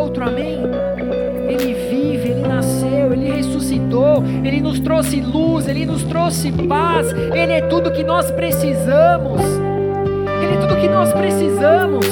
outro, 0.00 0.24
amém? 0.26 0.58
Ele 1.48 1.74
vive, 1.74 2.30
Ele 2.30 2.46
nasceu, 2.46 3.12
Ele 3.12 3.30
ressuscitou, 3.30 4.22
Ele 4.44 4.60
nos 4.60 4.80
trouxe 4.80 5.20
luz, 5.20 5.68
Ele 5.68 5.84
nos 5.84 6.02
trouxe 6.04 6.50
paz, 6.52 7.12
Ele 7.12 7.52
é 7.52 7.60
tudo 7.62 7.90
que 7.90 8.02
nós 8.02 8.30
precisamos, 8.30 9.42
Ele 9.42 10.54
é 10.54 10.60
tudo 10.60 10.80
que 10.80 10.88
nós 10.88 11.12
precisamos. 11.12 12.06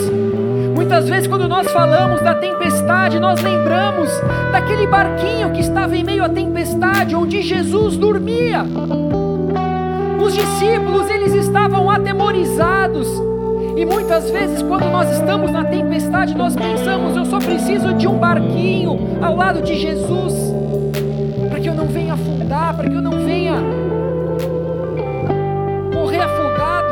Muitas 0.74 1.08
vezes, 1.08 1.26
quando 1.26 1.48
nós 1.48 1.70
falamos 1.70 2.20
da 2.20 2.34
tempestade, 2.34 3.18
nós 3.18 3.40
lembramos 3.42 4.10
daquele 4.52 4.86
barquinho 4.86 5.50
que 5.52 5.60
estava 5.60 5.96
em 5.96 6.04
meio 6.04 6.24
à 6.24 6.28
tempestade, 6.28 7.14
onde 7.14 7.42
Jesus 7.42 7.96
dormia. 7.96 8.64
Os 10.20 10.34
discípulos, 10.34 11.08
eles 11.10 11.34
estavam 11.34 11.90
atemorizados. 11.90 13.08
E 13.78 13.86
muitas 13.86 14.28
vezes, 14.28 14.60
quando 14.60 14.90
nós 14.90 15.08
estamos 15.12 15.52
na 15.52 15.64
tempestade, 15.64 16.36
nós 16.36 16.56
pensamos: 16.56 17.16
eu 17.16 17.24
só 17.24 17.38
preciso 17.38 17.94
de 17.94 18.08
um 18.08 18.18
barquinho 18.18 18.98
ao 19.22 19.36
lado 19.36 19.62
de 19.62 19.76
Jesus, 19.76 20.34
para 21.48 21.60
que 21.60 21.68
eu 21.68 21.74
não 21.74 21.86
venha 21.86 22.14
afundar, 22.14 22.74
para 22.74 22.90
que 22.90 22.96
eu 22.96 23.00
não 23.00 23.24
venha 23.24 23.54
morrer 25.94 26.22
afogado. 26.22 26.88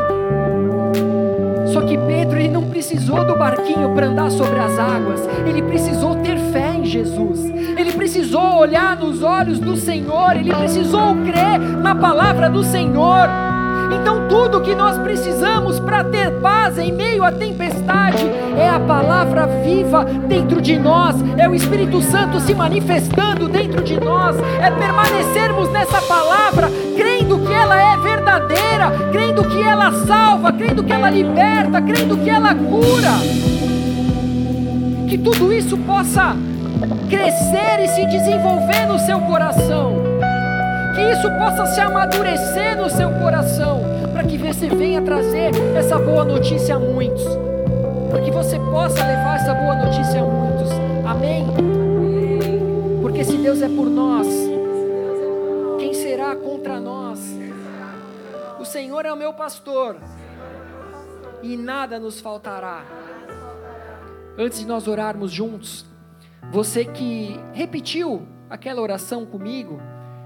Só 1.72 1.80
que 1.80 1.99
Pedro 1.99 2.39
ele 2.39 2.51
não 2.51 2.62
precisou 2.62 3.24
do 3.24 3.37
barquinho 3.37 3.93
para 3.93 4.07
andar 4.07 4.30
sobre 4.30 4.61
as 4.61 4.78
águas, 4.78 5.28
ele 5.45 5.62
precisou 5.62 6.14
ter 6.14 6.39
fé 6.53 6.72
em 6.72 6.84
Jesus, 6.84 7.47
ele 7.76 7.95
precisou 7.95 8.59
olhar 8.59 8.97
nos 8.97 9.24
olhos 9.24 9.59
do 9.59 9.76
Senhor, 9.76 10.37
ele 10.37 10.55
precisou 10.55 11.16
crer 11.16 11.59
na 11.59 11.97
palavra 11.97 12.49
do 12.49 12.62
Senhor. 12.62 13.45
Então, 13.93 14.28
tudo 14.28 14.61
que 14.61 14.74
nós 14.74 14.99
precisamos 14.99 15.78
para 15.78 16.05
ter 16.05 16.30
paz 16.41 16.78
em 16.78 16.93
meio 16.93 17.22
à 17.22 17.30
tempestade 17.30 18.24
é 18.57 18.68
a 18.68 18.80
palavra 18.80 19.47
viva 19.47 20.05
dentro 20.05 20.61
de 20.61 20.78
nós, 20.78 21.16
é 21.37 21.49
o 21.49 21.55
Espírito 21.55 22.01
Santo 22.01 22.41
se 22.41 22.55
manifestando 22.55 23.49
dentro 23.49 23.82
de 23.82 23.99
nós, 23.99 24.37
é 24.61 24.70
permanecermos 24.70 25.70
nessa 25.70 26.01
palavra, 26.03 26.68
crendo 26.97 27.39
que 27.41 27.53
ela 27.53 27.76
é 27.76 27.97
verdadeira, 27.99 28.91
crendo 29.12 29.45
que 29.45 29.62
ela 29.62 29.93
salva, 30.07 30.53
crendo 30.53 30.82
que 30.82 30.93
ela 30.93 31.11
liberta, 31.11 31.80
crendo 31.82 32.16
que 32.16 32.30
ela 32.30 32.55
cura. 32.55 33.12
Que 35.09 35.18
tudo 35.18 35.53
isso 35.53 35.76
possa 35.78 36.37
crescer 37.09 37.84
e 37.84 37.89
se 37.89 38.07
desenvolver 38.07 38.87
no 38.87 38.99
seu 38.99 39.20
coração 39.20 40.16
que 41.07 41.12
isso 41.12 41.30
possa 41.38 41.66
se 41.66 41.80
amadurecer 41.80 42.76
no 42.76 42.90
seu 42.90 43.09
coração, 43.12 43.80
para 44.12 44.24
que 44.24 44.36
você 44.36 44.68
venha 44.68 45.00
trazer 45.00 45.52
essa 45.76 45.96
boa 46.00 46.24
notícia 46.24 46.74
a 46.74 46.78
muitos, 46.80 47.22
para 48.11 48.20
que 48.22 48.30
você 48.32 48.59
possa 48.59 49.07
levar 49.07 49.36
essa 49.36 49.54
boa 49.54 49.76
notícia 49.76 50.20
a 50.20 50.24
muitos. 50.24 50.68
Amém? 51.07 51.46
Porque 53.00 53.22
se 53.22 53.36
Deus 53.36 53.62
é 53.62 53.68
por 53.68 53.88
nós, 53.88 54.26
quem 55.78 55.94
será 55.94 56.34
contra 56.34 56.80
nós? 56.80 57.20
O 58.59 58.64
Senhor 58.64 59.07
é 59.07 59.12
o 59.12 59.16
meu 59.16 59.32
pastor 59.32 59.98
e 61.40 61.57
nada 61.57 62.00
nos 62.00 62.20
faltará. 62.20 62.84
Antes 64.36 64.59
de 64.59 64.66
nós 64.66 64.88
orarmos 64.88 65.30
juntos, 65.30 65.86
você 66.50 66.84
que 66.84 67.38
repetiu 67.52 68.26
aquela 68.50 68.82
oração 68.82 69.24
comigo, 69.24 69.80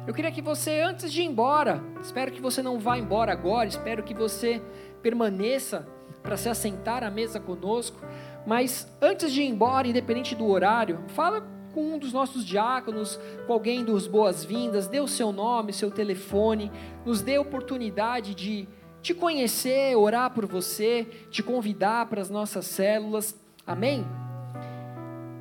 eu 0.07 0.15
queria 0.15 0.33
que 0.33 0.43
você, 0.43 0.81
antes 0.81 1.13
de 1.13 1.23
ir 1.23 1.27
embora, 1.27 1.83
espero 2.01 2.33
que 2.33 2.41
você 2.41 2.63
não 2.63 2.79
vá 2.79 2.99
embora 2.99 3.33
agora, 3.33 3.69
espero 3.69 4.03
que 4.03 4.15
você 4.15 4.61
permaneça 5.03 5.87
para 6.23 6.37
se 6.37 6.49
assentar 6.49 7.05
à 7.05 7.11
mesa 7.11 7.39
conosco, 7.39 8.01
mas 8.47 8.91
antes 9.01 9.33
de 9.33 9.43
ir 9.43 9.49
embora, 9.49 9.87
independente 9.87 10.35
do 10.35 10.47
horário, 10.47 11.05
fala 11.09 11.47
com 11.73 11.95
um 11.95 11.99
dos 11.99 12.13
nossos 12.13 12.45
diáconos, 12.45 13.21
com 13.47 13.53
alguém 13.53 13.85
dos 13.85 14.07
boas-vindas, 14.07 14.89
dê 14.89 15.01
o 15.01 15.07
seu 15.07 15.33
nome, 15.33 15.73
seu 15.73 15.91
telefone, 15.91 16.71
nos 17.05 17.23
dê 17.23 17.37
a 17.37 17.41
oportunidade 17.41 18.35
de 18.35 18.69
te 19.03 19.15
conhecer, 19.15 19.97
orar 19.97 20.31
por 20.31 20.47
você, 20.47 21.05
te 21.31 21.43
convidar 21.43 22.07
para 22.07 22.21
as 22.21 22.29
nossas 22.29 22.67
células, 22.67 23.39
amém? 23.67 24.05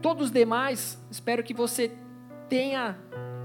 Todos 0.02 0.26
os 0.26 0.32
demais, 0.32 0.98
espero 1.10 1.44
que 1.44 1.54
você 1.54 1.92
tenha 2.48 2.98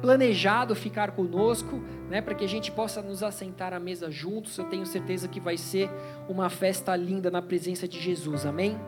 planejado 0.05 0.75
ficar 0.75 1.13
conosco, 1.13 1.79
né, 2.11 2.21
para 2.21 2.35
que 2.35 2.45
a 2.45 2.49
gente 2.49 2.71
possa 2.71 3.01
nos 3.01 3.23
assentar 3.23 3.73
à 3.73 3.81
mesa 3.81 4.11
juntos. 4.11 4.59
Eu 4.59 4.67
tenho 4.67 4.85
certeza 4.85 5.27
que 5.27 5.41
vai 5.41 5.57
ser 5.57 5.89
uma 6.29 6.51
festa 6.51 6.95
linda 6.95 7.31
na 7.31 7.41
presença 7.41 7.89
de 7.89 7.99
Jesus. 7.99 8.45
Amém? 8.45 8.79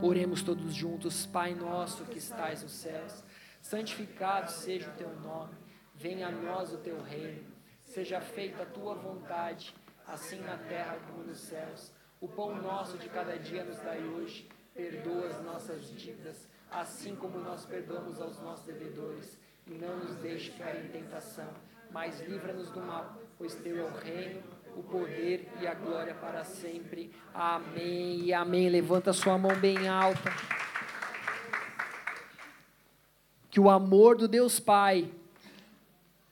Oremos 0.00 0.42
todos 0.42 0.74
juntos. 0.74 1.26
Pai 1.26 1.54
nosso 1.54 2.02
que 2.04 2.16
estais 2.16 2.62
nos 2.62 2.72
céus, 2.72 3.22
santificado 3.60 4.50
seja 4.50 4.88
o 4.88 4.94
teu 4.94 5.14
nome. 5.20 5.52
Venha 5.94 6.28
a 6.28 6.32
nós 6.32 6.72
o 6.72 6.78
teu 6.78 6.98
reino. 7.02 7.44
Seja 7.84 8.18
feita 8.18 8.62
a 8.62 8.66
tua 8.66 8.94
vontade, 8.94 9.74
assim 10.08 10.40
na 10.40 10.56
terra 10.56 10.96
como 11.10 11.24
nos 11.24 11.40
céus. 11.40 11.92
O 12.22 12.26
pão 12.26 12.56
nosso 12.62 12.96
de 12.96 13.10
cada 13.10 13.38
dia 13.38 13.64
nos 13.64 13.76
dai 13.80 14.02
hoje. 14.02 14.48
Perdoa 14.74 15.26
as 15.26 15.44
nossas 15.44 15.90
dívidas, 15.90 16.48
assim 16.70 17.14
como 17.14 17.38
nós 17.38 17.66
perdoamos 17.66 18.18
aos 18.18 18.40
nossos 18.40 18.64
devedores 18.64 19.44
e 19.66 19.74
não 19.74 19.96
nos 19.98 20.14
deixe 20.16 20.52
cair 20.52 20.84
em 20.84 20.88
tentação, 20.88 21.48
mas 21.90 22.20
livra-nos 22.20 22.70
do 22.70 22.80
mal, 22.80 23.18
pois 23.36 23.54
teu 23.54 23.78
é 23.78 23.82
o 23.82 23.94
reino, 23.96 24.42
o 24.76 24.82
poder 24.82 25.48
e 25.60 25.66
a 25.66 25.74
glória 25.74 26.14
para 26.14 26.44
sempre. 26.44 27.12
Amém 27.34 28.20
e 28.24 28.32
amém. 28.32 28.68
Levanta 28.68 29.12
sua 29.12 29.36
mão 29.36 29.54
bem 29.56 29.88
alta. 29.88 30.30
Que 33.50 33.58
o 33.58 33.70
amor 33.70 34.16
do 34.16 34.28
Deus 34.28 34.60
Pai, 34.60 35.10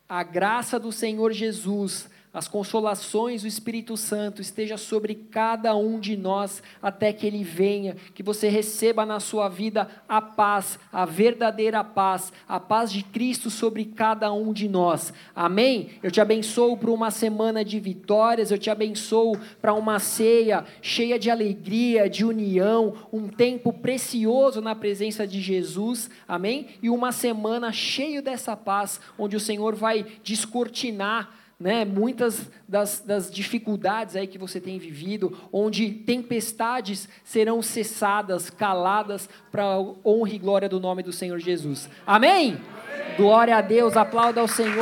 a 0.08 0.22
graça 0.22 0.78
do 0.78 0.92
Senhor 0.92 1.32
Jesus, 1.32 2.08
as 2.34 2.48
consolações 2.48 3.42
do 3.42 3.48
Espírito 3.48 3.96
Santo 3.96 4.42
esteja 4.42 4.76
sobre 4.76 5.14
cada 5.14 5.76
um 5.76 6.00
de 6.00 6.16
nós 6.16 6.60
até 6.82 7.12
que 7.12 7.24
ele 7.24 7.44
venha, 7.44 7.96
que 8.12 8.24
você 8.24 8.48
receba 8.48 9.06
na 9.06 9.20
sua 9.20 9.48
vida 9.48 9.88
a 10.08 10.20
paz, 10.20 10.76
a 10.92 11.04
verdadeira 11.04 11.84
paz, 11.84 12.32
a 12.48 12.58
paz 12.58 12.90
de 12.90 13.04
Cristo 13.04 13.50
sobre 13.50 13.84
cada 13.84 14.32
um 14.32 14.52
de 14.52 14.68
nós. 14.68 15.12
Amém? 15.34 15.90
Eu 16.02 16.10
te 16.10 16.20
abençoo 16.20 16.76
para 16.76 16.90
uma 16.90 17.12
semana 17.12 17.64
de 17.64 17.78
vitórias, 17.78 18.50
eu 18.50 18.58
te 18.58 18.68
abençoo 18.68 19.38
para 19.62 19.72
uma 19.72 20.00
ceia 20.00 20.64
cheia 20.82 21.18
de 21.18 21.30
alegria, 21.30 22.10
de 22.10 22.24
união, 22.24 22.94
um 23.12 23.28
tempo 23.28 23.72
precioso 23.72 24.60
na 24.60 24.74
presença 24.74 25.24
de 25.24 25.40
Jesus. 25.40 26.10
Amém? 26.26 26.66
E 26.82 26.90
uma 26.90 27.12
semana 27.12 27.70
cheia 27.70 28.20
dessa 28.20 28.56
paz, 28.56 29.00
onde 29.16 29.36
o 29.36 29.40
Senhor 29.40 29.76
vai 29.76 30.04
descortinar 30.24 31.43
né, 31.58 31.84
muitas 31.84 32.50
das, 32.68 33.00
das, 33.00 33.30
dificuldades 33.30 34.16
aí 34.16 34.26
que 34.26 34.38
você 34.38 34.60
tem 34.60 34.78
vivido, 34.78 35.36
onde 35.52 35.90
tempestades 35.90 37.08
serão 37.22 37.62
cessadas, 37.62 38.50
caladas, 38.50 39.28
para 39.50 39.78
honra 40.04 40.30
e 40.30 40.38
glória 40.38 40.68
do 40.68 40.80
nome 40.80 41.02
do 41.02 41.12
Senhor 41.12 41.38
Jesus. 41.38 41.88
Amém? 42.06 42.34
Amém? 42.34 42.74
Glória 43.16 43.56
a 43.56 43.60
Deus, 43.60 43.96
aplauda 43.96 44.40
ao 44.40 44.48
Senhor. 44.48 44.74